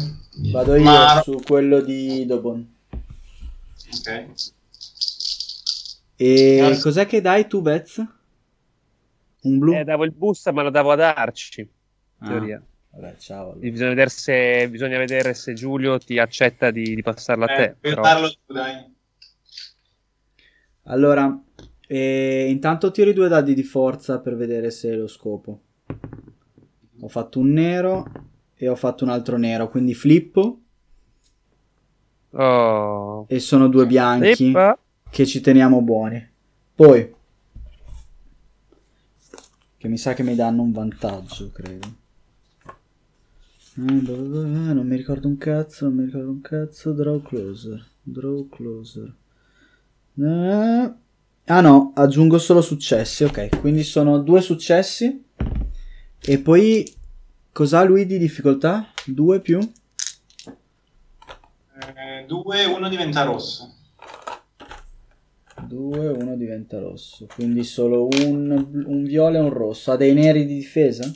[0.51, 1.23] Vado io Maro.
[1.23, 2.75] su quello di Dobon.
[3.99, 4.25] Ok.
[6.17, 6.83] E Grazie.
[6.83, 8.05] cos'è che dai tu, Vez?
[9.43, 9.75] Un blu?
[9.75, 11.61] Eh, davo il boost, ma lo davo ad Arci.
[11.61, 11.69] In
[12.19, 12.61] Ah, teoria.
[12.94, 13.52] Vabbè, ciao.
[13.52, 13.59] allora.
[13.70, 17.62] Bisogna vedere, se, bisogna vedere se Giulio ti accetta di, di passarla a te.
[17.64, 18.02] Eh, però-
[18.47, 18.90] dai.
[20.85, 21.40] Allora,
[21.86, 25.60] eh, intanto tiro i due dadi di forza per vedere se lo scopo.
[27.01, 28.05] Ho fatto un nero
[28.56, 30.59] e ho fatto un altro nero, quindi flippo
[32.35, 33.27] Oh.
[33.28, 34.78] e sono due bianchi Zippa.
[35.10, 36.31] che ci teniamo buoni.
[36.74, 37.14] Poi,
[39.77, 42.01] che mi sa che mi danno un vantaggio, credo.
[43.74, 46.93] Non mi ricordo un cazzo, non mi ricordo un cazzo.
[46.93, 49.15] Draw closer, draw closer.
[50.19, 50.93] Eh,
[51.47, 53.61] Ah no, aggiungo solo successi, ok.
[53.61, 55.24] Quindi sono due successi.
[56.24, 56.94] E poi
[57.53, 58.86] cos'ha lui di difficoltà?
[59.05, 59.59] Due più?
[61.81, 63.74] Eh, due, uno diventa rosso.
[65.66, 67.27] 2, uno diventa rosso.
[67.35, 69.90] Quindi solo un, un viola e un rosso.
[69.90, 71.12] Ha dei neri di difesa?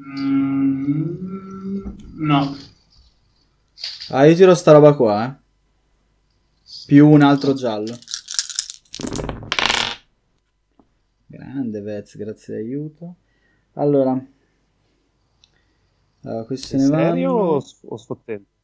[0.00, 1.84] Mm,
[2.16, 2.56] no.
[4.10, 5.38] Ah, io tiro sta roba qua, eh.
[6.86, 7.96] Più un altro giallo.
[11.26, 13.16] Grande Vez, grazie d'aiuto.
[13.74, 14.20] Allora.
[16.22, 17.50] Allora, questi se ne Serio vanno.
[17.56, 18.48] o, o sfottente?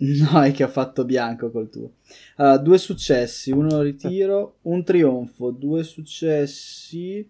[0.00, 1.96] No, è che ho fatto bianco col tuo.
[2.36, 7.28] Allora, due successi, uno lo ritiro, un trionfo, due successi.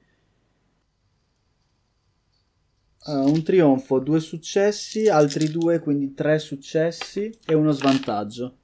[3.04, 8.56] Allora, un trionfo, due successi, altri due, quindi tre successi e uno svantaggio.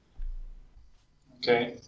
[1.37, 1.81] Ok.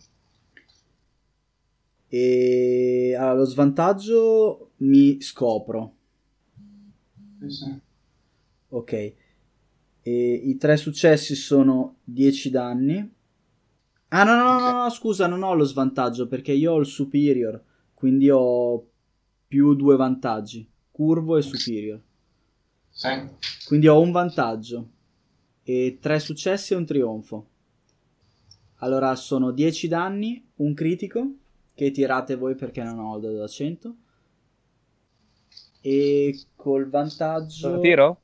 [2.07, 5.93] E allora, lo svantaggio mi scopro.
[7.47, 7.79] Sì.
[8.69, 8.93] Ok.
[10.01, 13.13] E i tre successi sono 10 danni.
[14.07, 16.87] Ah, no, no, no, no, no, scusa, non ho lo svantaggio perché io ho il
[16.87, 17.63] superior,
[17.93, 18.87] quindi ho
[19.47, 22.01] più due vantaggi, curvo e superior.
[22.99, 23.07] Sì.
[23.65, 24.89] Quindi ho un vantaggio
[25.63, 27.47] e tre successi e un trionfo.
[28.79, 31.35] Allora sono 10 danni, un critico
[31.73, 33.95] che tirate voi perché non ho il dado da 100
[35.79, 38.21] e col vantaggio Lo tiro?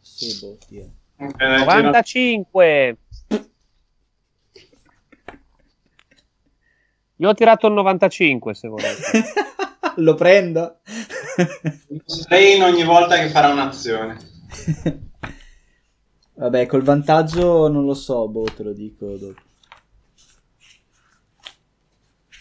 [0.00, 0.90] Sì, boh, tira.
[1.18, 2.98] Ok, dai, tira- 95!
[7.14, 9.02] Io ho tirato il 95 se volete.
[9.96, 10.80] Lo prendo.
[12.04, 14.18] strain ogni volta che farà un'azione.
[16.34, 19.40] Vabbè, col vantaggio non lo so, boh, te lo dico dopo.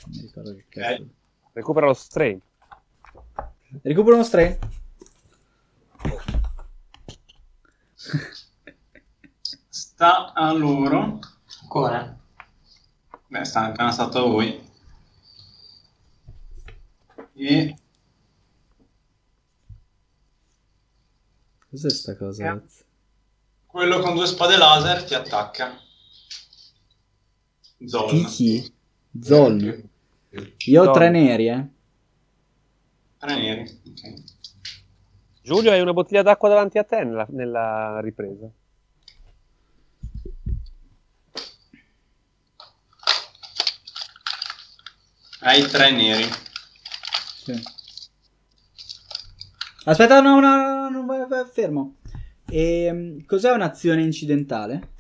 [0.05, 1.07] Non mi ricordo che cazzo.
[1.53, 2.39] Recupera lo strain.
[3.81, 4.57] Recupero uno strain.
[9.67, 11.19] Sta a loro.
[11.61, 12.17] Ancora?
[13.27, 14.68] Beh, sta appena stato a voi.
[17.41, 17.75] E
[21.69, 22.53] Cos'è sta cosa?
[22.53, 22.61] Eh.
[23.65, 25.79] quello con due spade laser ti attacca.
[27.85, 28.13] Zon.
[28.13, 28.73] Di chi?
[29.21, 29.89] Zol.
[30.65, 30.93] Io ho Zol.
[30.93, 31.67] tre neri, eh.
[33.19, 33.61] Tre neri.
[33.87, 34.23] ok.
[35.41, 38.51] Giulio, hai una bottiglia d'acqua davanti a te nella, nella ripresa.
[45.41, 46.25] Hai tre neri.
[47.49, 47.63] Sì.
[49.85, 51.95] Aspetta, no, no, no, no, fermo.
[52.51, 54.97] Ehm, cos'è un'azione incidentale?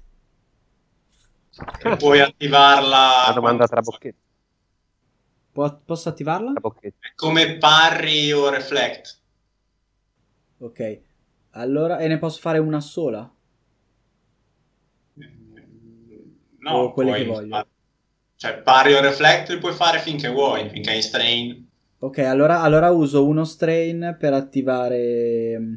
[1.83, 4.17] E puoi attivarla Una domanda tra bocchetti.
[5.51, 6.53] Po- posso attivarla?
[7.15, 9.19] Come parry o reflect.
[10.59, 11.01] Ok.
[11.51, 13.31] Allora, e ne posso fare una sola?
[16.59, 17.67] No, O quelle puoi che voglio.
[18.35, 21.68] Cioè, parry o reflect li puoi fare finché vuoi, finché hai strain.
[22.01, 25.57] Ok, allora, allora uso uno strain per attivare...
[25.59, 25.75] mm,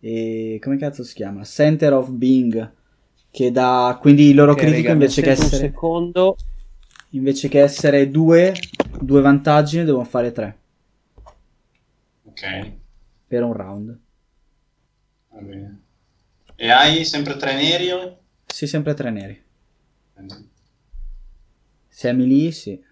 [0.00, 1.44] eh, come cazzo si chiama?
[1.44, 2.72] Center of Being.
[3.30, 3.96] Che dà...
[4.00, 5.64] Quindi il loro Ok, critico raga, invece che essere...
[5.66, 6.36] Un secondo.
[7.10, 8.52] Invece che essere due,
[9.00, 10.58] due vantaggi ne devo fare tre.
[12.24, 12.72] Ok,
[13.28, 13.98] Per un round.
[15.30, 15.80] va bene.
[16.56, 17.88] E hai sempre tre neri?
[18.46, 19.42] Sì, sempre tre neri.
[21.88, 22.50] Se è melee.
[22.52, 22.82] Sì.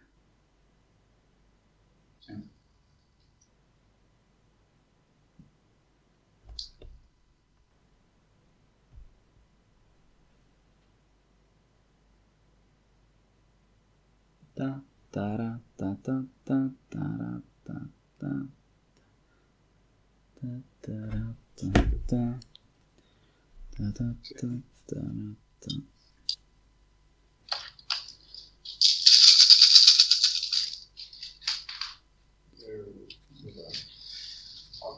[14.62, 14.80] Ta,
[15.10, 17.76] ta, ta, ta, ta, ta.
[20.39, 20.94] Ta, ta,
[22.06, 22.39] ta.
[23.74, 24.06] Ta, ta,
[24.39, 24.48] ta,
[24.86, 25.72] tara, ta.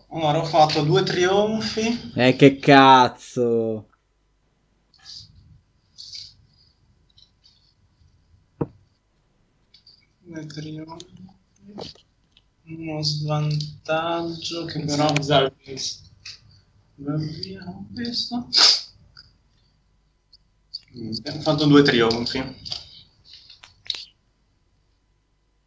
[0.09, 2.13] Ora ho fatto due trionfi.
[2.17, 3.94] Eh, che cazzo!
[10.35, 11.27] Due trionfi.
[12.65, 16.11] Uno svantaggio che però Zalpis.
[16.97, 18.49] va via con questo.
[20.97, 22.43] Ho fatto due trionfi.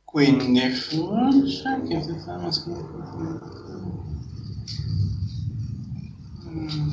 [0.03, 2.51] Quindi forse che ti fanno
[6.45, 6.89] Mm.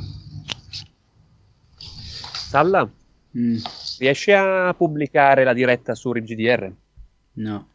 [2.49, 2.89] Salla,
[3.37, 3.57] Mm,
[3.99, 6.73] riesci a pubblicare la diretta su RGDR?
[7.35, 7.69] No.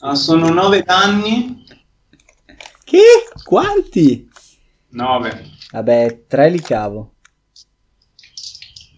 [0.00, 1.64] Ah, sono nove danni.
[2.84, 3.02] Che?
[3.44, 4.28] Quanti?
[4.88, 5.50] 9.
[5.70, 7.14] Vabbè, tre li cavo.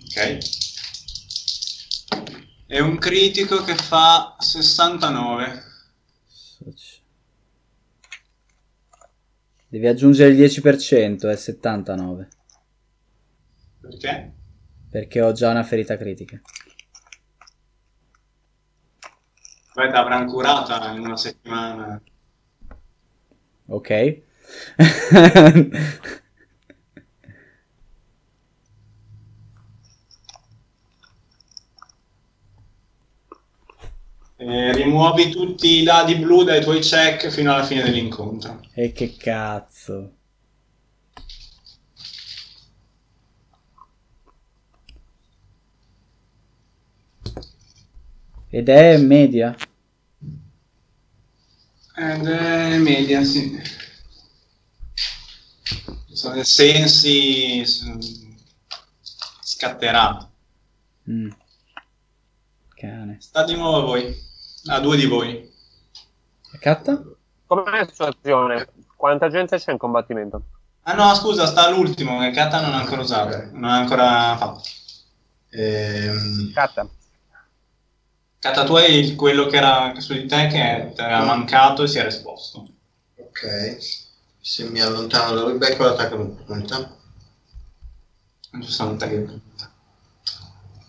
[0.04, 0.38] Ok.
[2.66, 5.62] E un critico che fa 69.
[9.68, 12.28] Devi aggiungere il 10%, è 79.
[13.80, 14.32] Perché?
[14.88, 16.40] Perché ho già una ferita critica.
[19.74, 22.00] Beh, ti avranno curata in una settimana.
[23.66, 24.22] Ok?
[34.36, 38.60] E rimuovi tutti i dadi blu dai tuoi check fino alla fine dell'incontro.
[38.74, 40.13] e che cazzo.
[48.56, 49.52] Ed è media?
[51.96, 53.60] Ed è media, sì.
[56.12, 57.82] Sono dei sensi s-
[59.42, 60.30] scatterà.
[61.10, 61.30] Mm.
[62.76, 63.16] Cane.
[63.18, 64.16] Sta di nuovo a voi.
[64.66, 65.52] A due di voi.
[66.60, 67.02] Catta?
[67.46, 68.68] Com'è la situazione?
[68.94, 70.42] Quanta gente c'è in combattimento?
[70.82, 73.48] Ah no, scusa, sta all'ultimo, che non ha ancora usato.
[73.50, 74.62] Non ha ancora fatto.
[75.50, 76.88] Ehm, Catta.
[78.44, 81.88] Kata, tu hai il- quello che era su di te che ti era mancato e
[81.88, 82.66] si era esposto.
[83.16, 83.78] ok.
[84.38, 86.94] Se mi allontano da lui, becco l'attacco d'opportunità.
[88.60, 89.40] Giustamente che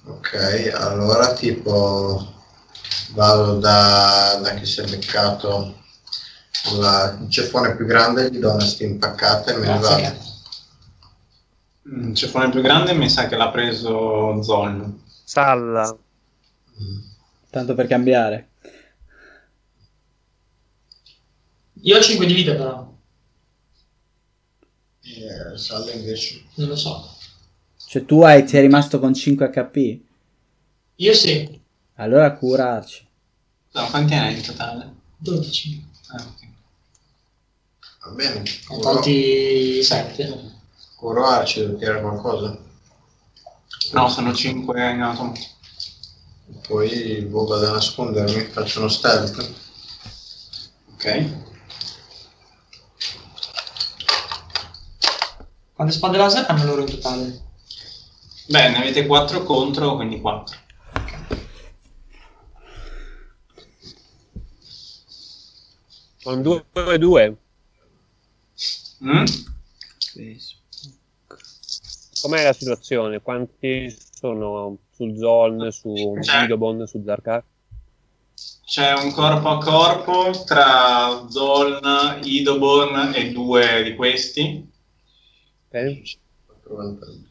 [0.04, 2.34] Ok, allora tipo
[3.14, 5.82] vado da, da chi si è beccato
[6.78, 10.24] la- il ceffone più grande, gli do una impaccata e me ne vado.
[11.88, 15.04] Mm, Il ceffone più grande mi sa che l'ha preso Zon.
[15.24, 15.98] Salla.
[16.82, 17.14] Mm.
[17.56, 18.50] Tanto per cambiare.
[21.84, 22.94] Io ho 5 di vita però,
[25.02, 26.44] E Salla invece.
[26.56, 27.16] non lo so.
[27.88, 30.00] Cioè tu hai, sei rimasto con 5 HP?
[30.96, 31.62] Io sì,
[31.94, 33.08] Allora curarci.
[33.72, 34.94] No, quanti hai in totale?
[35.16, 35.86] 12.
[36.10, 36.48] Ah, ok.
[38.04, 38.44] Va bene.
[38.82, 40.52] Tolti 7.
[40.98, 42.60] curo Arci, devo tirare qualcosa.
[43.94, 45.54] No, sono 5 in automatico.
[46.68, 49.54] Poi boh, vado a nascondermi, faccio uno stealth.
[50.94, 51.44] Ok.
[55.74, 57.44] Quante spade laser hanno loro in totale?
[58.48, 60.58] Beh, ne avete 4 contro, quindi 4.
[66.24, 67.38] Con due e due.
[69.04, 69.26] Mm?
[70.14, 70.64] Facebook.
[72.22, 73.22] Com'è la situazione?
[73.22, 76.42] Quanti sono su Zoln, su C'è.
[76.42, 77.44] Vidobon, su Zarkar?
[78.66, 84.72] C'è un corpo a corpo tra Zoln, Idoborn e due di questi.
[85.68, 86.02] Ok?
[86.46, 87.28] Quattro vantaggi.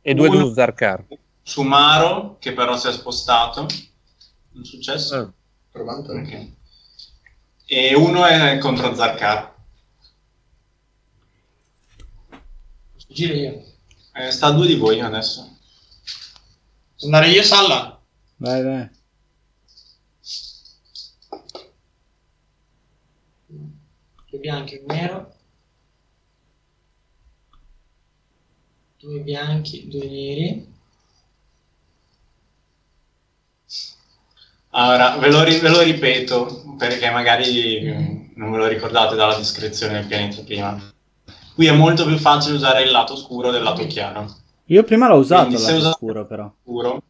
[0.00, 0.46] E due Uno.
[0.46, 1.04] su Zarkar.
[1.42, 3.66] Sumaro, che però si è spostato.
[4.54, 5.14] Un successo.
[5.16, 5.32] Ah,
[5.70, 6.34] Quattro vantaggi.
[6.34, 6.46] Ok.
[7.66, 9.50] E uno è contro Zarkar.
[13.08, 13.64] Giro io.
[14.14, 15.51] Eh, sta a due di voi adesso.
[17.04, 18.00] Andare io, Salla?
[18.36, 18.88] Vai, vai.
[24.30, 25.34] Due bianchi e un nero.
[28.98, 30.70] Due bianchi, due neri.
[34.74, 39.36] Allora, ve lo, ri- ve lo ripeto perché magari mm, non ve lo ricordate dalla
[39.36, 40.92] descrizione del pianeta prima.
[41.54, 44.41] Qui è molto più facile usare il lato scuro del lato chiaro.
[44.66, 46.54] Io prima l'ho usato il lato usa- scuro, però.
[46.62, 47.02] Scuro.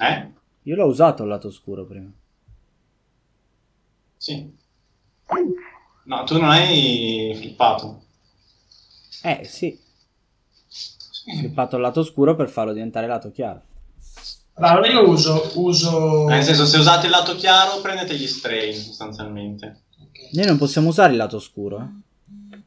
[0.00, 0.32] Eh?
[0.62, 2.10] Io l'ho usato il lato scuro prima.
[4.16, 4.50] Sì.
[6.04, 8.02] No, tu non hai flippato.
[9.22, 9.78] Eh, sì.
[11.26, 13.62] Ho flippato il lato scuro per farlo diventare lato chiaro.
[14.54, 16.26] Allora io uso, uso...
[16.28, 19.82] Nel senso, se usate il lato chiaro, prendete gli strain sostanzialmente.
[20.00, 20.32] Ok.
[20.32, 22.58] Noi non possiamo usare il lato scuro, eh?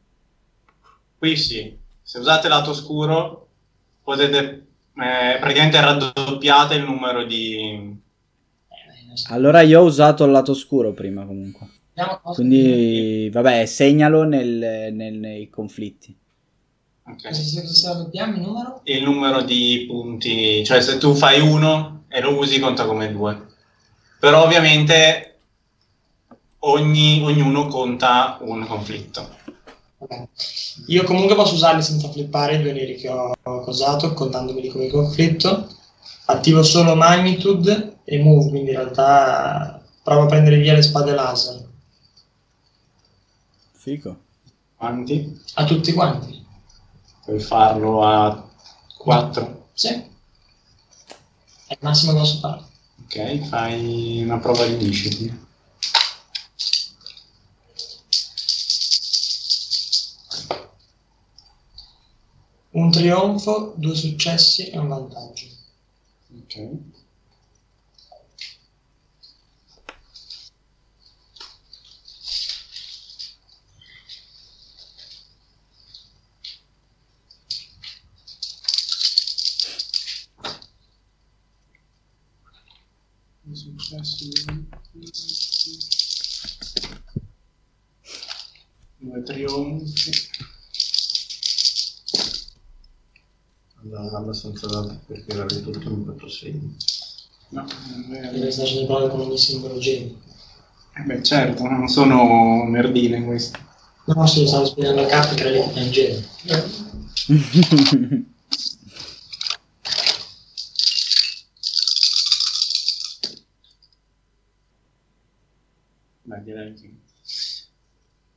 [1.16, 1.76] Qui sì.
[2.08, 3.48] Se usate il lato scuro,
[4.02, 7.94] potete eh, praticamente raddoppiate il numero di.
[9.28, 11.68] Allora io ho usato il lato scuro prima comunque.
[12.32, 16.16] Quindi, vabbè, segnalo nel- nel- nei conflitti.
[17.04, 17.22] ok.
[17.28, 18.80] Cosa si- cosa si raddoppiamo il numero?
[18.84, 23.46] Il numero di punti, cioè se tu fai uno e lo usi, conta come due.
[24.18, 25.40] Però ovviamente
[26.60, 29.36] ogni- ognuno conta un conflitto.
[30.86, 35.68] Io comunque posso usarli senza flippare i due neri che ho cosato, contandomeli come conflitto.
[36.26, 41.66] Attivo solo Magnitude e Move, quindi in realtà provo a prendere via le spade laser.
[43.72, 44.16] Fico.
[44.76, 45.40] Quanti?
[45.54, 46.44] A tutti quanti?
[47.24, 48.46] Puoi farlo a
[48.98, 49.68] 4.
[49.72, 49.88] Sì.
[49.88, 52.62] È il massimo che posso fare.
[53.04, 55.46] Ok, fai una prova di initiative.
[62.78, 65.46] Un trionfo, due successi e un vantaggio.
[66.30, 66.70] Ok.
[88.98, 90.27] Due trionfi.
[93.98, 96.76] Non abbastanza dato per tirare tutto in 4 segni.
[97.48, 98.36] No, è vero.
[98.52, 100.20] stare facendo prove con ogni singolo genio.
[100.94, 103.58] Eh beh, certo, non sono merdine queste.
[104.04, 106.22] No, sì, stavo spiegando a carte che era lì che genio.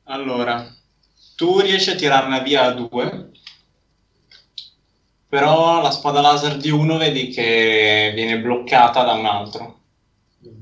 [0.04, 0.74] Allora,
[1.36, 3.30] tu riesci a tirarne via due,
[5.32, 9.80] però la spada laser di uno vedi che viene bloccata da un altro.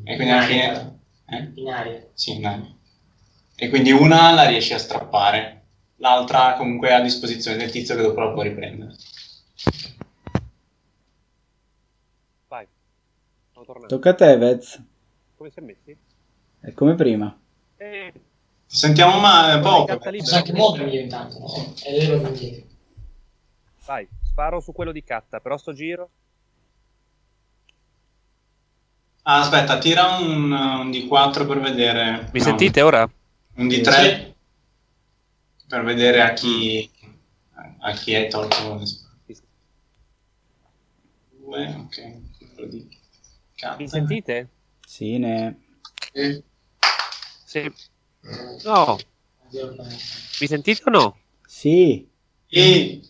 [0.05, 1.01] E quindi alla fine...
[1.26, 1.51] Eh?
[1.56, 2.06] In aria.
[2.14, 2.72] Sì, in aria.
[3.56, 5.64] E quindi una la riesci a strappare,
[5.97, 8.94] l'altra comunque è a disposizione del tizio che dopo la può riprendere.
[12.47, 12.68] Vai.
[13.88, 14.80] Tocca a te, Vez.
[15.34, 15.97] Come si è messi?
[16.60, 17.36] È come prima.
[17.76, 19.86] Eh, Ti sentiamo male, poco.
[19.86, 20.30] carta libera.
[20.30, 21.74] Posso anche muovermi io intanto, no?
[21.82, 22.68] È vero che indietro.
[23.84, 24.09] Vai,
[24.41, 26.11] sparo su quello di Catta, però sto giro.
[29.25, 32.31] Ah, aspetta, tira un, un D4 per vedere.
[32.33, 33.11] Mi no, sentite ora?
[33.57, 34.33] Un D3
[35.69, 36.91] per vedere a chi,
[37.81, 39.41] a chi è tolto le spade.
[41.33, 42.55] Due, ok.
[42.55, 42.99] quello di.
[43.77, 44.49] Mi sentite?
[44.87, 45.61] Sì, ne...
[46.12, 46.43] E
[47.45, 47.71] Sì.
[48.65, 48.99] No,
[49.51, 51.19] mi sentite o no?
[51.47, 52.09] Sì.
[52.49, 53.03] E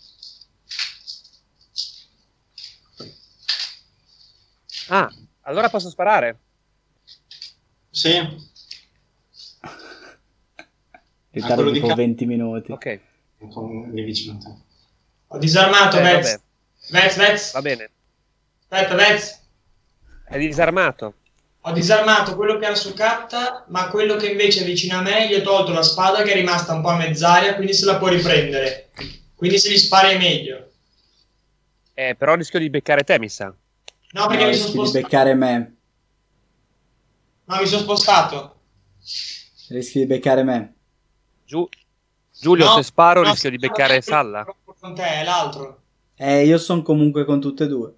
[4.93, 5.09] Ah,
[5.43, 6.39] allora posso sparare.
[7.91, 8.11] sì,
[11.33, 12.73] Ritardo di tipo ca- 20 minuti.
[12.73, 13.01] Ok.
[15.29, 16.41] Ho disarmato, Eh, Vez.
[16.91, 17.53] Vez, Vez.
[17.53, 17.91] va bene.
[18.69, 19.41] Aspetta, Vez.
[20.27, 21.15] È disarmato.
[21.63, 25.29] Ho disarmato quello che era su carta, ma quello che invece è vicino a me
[25.29, 27.97] gli ho tolto la spada che è rimasta un po' a mezz'aria, quindi se la
[27.99, 28.91] può riprendere.
[29.37, 30.71] Quindi se gli spari è meglio.
[31.95, 33.55] Eh, però rischio di beccare te, mi sa.
[34.13, 35.01] No, perché No, mi sono rischi di spostato.
[35.01, 35.77] beccare me.
[37.45, 38.61] No, mi sono spostato.
[39.69, 40.75] Rischi di beccare me.
[41.45, 41.69] Giù.
[42.39, 44.45] Giulio, No, se sparo no, rischio di beccare Salla.
[44.79, 45.83] Con te, è l'altro.
[46.17, 47.95] Eh, io sono comunque con tutte e due.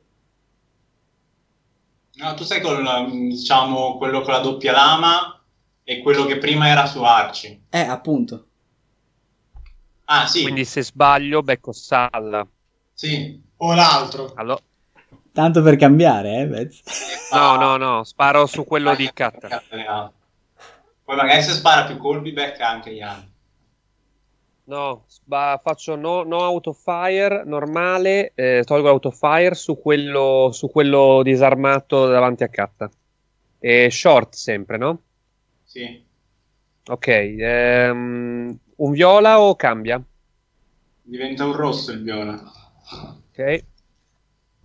[2.15, 5.43] No, tu sei con, diciamo, quello con la doppia lama
[5.83, 7.65] e quello che prima era su Arci.
[7.71, 8.47] Eh, appunto.
[10.05, 12.47] Ah, sì, Quindi se sbaglio becco Salla.
[12.95, 13.41] sì.
[13.59, 14.33] O l'altro.
[14.35, 14.61] Allora...
[15.33, 16.83] Tanto per cambiare, eh, Vez.
[17.33, 19.63] No, no, no, sparo su quello di Catta.
[21.05, 23.31] Poi magari se spara più colpi becca anche altri.
[24.65, 32.07] No, sba- faccio no, no autofire normale, eh, tolgo l'autofire su quello, su quello disarmato
[32.07, 32.89] davanti a Catta.
[33.59, 35.03] E short sempre, no?
[35.65, 36.05] Sì.
[36.85, 40.03] Ok, ehm, un viola o cambia?
[41.03, 42.41] Diventa un rosso il viola.
[43.31, 43.65] Ok.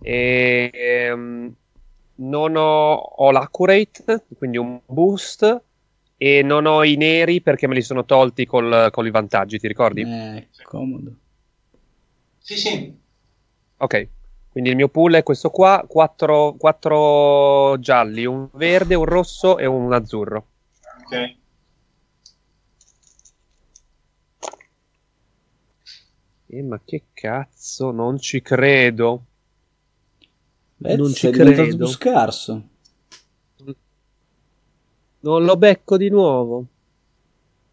[0.00, 1.54] E, ehm,
[2.16, 5.62] non ho, ho l'accurate, quindi un boost,
[6.16, 9.68] e non ho i neri perché me li sono tolti col- con i vantaggi, ti
[9.68, 10.02] ricordi?
[10.02, 11.12] Eh, comodo.
[12.38, 12.98] Sì, sì.
[13.80, 14.08] Ok,
[14.50, 19.66] quindi il mio pool è questo qua, quattro, quattro gialli, un verde, un rosso e
[19.66, 20.46] un azzurro.
[21.04, 21.36] Ok.
[26.50, 29.26] Eh, ma che cazzo, non ci credo.
[30.78, 31.76] Vez, Non ci credo.
[31.76, 32.62] più scarso.
[35.20, 36.64] Non lo becco di nuovo.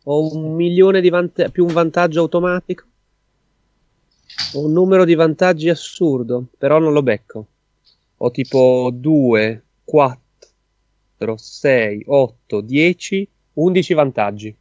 [0.07, 2.83] Ho un milione di vantaggi, più un vantaggio automatico.
[4.53, 7.45] Ho un numero di vantaggi assurdo, però non lo becco.
[8.17, 14.55] Ho tipo 2, 4, 6, 8, 10, 11 vantaggi.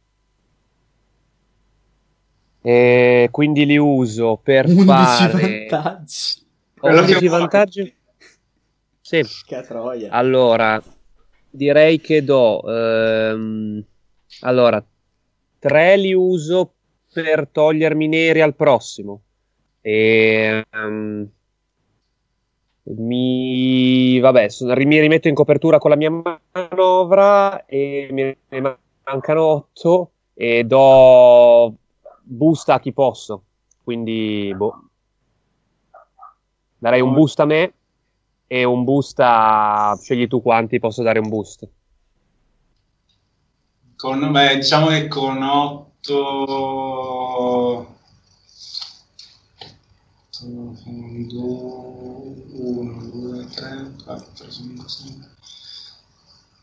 [2.61, 5.67] E quindi li uso per 11 fare...
[5.69, 6.43] vantaggi.
[6.77, 7.39] Ho Quello che 11 vuoi.
[7.39, 7.95] vantaggi?
[9.05, 9.21] Sì.
[9.45, 10.09] Che troia.
[10.11, 10.81] Allora,
[11.47, 12.63] direi che do.
[12.67, 13.83] ehm,
[14.39, 14.83] allora,
[15.59, 16.73] tre li uso
[17.13, 19.21] per togliermi neri al prossimo.
[19.79, 20.65] E.
[20.71, 21.29] ehm,
[22.97, 24.19] mi.
[24.19, 28.35] Vabbè, sono- mi rimetto in copertura con la mia manovra e mi
[29.03, 31.75] mancano otto e do
[32.23, 33.43] boost a chi posso.
[33.83, 34.79] Quindi, boh.
[36.79, 37.73] Darei un boost a me
[38.47, 39.97] e un boost a...
[40.01, 41.67] Scegli tu quanti posso dare un boost.
[43.95, 46.73] Con, beh, diciamo che con 8...
[50.45, 50.77] 1,
[53.11, 55.33] 2, 3, 4, 5, 6.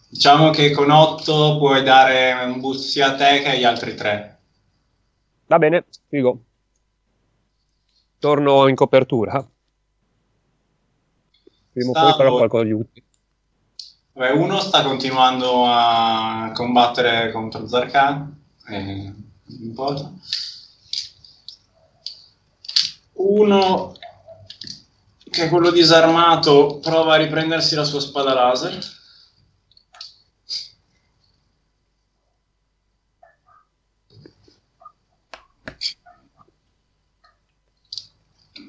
[0.08, 4.38] Diciamo che con 8 puoi dare un boost sia a te che agli altri 3.
[5.46, 6.42] Va bene, figo.
[8.18, 9.44] Torno in copertura.
[11.72, 13.06] Prima o poi farò qualcosa di utile.
[14.12, 18.36] Beh, uno sta continuando a combattere contro Zarkan,
[18.68, 19.12] eh,
[19.44, 20.12] non importa.
[23.14, 23.94] Uno,
[25.30, 28.78] che è quello disarmato, prova a riprendersi la sua spada laser.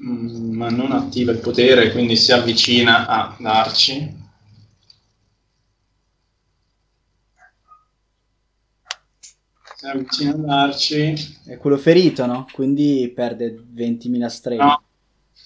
[0.04, 4.22] Mm, Ma non attiva il potere, quindi si avvicina a darci.
[9.76, 11.14] Si avvicina a darci.
[11.46, 12.46] È quello ferito, no?
[12.52, 14.62] Quindi perde 20.000 streghe.
[14.62, 14.82] No,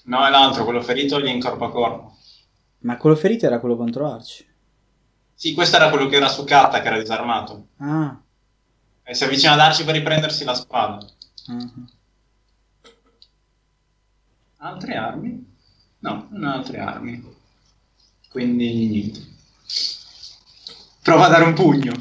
[0.03, 2.17] no, è l'altro, quello ferito gli in corpo a corpo.
[2.79, 4.47] Ma quello ferito era quello contro Arci.
[5.33, 7.67] Sì, questo era quello che era su carta, che era disarmato.
[7.77, 8.17] Ah.
[9.03, 10.97] E si avvicina ad Arci per riprendersi la spada.
[11.47, 11.71] ah.
[14.61, 15.45] Altre armi?
[15.99, 17.23] No, non ha altre armi.
[18.29, 19.27] Quindi niente.
[21.01, 21.93] Prova a dare un pugno.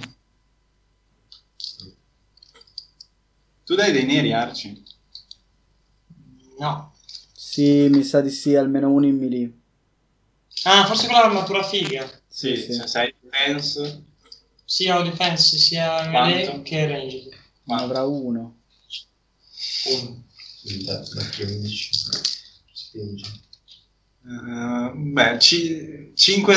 [3.65, 4.83] Tu dai dei neri, Arci?
[6.59, 6.95] No.
[7.35, 9.53] Sì, mi sa di sì, almeno uno in melee.
[10.65, 12.07] Ah, forse quella è l'armatura figa.
[12.27, 12.73] Sì, Sì, sì.
[12.73, 14.05] se sei defense.
[14.65, 17.29] Sia defense sia melee che range.
[17.65, 18.61] Ma avrà uno.
[19.87, 20.25] Uno.
[20.85, 21.91] Da, da 15.
[22.89, 23.27] Spinge.
[24.25, 26.55] Eh, beh, 5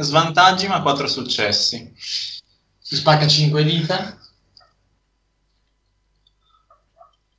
[0.00, 1.92] svantaggi ma 4 successi.
[1.96, 4.18] Si spacca 5 dita.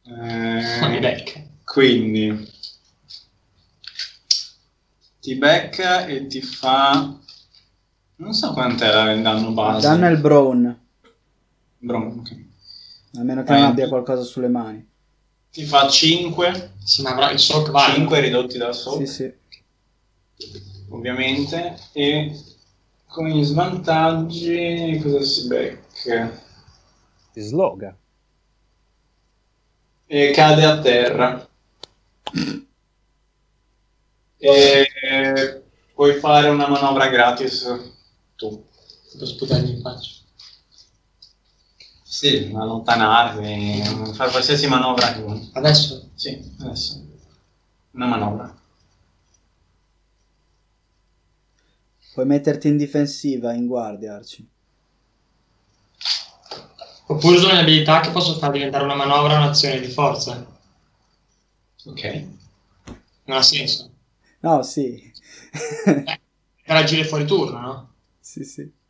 [0.08, 1.42] Eh, becca.
[1.64, 2.54] quindi
[5.20, 7.18] ti becca e ti fa
[8.18, 9.88] Non so quant'è il danno base.
[9.88, 10.80] Danno è il Brown.
[11.80, 12.46] Bro, ok.
[13.18, 14.88] A meno che non abbia qualcosa sulle mani.
[15.56, 17.94] Ti fa 5, Sì, ma avrà il sock vale.
[17.94, 19.34] 5 ridotti dal sopra, Sì, sì.
[20.90, 22.38] ovviamente, e
[23.08, 26.44] con gli svantaggi cosa si becca?
[27.32, 27.98] Ti sloga.
[30.08, 31.50] E cade a terra.
[34.38, 35.64] E
[35.94, 37.66] puoi fare una manovra gratis
[38.36, 38.62] tu.
[39.18, 40.15] Per sputargli in faccia.
[42.16, 45.50] Sì, allontanarvi, fare qualsiasi manovra che vuoi.
[45.52, 46.12] Adesso?
[46.16, 47.06] Sì, adesso.
[47.92, 48.58] Una manovra.
[52.14, 54.50] Puoi metterti in difensiva, in guardia, Arci.
[57.08, 60.58] Oppure uso le abilità che posso far diventare una manovra un'azione di forza.
[61.84, 62.28] Ok.
[63.26, 63.92] Non ha senso.
[64.40, 65.12] No, sì.
[65.84, 67.94] Per agire fuori turno, no?
[68.22, 68.84] sì, sì.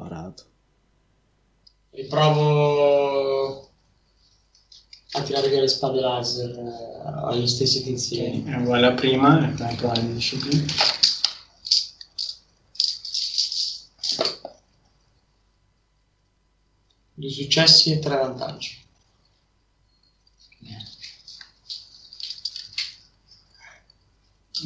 [0.00, 0.44] Barato.
[1.90, 3.70] Riprovo
[5.12, 8.42] a tirare via le spade laser eh, agli stessi tizi.
[8.42, 10.64] È uguale a prima, e poi provare di disciplina.
[17.12, 18.78] Due successi e tre vantaggi.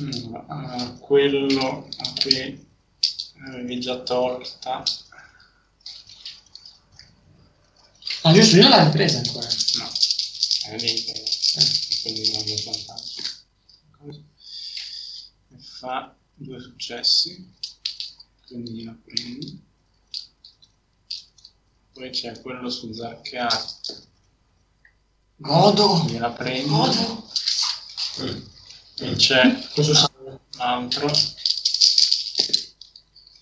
[0.00, 2.66] Mm, quello a cui
[3.46, 4.82] avevi già tolta.
[8.32, 9.46] Giusto, io non l'ho ripresa ancora.
[9.76, 9.90] No,
[10.66, 11.12] è che
[11.56, 12.94] eh, quindi non lo.
[13.98, 14.20] Cosa?
[15.50, 17.52] E fa due successi,
[18.46, 19.62] quindi gliela prendi.
[21.92, 23.64] Poi c'è quello su Zarkar,
[25.36, 26.04] Godo!
[26.08, 26.68] gliela prendi.
[26.68, 27.30] Godo!
[28.96, 30.40] E c'è Questo salva.
[30.56, 31.12] l'altro,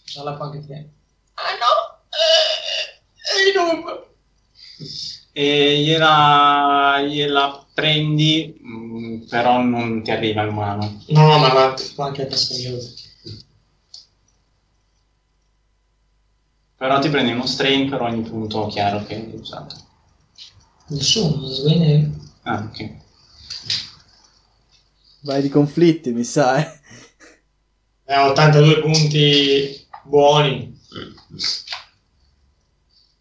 [0.04, 0.88] Salva anche te.
[1.34, 2.00] Ah no!
[2.10, 4.10] Eh, eh, non...
[5.32, 11.02] e gliela, gliela prendi, mm, però non ti arriva in mano.
[11.08, 12.94] No, no, ma va, fa anche passaggioso.
[16.76, 19.76] Però ti prendi uno strain per ogni punto chiaro che hai usato.
[20.88, 22.10] Nessuno, svene.
[22.42, 22.90] Ah, ok.
[25.20, 26.80] Vai di conflitti, mi sa, eh.
[28.04, 30.71] Eh, 82 punti buoni.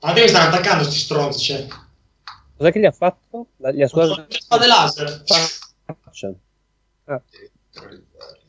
[0.02, 1.68] Guardate che stanno attaccando sti stronzi, cioè.
[2.58, 3.50] Cos'è che gli ha fatto?
[3.58, 5.24] La- Gli ha le spade laser.
[6.02, 6.34] faccia.
[7.06, 8.46] neutralizzarli.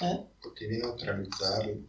[0.00, 0.24] Eh?
[0.40, 1.88] Pochino neutralizzarli.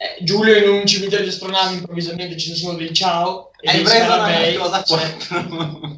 [0.00, 4.04] Eh, Giulio in un cimitero di astronavi improvvisamente ci sono dei ciao e Hai preso
[4.04, 5.96] una cosa Cioè, qua.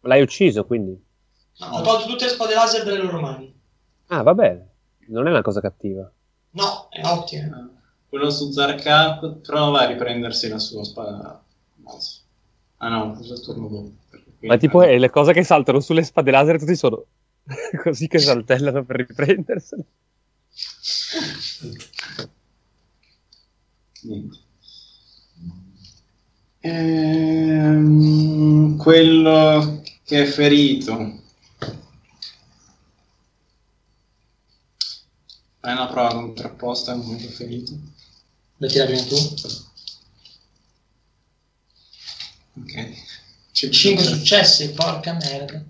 [0.08, 1.04] L'hai ucciso quindi?
[1.58, 3.52] no, ho tolto tutte le spade laser dalle loro mani.
[4.06, 4.68] Ah, va bene.
[5.08, 6.10] Non è una cosa cattiva.
[6.50, 7.68] No, è ottima.
[8.08, 11.42] Quello su Zarkar prova a riprendersi la sua spada.
[12.78, 13.92] Ah no, questo è il turno dopo.
[14.40, 17.04] Ma tipo eh, le cose che saltano sulle spade laser tutti sono
[17.82, 19.84] così che saltellano per riprendersene.
[24.02, 24.38] Niente.
[26.60, 31.22] Ehm, quello che è ferito.
[35.60, 37.72] Fai una prova contrapposta a uno che è ferito.
[38.58, 39.34] La tira prima tu.
[42.58, 43.04] Ok.
[43.52, 45.62] 5 successi, porca merda.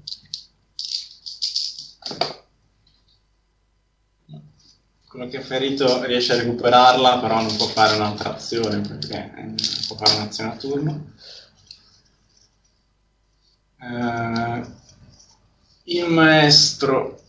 [5.09, 9.55] Quello che è ferito riesce a recuperarla, però non può fare un'altra azione perché eh,
[9.87, 11.13] può fare un'azione a turno.
[13.81, 14.67] Eh,
[15.85, 17.23] il maestro.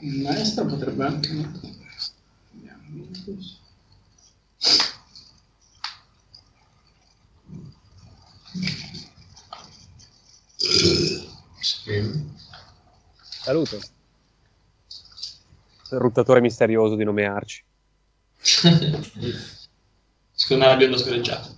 [0.00, 1.50] Il maestro potrebbe anche.
[11.60, 12.26] Sì.
[13.20, 13.80] Salute.
[15.90, 17.64] Ruttatore misterioso di nome Arci.
[20.32, 21.48] Secondo me la bionda scorreggiata.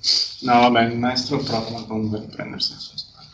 [0.43, 3.29] No, vabbè, il maestro prova comunque a prendersi la sua spada.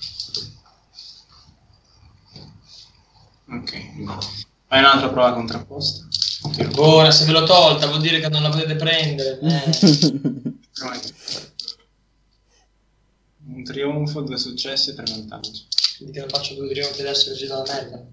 [3.49, 6.07] Ok, fai un'altra prova contrapposta.
[6.77, 9.39] Ora, se ve l'ho tolta, vuol dire che non la potete prendere.
[9.41, 10.55] Eh.
[13.47, 15.67] Un trionfo, due successi e tre vantaggi.
[15.97, 18.05] Quindi che non faccio due trionfi adesso che ci dà la merda.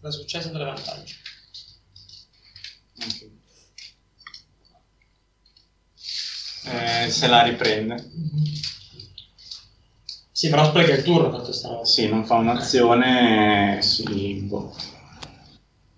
[0.00, 1.14] 3 successi e 3 vantaggi.
[6.70, 8.10] Eh, se la riprende.
[10.30, 11.84] Sì, però spreca il turno fatto sta roba.
[11.84, 13.78] Sì, non fa un'azione.
[13.82, 14.74] Sì, boh.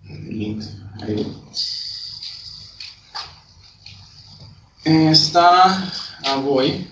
[0.01, 0.79] Niente.
[4.83, 5.91] Eh, sta
[6.23, 6.89] a voi.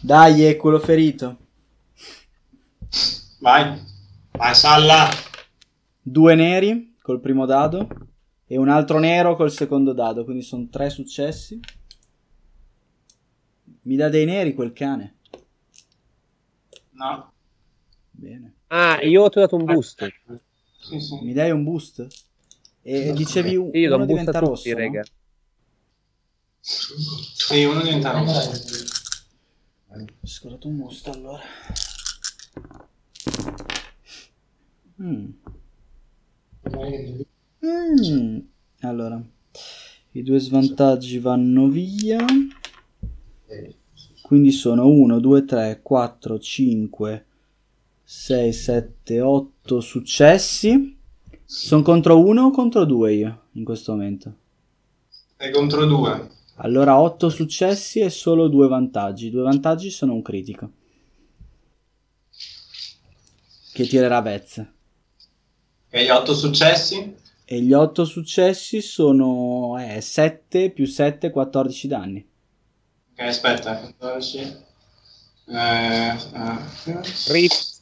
[0.00, 1.36] Dai, è quello ferito.
[3.38, 3.80] Vai.
[4.32, 5.08] Vai, Salla!
[6.02, 7.88] Due neri col primo dado
[8.46, 11.58] e un altro nero col secondo dado, quindi sono tre successi.
[13.86, 15.14] Mi dà dei neri quel cane.
[16.90, 17.32] No.
[18.10, 18.54] Bene.
[18.66, 20.12] Ah, io ti ho dato un boost.
[20.80, 21.18] Sì, sì.
[21.22, 22.04] Mi dai un boost?
[22.82, 24.76] E dicevi un, Io uno un boost diventa a tutti, rosso, no?
[24.76, 25.04] rega.
[26.60, 28.50] Sì, uno diventa rosso.
[29.88, 31.42] Ho scorato un boost allora.
[35.00, 35.28] Mm.
[37.64, 38.38] Mm.
[38.80, 39.22] Allora,
[40.10, 42.24] i due svantaggi vanno via.
[44.22, 47.26] Quindi sono 1, 2, 3, 4, 5,
[48.02, 50.98] 6, 7, 8 successi.
[51.44, 54.34] Sono contro 1 o contro 2 io in questo momento?
[55.36, 56.28] È contro due.
[56.56, 59.30] Allora 8 successi e solo 2 vantaggi.
[59.30, 60.70] 2 vantaggi sono un critico.
[63.72, 64.66] Che tirerà Vez.
[65.90, 67.14] E 8 successi?
[67.44, 72.26] E gli 8 successi sono eh, 7 più 7, 14 danni.
[73.16, 73.76] Ok, aspetta.
[73.78, 74.38] 14.
[75.48, 76.16] Eh, eh,
[77.24, 77.74] Crit-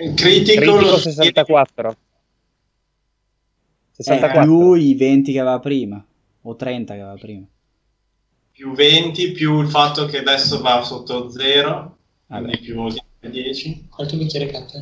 [0.00, 1.90] il critico, critico lo 64.
[1.90, 1.96] Eh,
[3.90, 4.42] 64.
[4.42, 6.04] più i 20 che aveva prima.
[6.42, 7.44] O 30 che aveva prima.
[8.52, 12.42] più 20 più il fatto che adesso va sotto 0 Vabbè.
[12.48, 12.88] quindi più
[13.30, 14.78] 10 Qual tuo bicchiere catta?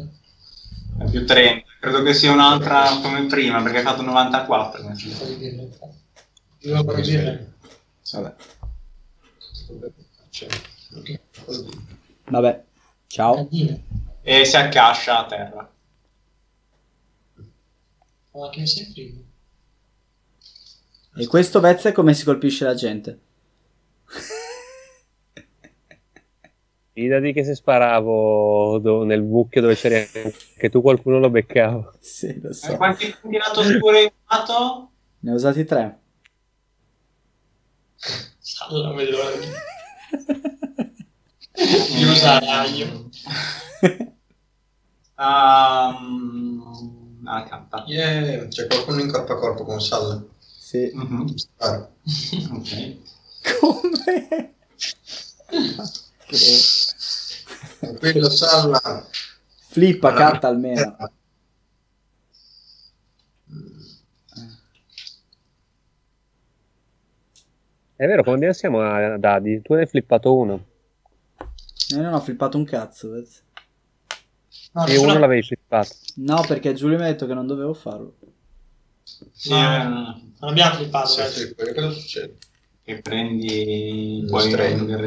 [0.98, 4.96] è più 30 credo che sia un'altra come prima perché hai fatto 94 mi Un
[4.96, 5.18] sembra.
[5.18, 5.62] po' di birra.
[5.62, 5.96] infatti.
[6.60, 7.38] Devo ancora birra?
[8.12, 8.34] Vabbè.
[12.28, 12.64] Vabbè.
[13.06, 13.48] Ciao.
[14.22, 15.72] E si accascia a terra
[18.32, 19.20] Ma che mi sei prima?
[21.18, 23.20] E questo Vez è come si colpisce la gente.
[26.92, 31.94] Fidati che se sparavo do- nel buco dove c'eri anche tu qualcuno lo beccavo.
[32.00, 32.76] Sì, lo so.
[32.76, 34.90] quanti punti lato scuro hai usato?
[35.20, 35.98] Ne ho usati 3.
[38.64, 39.46] Vedo l'ora di
[42.04, 43.10] usare io.
[45.18, 47.84] Um, ah, cappa.
[47.86, 50.22] Yeah, c'è qualcuno in corpo a corpo con Salla.
[50.40, 50.90] sì.
[50.94, 51.92] Mhm, Sparo.
[52.52, 52.96] ok
[53.60, 54.54] Come?
[56.26, 56.60] Che-
[57.80, 59.06] Tranquillo Salla.
[59.68, 60.96] Flippa, catta almeno.
[67.96, 69.62] È vero, come siamo a dadi?
[69.62, 70.64] Tu ne hai flippato uno
[71.90, 73.10] Io non ho flippato un cazzo.
[73.10, 73.42] Vez.
[74.72, 75.88] No, e uno l'avevi flippato.
[76.16, 78.14] No, perché Giulio mi ha detto che non dovevo farlo.
[79.02, 79.56] sì, No.
[79.56, 79.84] eh,
[80.38, 82.36] Non abbiamo flippato, Sì, sì, quello cosa succede?
[82.82, 84.54] che prendi Lo poi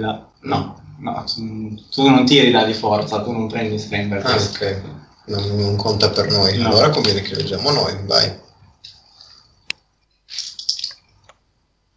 [0.02, 4.26] da- no no tu tu non tiri da di forza tu non prendi strain per
[4.26, 4.82] Ah, ok.
[5.28, 6.57] Non, non conta per noi.
[6.57, 6.68] No.
[6.68, 8.30] Allora conviene che lo usiamo noi, vai.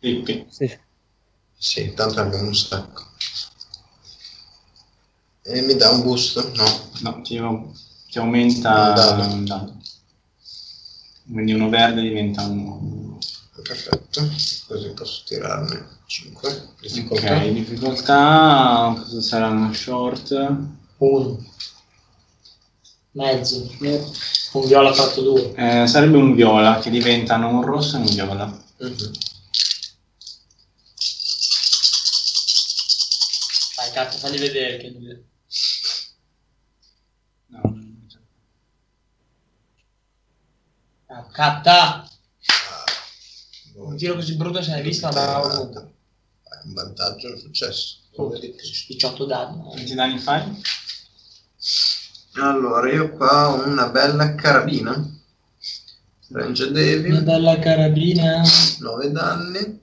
[0.02, 0.44] Pippi.
[0.48, 0.78] Sì.
[1.56, 3.04] Sì, tanto abbiamo un sacco.
[5.42, 6.50] E mi dà un boost?
[6.56, 6.90] No.
[7.02, 7.40] no ti,
[8.10, 9.22] ti aumenta Un dado.
[9.32, 9.76] un dado
[11.30, 13.18] quindi uno verde diventa uno
[13.62, 14.28] Perfetto.
[14.66, 16.68] Così posso tirarne 5.
[16.80, 17.36] Difficoltà.
[17.36, 20.32] ok difficoltà cosa sarà una short
[20.98, 21.44] Uno.
[23.12, 23.70] Mezzo.
[24.52, 25.54] Un viola fatto due.
[25.54, 29.10] Eh, sarebbe un viola che diventano un rosso e un viola Mhm.
[33.92, 34.90] Cazzo, fagli vedere che...
[37.46, 37.80] no.
[41.08, 42.02] Ah, catta!
[42.04, 42.84] Ah,
[43.76, 45.80] Un tiro così brutto se l'hai visto, Eh, ovunque.
[45.82, 47.98] Vai, un vantaggio è successo.
[48.16, 49.62] Oh, 18 danni.
[49.62, 50.60] quanti danni fai?
[52.34, 54.92] Allora, io qua ho una bella carabina.
[56.28, 58.42] Range Una Devil, bella carabina.
[58.80, 59.80] 9 danni.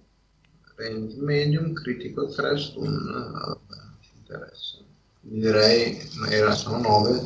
[0.75, 3.11] Range medium, critico 3, stun.
[3.35, 4.77] ah, Vabbè, ci interessa.
[4.77, 7.21] Quindi direi, era, sono 9.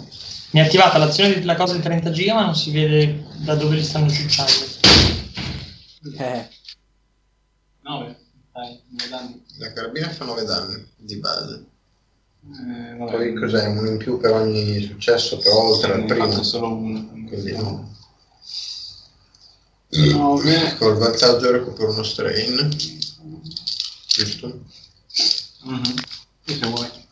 [0.51, 3.75] Mi è attivata l'azione della cosa di 30 giga, ma non si vede da dove
[3.75, 4.51] li stanno ciucciando.
[6.17, 6.47] Eh,
[7.81, 8.17] 9
[8.51, 11.65] dai 9 danni La carabina fa 9 danni di base.
[12.45, 13.11] Eh, vabbè.
[13.11, 13.67] Poi cos'è?
[13.67, 16.43] Uno in più per ogni successo, però oltre al primo.
[16.43, 17.09] solo uno.
[17.27, 17.91] Quindi no.
[19.89, 20.75] 9.
[20.77, 22.69] Col vantaggio recupero uno strain.
[24.07, 24.59] Giusto?
[25.63, 25.93] Mhm.
[26.45, 27.02] Sì, se vuoi.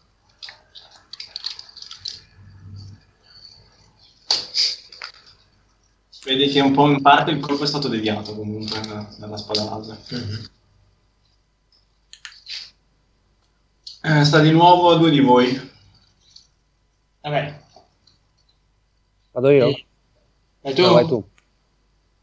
[6.32, 9.66] Vedi che un po' in parte il colpo è stato deviato comunque da- dalla spada
[9.66, 9.98] laser.
[14.04, 15.70] Eh, sta di nuovo a due di voi.
[17.20, 17.60] Vabbè.
[19.32, 19.74] Vado io?
[19.74, 19.86] Sì.
[20.62, 20.82] Vai tu?
[20.84, 21.30] No, vai tu.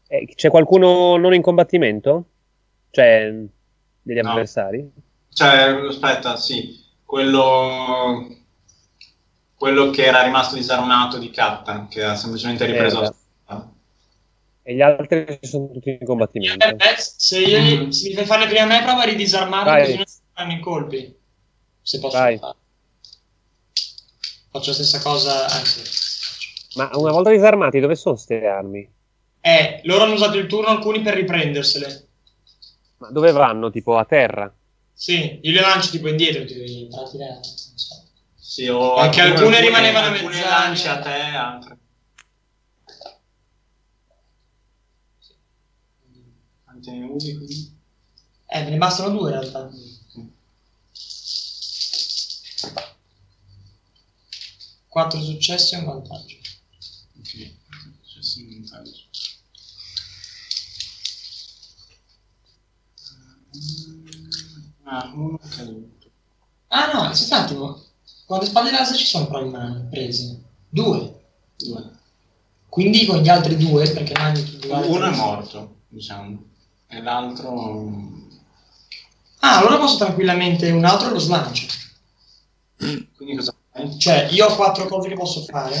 [0.07, 2.25] Eh, c'è qualcuno non in combattimento?
[2.89, 3.31] Cioè,
[4.01, 4.31] degli No.
[4.31, 4.91] avversari?
[5.31, 8.27] Cioè, aspetta, sì, quello,
[9.53, 13.17] quello che era rimasto disarmato di Katta, che ha semplicemente ripreso Eh, la spada.
[14.69, 16.63] E gli altri sono tutti in combattimento.
[16.63, 19.81] Eh, beh, se, io, gli- se mi fai fare prima me, prova a ridisarmarli Vai.
[19.81, 21.17] così non si fanno i colpi.
[21.81, 22.37] Se posso Vai.
[22.37, 22.57] fare.
[24.51, 25.81] Faccio la stessa cosa, anzi.
[26.75, 28.87] Ma una volta disarmati, dove sono queste armi?
[29.41, 32.07] Eh, loro hanno usato il turno alcuni per riprendersele.
[32.97, 33.71] Ma dove vanno?
[33.71, 34.53] Tipo a terra?
[34.93, 38.03] Sì, io le lancio tipo indietro, tipo in non so.
[38.35, 40.49] Sì, o Perché alcune rimanevano a alcune mezz'aria.
[40.59, 41.77] lanci a te, altre.
[46.89, 47.77] Ne usi quindi?
[48.47, 49.69] Eh, me ne bastano due in realtà.
[54.87, 56.35] Quattro successi e un vantaggio.
[57.19, 57.53] Ok,
[58.01, 59.07] successo in vantaggio.
[64.83, 66.09] Ah, uno caduto.
[66.69, 67.83] Ah no, aspetta un attimo.
[68.25, 70.41] Quante spade laser ci sono però in mano prese?
[70.69, 71.21] Due.
[71.55, 71.97] Due.
[72.67, 76.43] Quindi con gli altri due, perché ne hanno Uno è morto, diciamo,
[76.89, 78.17] e l'altro...
[79.39, 81.67] Ah, allora posso tranquillamente un altro lo slancio.
[82.77, 83.97] Quindi cosa fai?
[83.97, 85.75] Cioè, io ho quattro cose che posso fare.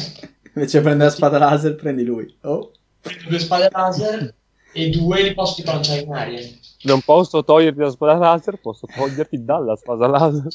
[0.53, 2.37] Invece di prendere la spada laser, prendi lui.
[2.41, 2.71] Oh.
[3.01, 4.33] Prendo due spade laser
[4.71, 6.47] e due li posso tipo lanciare in aria.
[6.81, 10.47] Non posso toglierti la spada laser, posso toglierti dalla spada laser.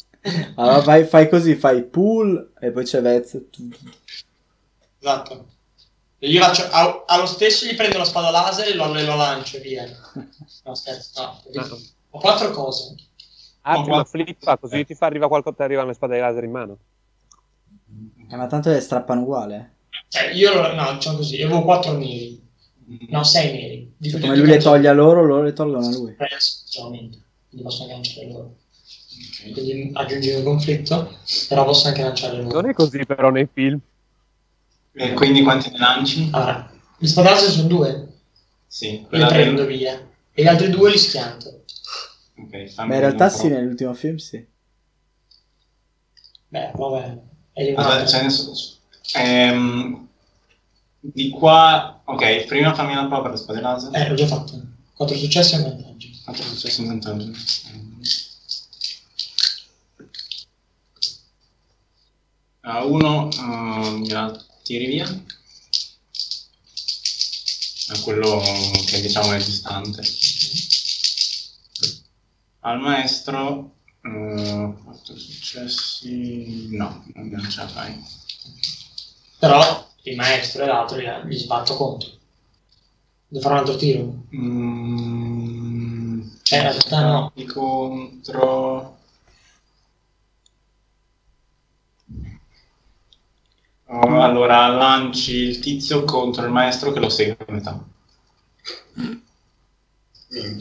[0.54, 3.38] Allora vai, fai così, fai pull e poi c'è Vez.
[5.00, 5.46] Esatto.
[6.24, 9.14] E io faccio, a- allo stesso gli prendo la spada laser e lo, e lo
[9.14, 9.84] lancio via.
[10.64, 11.60] No, scherzo, no.
[11.60, 11.68] Ah.
[12.10, 12.94] Ho quattro cose.
[13.60, 16.50] Ah, prima ma- flippa, così ti fa arrivare qualcosa, ti arrivano le spade laser in
[16.50, 16.78] mano.
[18.30, 19.74] Eh, ma tanto le strappano uguale.
[20.08, 22.40] Cioè, io lo- no, diciamo così, io avevo quattro neri.
[23.10, 23.94] No, sei neri.
[23.94, 26.12] Di Cioè, come lui le toglie a loro, loro le tolgono a lui.
[26.14, 27.18] preso, sinceramente.
[27.50, 28.54] Quindi posso anche lanciare loro.
[29.52, 31.18] Quindi aggiungi un conflitto,
[31.48, 32.60] però posso anche lanciare loro.
[32.62, 33.78] Non è così però nei film.
[34.96, 36.28] E quindi quanti ne lanci?
[36.32, 38.08] Allora, le spade laser sono due.
[38.66, 40.08] Sì, Li quella prendo del- via.
[40.32, 41.64] E gli altri due li schianto.
[42.36, 44.44] Ok, fammi Ma in realtà sì, nell'ultimo film sì.
[46.48, 47.18] Beh, vabbè.
[47.52, 48.52] È Aspetta, ce ne so-
[49.16, 50.08] ehm,
[51.00, 53.94] di qua, ok, prima fammi una prova per le spade laser.
[53.94, 54.60] Eh, l'ho già fatto.
[54.94, 56.08] Quattro successi e un vantaggio.
[56.24, 57.30] Quanto è successo in vantaggio?
[62.62, 64.32] Ah, uno ah, mi la
[64.64, 65.06] tiri via.
[67.86, 68.40] È quello
[68.86, 70.02] che diciamo è distante.
[72.60, 76.68] Al maestro, eh, quattro successi.
[76.70, 78.02] No, non ce la fai.
[79.38, 82.08] Però il maestro e l'altro gli, gli sbatto contro.
[83.28, 84.24] Devo fare un altro tiro.
[84.34, 86.20] Mm,
[86.50, 87.32] Eh, in realtà no.
[87.34, 88.98] Di contro.
[94.00, 97.84] Allora lanci il tizio contro il maestro che lo segue a metà.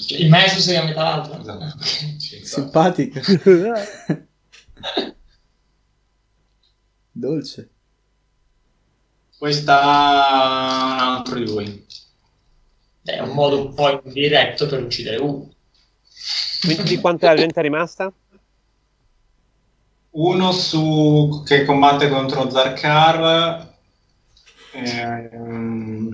[0.07, 1.39] Il maestro si a metà l'altro.
[1.39, 1.77] Esatto.
[2.43, 3.19] Simpatico.
[7.11, 7.69] Dolce.
[9.37, 11.85] Poi sta un altro di voi.
[13.03, 15.51] È un modo un po' indiretto per uccidere uno.
[16.61, 18.13] Quindi quanta gente è rimasta?
[20.15, 23.71] Uno su che combatte contro Zarkar.
[24.71, 26.11] ehm,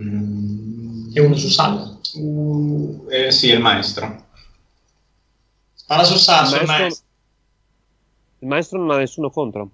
[1.14, 1.98] E uno su Salla.
[2.16, 4.26] uh, eh, sì, il maestro.
[5.74, 7.06] Spara su Salla, sul maestro- maestro.
[8.40, 9.72] Il maestro non ha nessuno contro.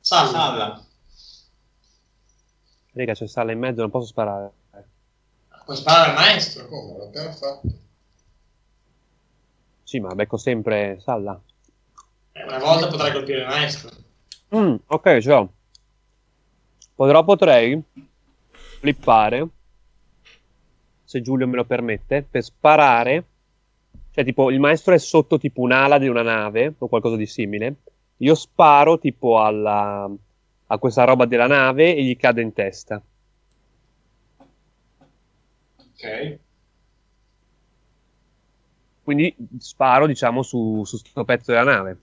[0.00, 0.28] Salla.
[0.30, 0.84] Salla.
[2.94, 4.52] Raga, c'è sala in mezzo, non posso sparare.
[5.64, 6.66] Puoi sparare al maestro.
[6.68, 7.68] Come l'ho appena fatto?
[9.82, 11.38] Sì, ma becco sempre Salla.
[12.32, 13.90] Eh, Una volta potrai colpire il maestro.
[14.54, 15.52] Mm, ok, l'ho.
[16.94, 17.82] Però potrei
[18.80, 19.48] flippare,
[21.04, 23.24] se Giulio me lo permette, per sparare.
[24.12, 27.76] Cioè, tipo, il maestro è sotto tipo un'ala di una nave o qualcosa di simile.
[28.18, 30.08] io sparo tipo alla,
[30.66, 33.02] a questa roba della nave e gli cade in testa.
[35.78, 36.38] Ok.
[39.02, 41.98] Quindi sparo, diciamo, su, su sto pezzo della nave.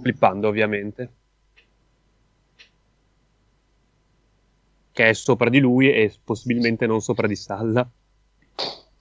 [0.00, 1.10] Flippando ovviamente.
[4.92, 7.86] Che è sopra di lui e possibilmente non sopra di Salla.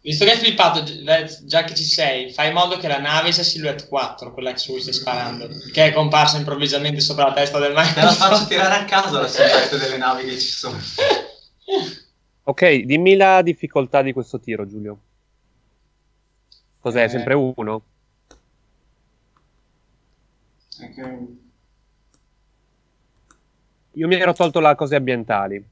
[0.02, 1.03] Visto che hai flippato, gi-
[1.45, 4.73] già che ci sei, fai in modo che la nave sia Silhouette 4, quella su
[4.73, 8.10] cui stai sparando, che è comparsa improvvisamente sopra la testa del Te la maestro.
[8.11, 10.77] faccio tirare a caso la silhouette delle navi che ci sono.
[12.47, 14.99] Ok, dimmi la difficoltà di questo tiro, Giulio.
[16.80, 17.06] Cos'è?
[17.06, 17.10] Eh.
[17.10, 17.81] Sempre uno?
[20.84, 20.97] Ok.
[23.93, 25.64] Io mi ero tolto le cose ambientali.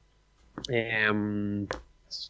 [0.70, 1.66] Ehm,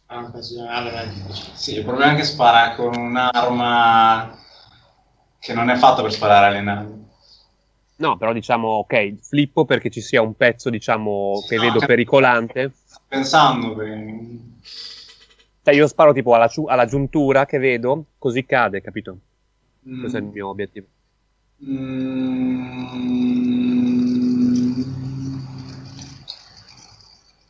[0.07, 1.55] Ah, difficile.
[1.55, 4.35] Sì, il problema è che spara con un'arma
[5.39, 7.03] che non è fatta per sparare alle navi.
[7.97, 11.87] no, però diciamo, ok, flippo perché ci sia un pezzo, diciamo, che No, vedo cap-
[11.89, 12.71] pericolante.
[12.85, 14.39] Sto Pensando che...
[15.63, 19.17] Cioè, io sparo tipo alla, alla giuntura che vedo, così cade, capito?
[19.87, 19.99] Mm.
[19.99, 20.87] Questo è il mio obiettivo.
[21.67, 23.25] Mm.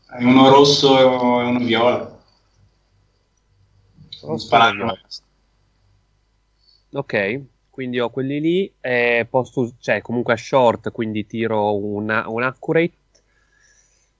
[0.08, 2.18] È uno rosso e uno viola.
[4.22, 4.98] Rosso e viola.
[6.94, 12.44] Ok, quindi ho quelli lì, eh, posso, cioè comunque a short, quindi tiro una- un
[12.44, 12.94] accurate.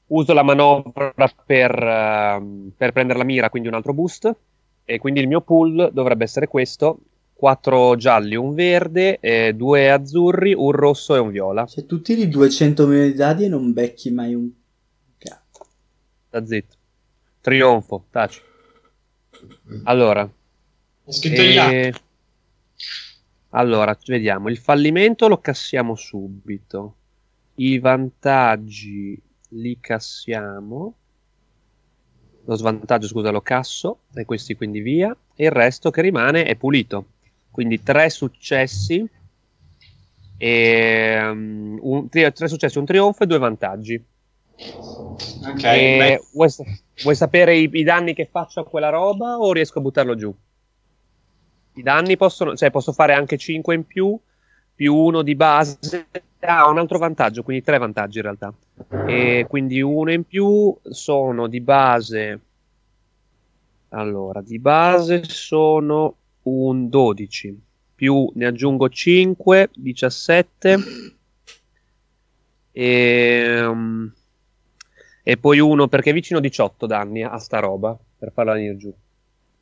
[0.08, 1.14] Uso la manovra
[1.46, 4.36] per, ehm, per prendere la mira, quindi un altro boost.
[4.84, 7.00] E quindi il mio pool dovrebbe essere questo:
[7.36, 11.68] 4 gialli, un verde, eh, due azzurri, un rosso e un viola.
[11.68, 14.50] Se tu tiri 200 milioni di dadi e non becchi mai un
[15.18, 15.66] cazzo.
[16.30, 16.76] Da zitto.
[17.42, 18.42] Trionfo, taci.
[19.84, 20.28] Allora,
[21.04, 21.42] È scritto.
[21.42, 21.94] Eh,
[23.50, 24.50] Allora, vediamo.
[24.50, 26.96] Il fallimento lo cassiamo subito.
[27.56, 30.96] I vantaggi li cassiamo.
[32.46, 34.00] Lo svantaggio, scusa, lo casso.
[34.14, 35.16] E questi quindi via.
[35.36, 37.06] E il resto che rimane è pulito.
[37.56, 39.10] Quindi tre successi.
[40.38, 44.06] E, um, un- tre, tre successi, un trionfo e due vantaggi.
[45.46, 46.50] Ok, beh, vuoi,
[47.02, 50.36] vuoi sapere i, i danni che faccio a quella roba o riesco a buttarlo giù?
[51.78, 54.20] I danni possono, cioè posso fare anche 5 in più,
[54.74, 56.08] più uno di base.
[56.40, 58.54] Ha un altro vantaggio, quindi tre vantaggi in realtà.
[59.02, 62.42] E quindi uno in più sono di base.
[63.90, 67.62] Allora, di base sono un 12,
[67.96, 70.78] più ne aggiungo 5, 17.
[72.72, 74.08] E, mm,
[75.24, 78.94] e poi uno perché è vicino 18 danni a sta roba per farla venire giù.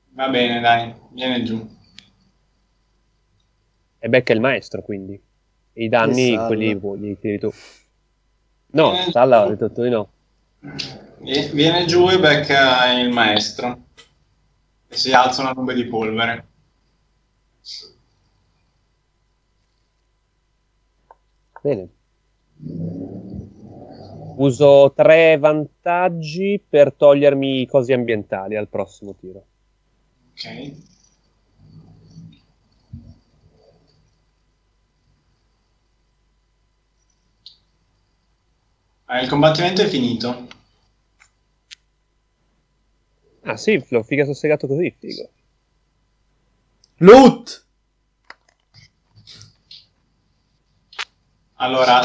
[0.09, 1.67] va bene, dai, viene giù.
[3.99, 5.13] E becca il maestro quindi.
[5.75, 7.51] E I danni, quelli li tiri tu.
[8.71, 10.09] No, Eh, Salla ho detto di no.
[11.19, 13.79] Viene giù e becca il maestro.
[14.87, 16.45] E si alza una nube di polvere.
[21.63, 21.87] Bene.
[24.35, 29.45] Uso tre vantaggi per togliermi i cosi ambientali al prossimo tiro.
[30.31, 30.45] Ok.
[39.07, 40.47] Eh, il combattimento è finito.
[43.43, 45.29] Ah sì, l'ho figa sossegato così, figo.
[46.97, 47.62] Loot!
[51.63, 52.01] Allora,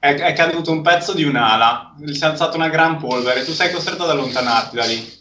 [0.00, 3.72] è, è caduto un pezzo di un'ala, si è alzata una gran polvere, tu sei
[3.72, 5.18] costretto ad allontanarti da lì.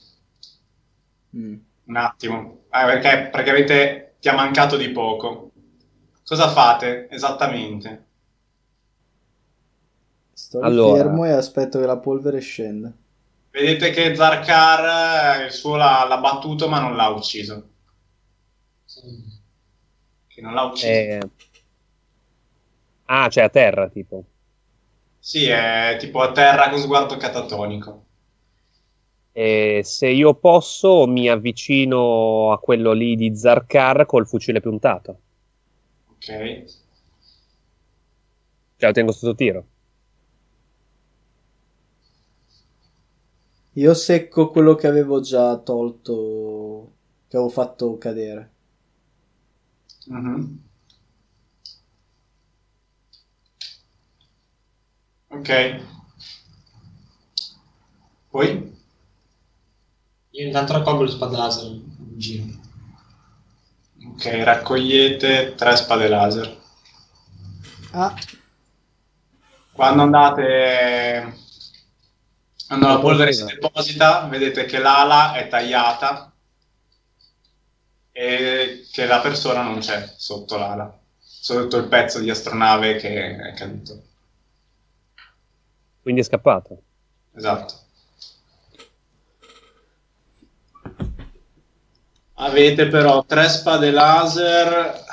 [1.38, 1.56] Mm.
[1.86, 5.52] Un attimo, Ah, perché praticamente ti ha mancato di poco.
[6.24, 8.06] Cosa fate esattamente?
[10.34, 11.04] Sto Allora.
[11.04, 12.92] fermo e aspetto che la polvere scenda.
[13.52, 17.70] Vedete che Zarkar eh, il suo l'ha, l'ha battuto ma non l'ha ucciso.
[20.28, 20.88] Che non l'ha ucciso.
[20.88, 21.20] Eh,
[23.10, 24.24] Ah, cioè a terra, tipo.
[25.20, 28.06] Sì, è tipo a terra con sguardo catatonico.
[29.34, 35.20] E se io posso, mi avvicino a quello lì di Zarkar col fucile puntato.
[36.12, 36.28] Ok.
[38.78, 39.66] Cioè, lo tengo sotto tiro.
[43.74, 46.92] Io secco quello che avevo già tolto,
[47.28, 48.52] che avevo fatto cadere.
[50.08, 50.69] Mhm.
[55.30, 55.50] Ok.
[58.32, 58.78] Poi?
[60.32, 62.46] Io intanto raccolgo le spade laser in giro.
[64.06, 66.58] Ok, raccogliete tre spade laser.
[67.94, 68.16] Ah,
[69.72, 71.34] Quando andate...
[72.68, 76.32] Quando la polvere si deposita, vedete che l'ala è tagliata
[78.12, 83.54] e che la persona non c'è sotto l'ala, sotto il pezzo di astronave che è
[83.54, 84.04] caduto.
[86.10, 86.82] Quindi è scappato.
[87.36, 87.74] Esatto.
[92.34, 95.04] Avete però tre spade laser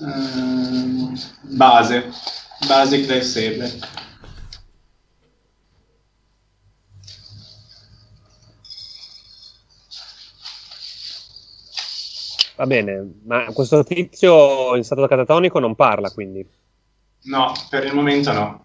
[0.00, 2.10] ehm, base,
[2.66, 3.70] basic del saber.
[12.56, 16.48] Va bene, ma questo tizio in stato catatonico non parla, quindi.
[17.24, 18.62] No, per il momento no.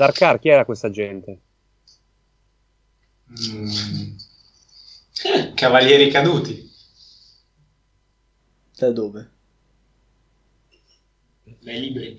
[0.00, 1.40] Zarkar, chi era questa gente?
[3.30, 4.16] Mm.
[5.54, 6.70] Cavalieri caduti.
[8.78, 9.30] Da dove?
[11.60, 12.18] Dai libri.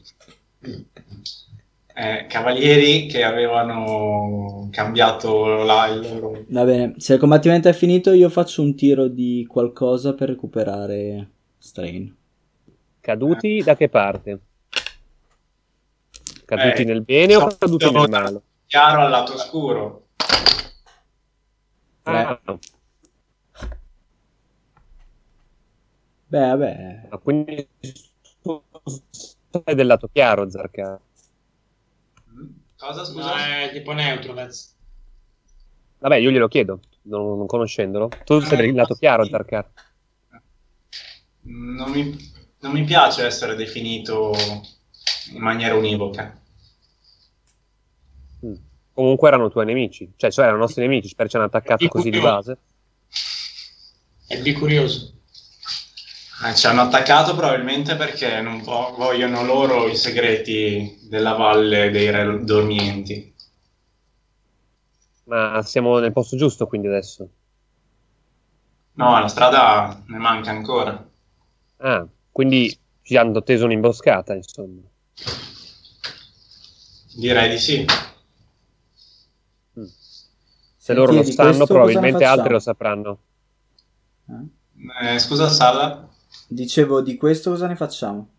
[1.93, 6.45] Eh, cavalieri che avevano cambiato la, il loro...
[6.49, 11.29] Va bene, se il combattimento è finito io faccio un tiro di qualcosa per recuperare
[11.57, 12.15] strain.
[12.99, 14.39] Caduti da che parte?
[16.51, 18.41] Caduti Eh, nel bene o caduti nel male?
[18.65, 20.07] Chiaro al lato scuro.
[22.03, 22.41] Ah,
[26.27, 27.67] Beh, vabbè, ma quindi
[28.41, 28.61] tu
[29.63, 30.99] sei del lato chiaro, Zarkar.
[32.77, 33.29] Cosa, scusa?
[33.29, 34.75] No, è tipo neutro, Vez.
[35.99, 38.09] Vabbè, io glielo chiedo, non, non conoscendolo.
[38.25, 39.71] Tu sei del lato chiaro, Zarkar.
[41.43, 42.17] Non mi,
[42.59, 44.33] non mi piace essere definito
[45.31, 46.39] in maniera univoca.
[48.93, 52.19] Comunque erano tuoi nemici, cioè, cioè erano nostri nemici, perché ci hanno attaccato così di
[52.19, 52.57] base.
[54.27, 55.13] È bicurioso.
[56.43, 62.09] Eh, ci hanno attaccato probabilmente perché non vo- vogliono loro i segreti della valle dei
[62.09, 63.33] re dormienti.
[65.25, 67.29] Ma siamo nel posto giusto quindi adesso.
[68.93, 71.07] No, la strada ne manca ancora.
[71.77, 74.81] Ah, quindi ci hanno teso un'imboscata, insomma.
[77.15, 77.85] Direi di sì.
[80.91, 83.17] Se loro lo sanno, questo probabilmente altri lo sapranno.
[84.29, 85.13] Eh?
[85.15, 86.07] Eh, scusa, Salla?
[86.47, 88.29] Dicevo, di questo cosa ne facciamo?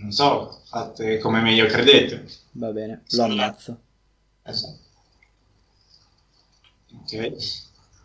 [0.00, 2.26] Non so, fate come meglio credete.
[2.52, 3.16] Va bene, Sì.
[3.16, 3.78] lo ammazzo.
[4.42, 4.78] Esatto.
[7.02, 7.34] Ok.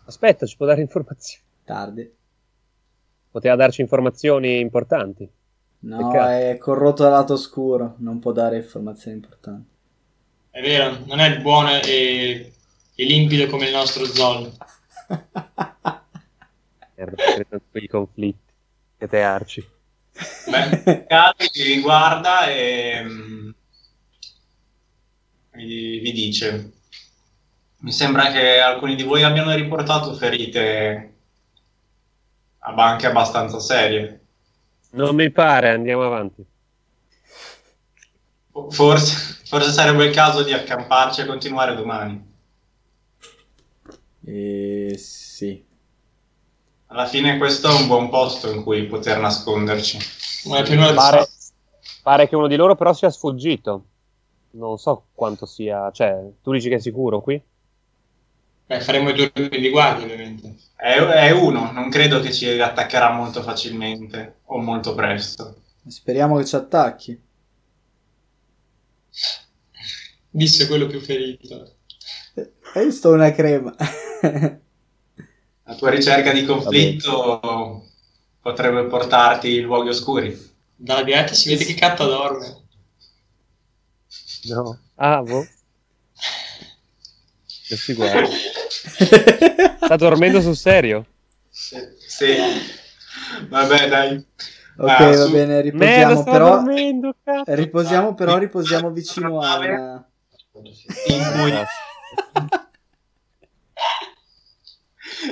[0.05, 1.43] Aspetta, ci può dare informazioni.
[1.63, 2.11] Tardi.
[3.31, 5.29] Poteva darci informazioni importanti.
[5.79, 6.29] No, Peccato.
[6.29, 9.69] è corrotto dal lato oscuro, non può dare informazioni importanti.
[10.53, 12.53] È vero, non è buono e,
[12.93, 14.55] e limpido come il nostro Zol.
[17.71, 18.53] Quei conflitti.
[18.95, 19.67] Siete arci.
[20.47, 23.49] Beh, Cali vi guarda e mm,
[25.53, 26.73] vi, vi dice:
[27.79, 31.15] Mi sembra che alcuni di voi abbiano riportato ferite
[32.59, 34.23] ab- anche abbastanza serie.
[34.91, 36.45] Non mi pare, andiamo avanti.
[38.69, 42.31] Forse, forse sarebbe il caso di accamparci e continuare domani.
[44.25, 45.65] Eh, sì.
[46.87, 49.97] Alla fine, questo è un buon posto in cui poter nasconderci.
[50.45, 51.27] Una pianura di Pare,
[52.03, 53.85] pare che uno di loro però sia sfuggito.
[54.51, 55.89] Non so quanto sia...
[55.91, 57.41] Cioè, tu dici che è sicuro qui?
[58.67, 60.55] Beh, faremo i turni di guardia, ovviamente.
[60.75, 65.55] È, è uno, non credo che ci attaccherà molto facilmente o molto presto.
[65.87, 67.22] Speriamo che ci attacchi.
[70.29, 71.75] Disse quello più ferito.
[72.35, 73.75] E io sto una crema.
[75.65, 77.87] La tua ricerca di conflitto
[78.41, 80.51] potrebbe portarti in luoghi oscuri.
[80.75, 82.61] Dalla diretta si vede che Catta dorme.
[84.45, 84.79] No.
[84.95, 85.47] Ah, boh.
[87.67, 88.27] Che si guarda.
[89.83, 91.05] Sta dormendo sul serio?
[91.49, 91.77] Sì.
[92.05, 92.35] Sì.
[93.47, 94.25] Vabbè, dai.
[94.77, 96.49] Ok, Ah, va su- bene, riposiamo però.
[96.51, 97.15] dormendo.
[97.45, 100.07] Riposiamo però, riposiamo vicino a una...
[100.53, 101.65] In cui Ah,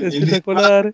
[0.01, 0.93] È spettacolare.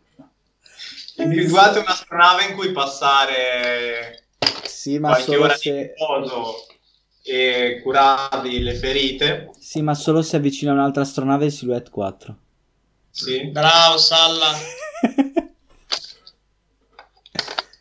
[1.17, 4.25] individuate un'astronave in cui passare
[4.63, 5.81] Sì, ma qualche solo di se...
[5.95, 6.53] riposo
[7.23, 9.49] e curarvi le ferite.
[9.59, 12.37] Sì, ma solo se avvicina un'altra astronave di Silhouette 4.
[13.09, 13.45] Sì.
[13.47, 14.51] Bravo, Salla.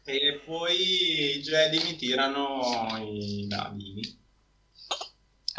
[0.08, 2.60] E poi i Jedi mi tirano
[3.00, 4.00] i dadini.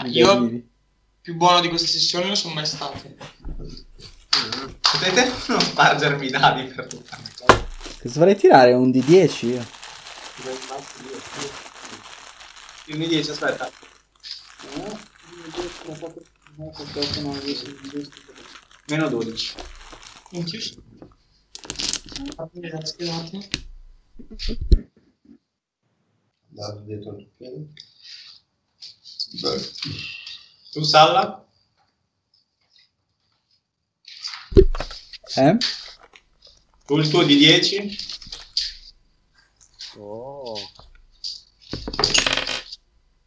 [0.05, 0.69] I Io dadini.
[1.19, 2.97] più buono di questa sessione non sono mai stato.
[4.79, 7.67] Potete non spargermi i dadi per tutta la cosa.
[8.01, 8.71] Cosa vorrei tirare?
[8.71, 9.67] Un di 10 io.
[12.85, 13.69] Più di 10, aspetta.
[18.87, 19.55] Meno 12.
[20.31, 20.45] In
[26.47, 27.67] Dato dietro il piede.
[30.71, 31.47] Tu Salla?
[35.35, 35.57] Eh?
[36.85, 37.97] Tu il tuo di 10?
[39.97, 40.57] Oh.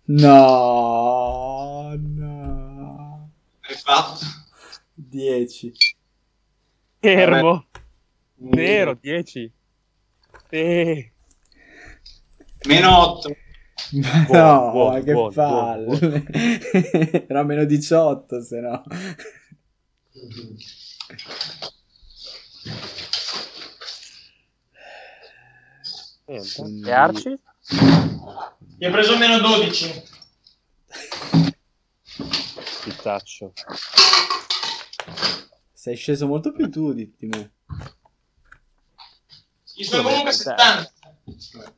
[0.07, 3.31] No, no.
[3.61, 4.27] Hai fatto?
[4.95, 5.73] 10.
[6.99, 7.69] Fermo.
[8.53, 9.53] Zero, 10.
[10.51, 11.13] Sì.
[12.67, 13.37] Meno 8.
[13.93, 16.27] Ma Buono, no, buono, ma che palle.
[17.29, 18.83] Era meno 18 se no.
[26.27, 26.89] Niente.
[26.89, 27.39] E Arci?
[28.79, 30.03] Mi ha preso meno 12.
[32.85, 33.53] Pizzaccio.
[35.73, 37.53] Sei sceso molto più tu di, di me.
[39.85, 40.37] Sono comunque dai.
[40.37, 40.93] 70.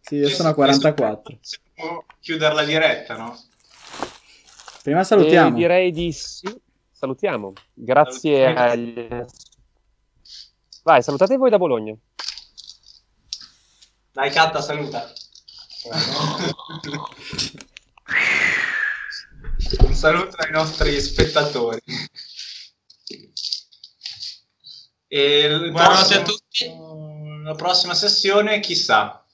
[0.00, 1.38] Sì, io sono a 44.
[1.38, 3.38] Possiamo chiudere la diretta, no?
[4.82, 5.48] Prima salutiamo.
[5.56, 6.48] E direi di sì.
[6.90, 7.52] Salutiamo.
[7.72, 9.08] Grazie agli...
[10.82, 11.94] Vai, salutate voi da Bologna.
[14.12, 15.12] Dai, Catta, saluta.
[19.80, 21.80] Un saluto ai nostri spettatori.
[25.08, 27.11] E il Buonanotte a tutti.
[27.42, 29.24] La prossima sessione, chissà.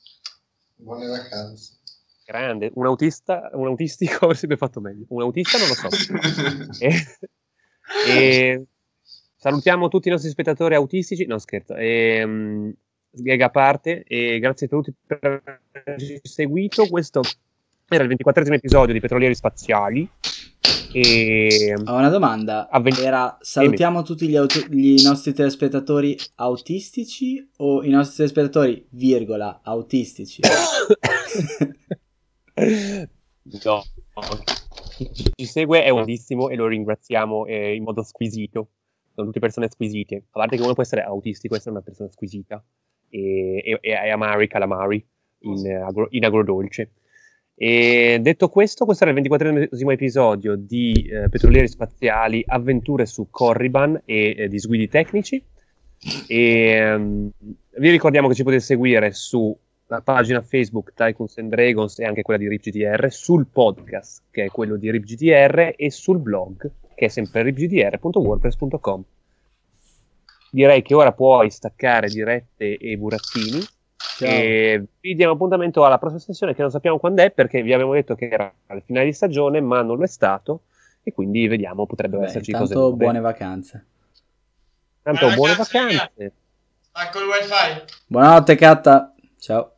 [0.76, 1.76] Buone vacanze.
[2.24, 2.70] Grande.
[2.74, 5.04] Un autista, un autistico avrebbe fatto meglio.
[5.08, 5.88] Un autista non lo so.
[6.82, 7.06] e,
[8.06, 8.64] e
[9.36, 11.26] salutiamo tutti i nostri spettatori autistici.
[11.26, 11.74] No, scherzo.
[11.74, 12.72] E, um,
[13.40, 14.04] a parte.
[14.04, 16.86] E grazie a tutti per averci seguito.
[16.86, 17.20] Questo
[17.88, 20.08] era il 24 episodio di Petrolieri Spaziali.
[20.92, 22.68] E Ho una domanda.
[22.68, 29.60] Avven- Era salutiamo tutti gli, auto- gli nostri telespettatori autistici o i nostri telespettatori, virgola,
[29.62, 30.40] autistici?
[33.64, 33.82] no.
[34.96, 38.70] Chi ci segue è buonissimo e lo ringraziamo eh, in modo squisito.
[39.14, 40.16] Sono tutte persone squisite.
[40.16, 42.64] A parte che uno può essere autistico e essere una persona squisita.
[43.10, 45.06] E, e, e è amari calamari
[45.40, 46.92] in, agro- in agrodolce.
[47.60, 54.00] E detto questo, questo era il 24 episodio di eh, Petrolieri Spaziali, avventure su Corriban
[54.04, 55.42] e eh, disguidi tecnici.
[56.28, 57.30] E ehm,
[57.78, 59.56] vi ricordiamo che ci potete seguire sulla
[60.04, 64.76] pagina Facebook Tycoons and Dragons e anche quella di RipGDR, sul podcast che è quello
[64.76, 69.02] di RipGDR e sul blog che è sempre ripgdr.wordpress.com.
[70.52, 73.60] Direi che ora puoi staccare dirette e burattini.
[73.98, 74.28] Ciao.
[74.28, 77.94] E vi diamo appuntamento alla prossima sessione che non sappiamo quando è perché vi avevamo
[77.94, 80.62] detto che era al finale di stagione, ma non lo è stato.
[81.02, 82.96] E quindi vediamo, potrebbero Beh, esserci cose intanto nuove.
[82.96, 83.86] buone vacanze.
[85.02, 86.32] Tanto Buone vacanze, vacanze.
[86.80, 87.84] Stacco il wifi.
[88.06, 89.14] Buonanotte, Catta.
[89.38, 89.72] Ciao.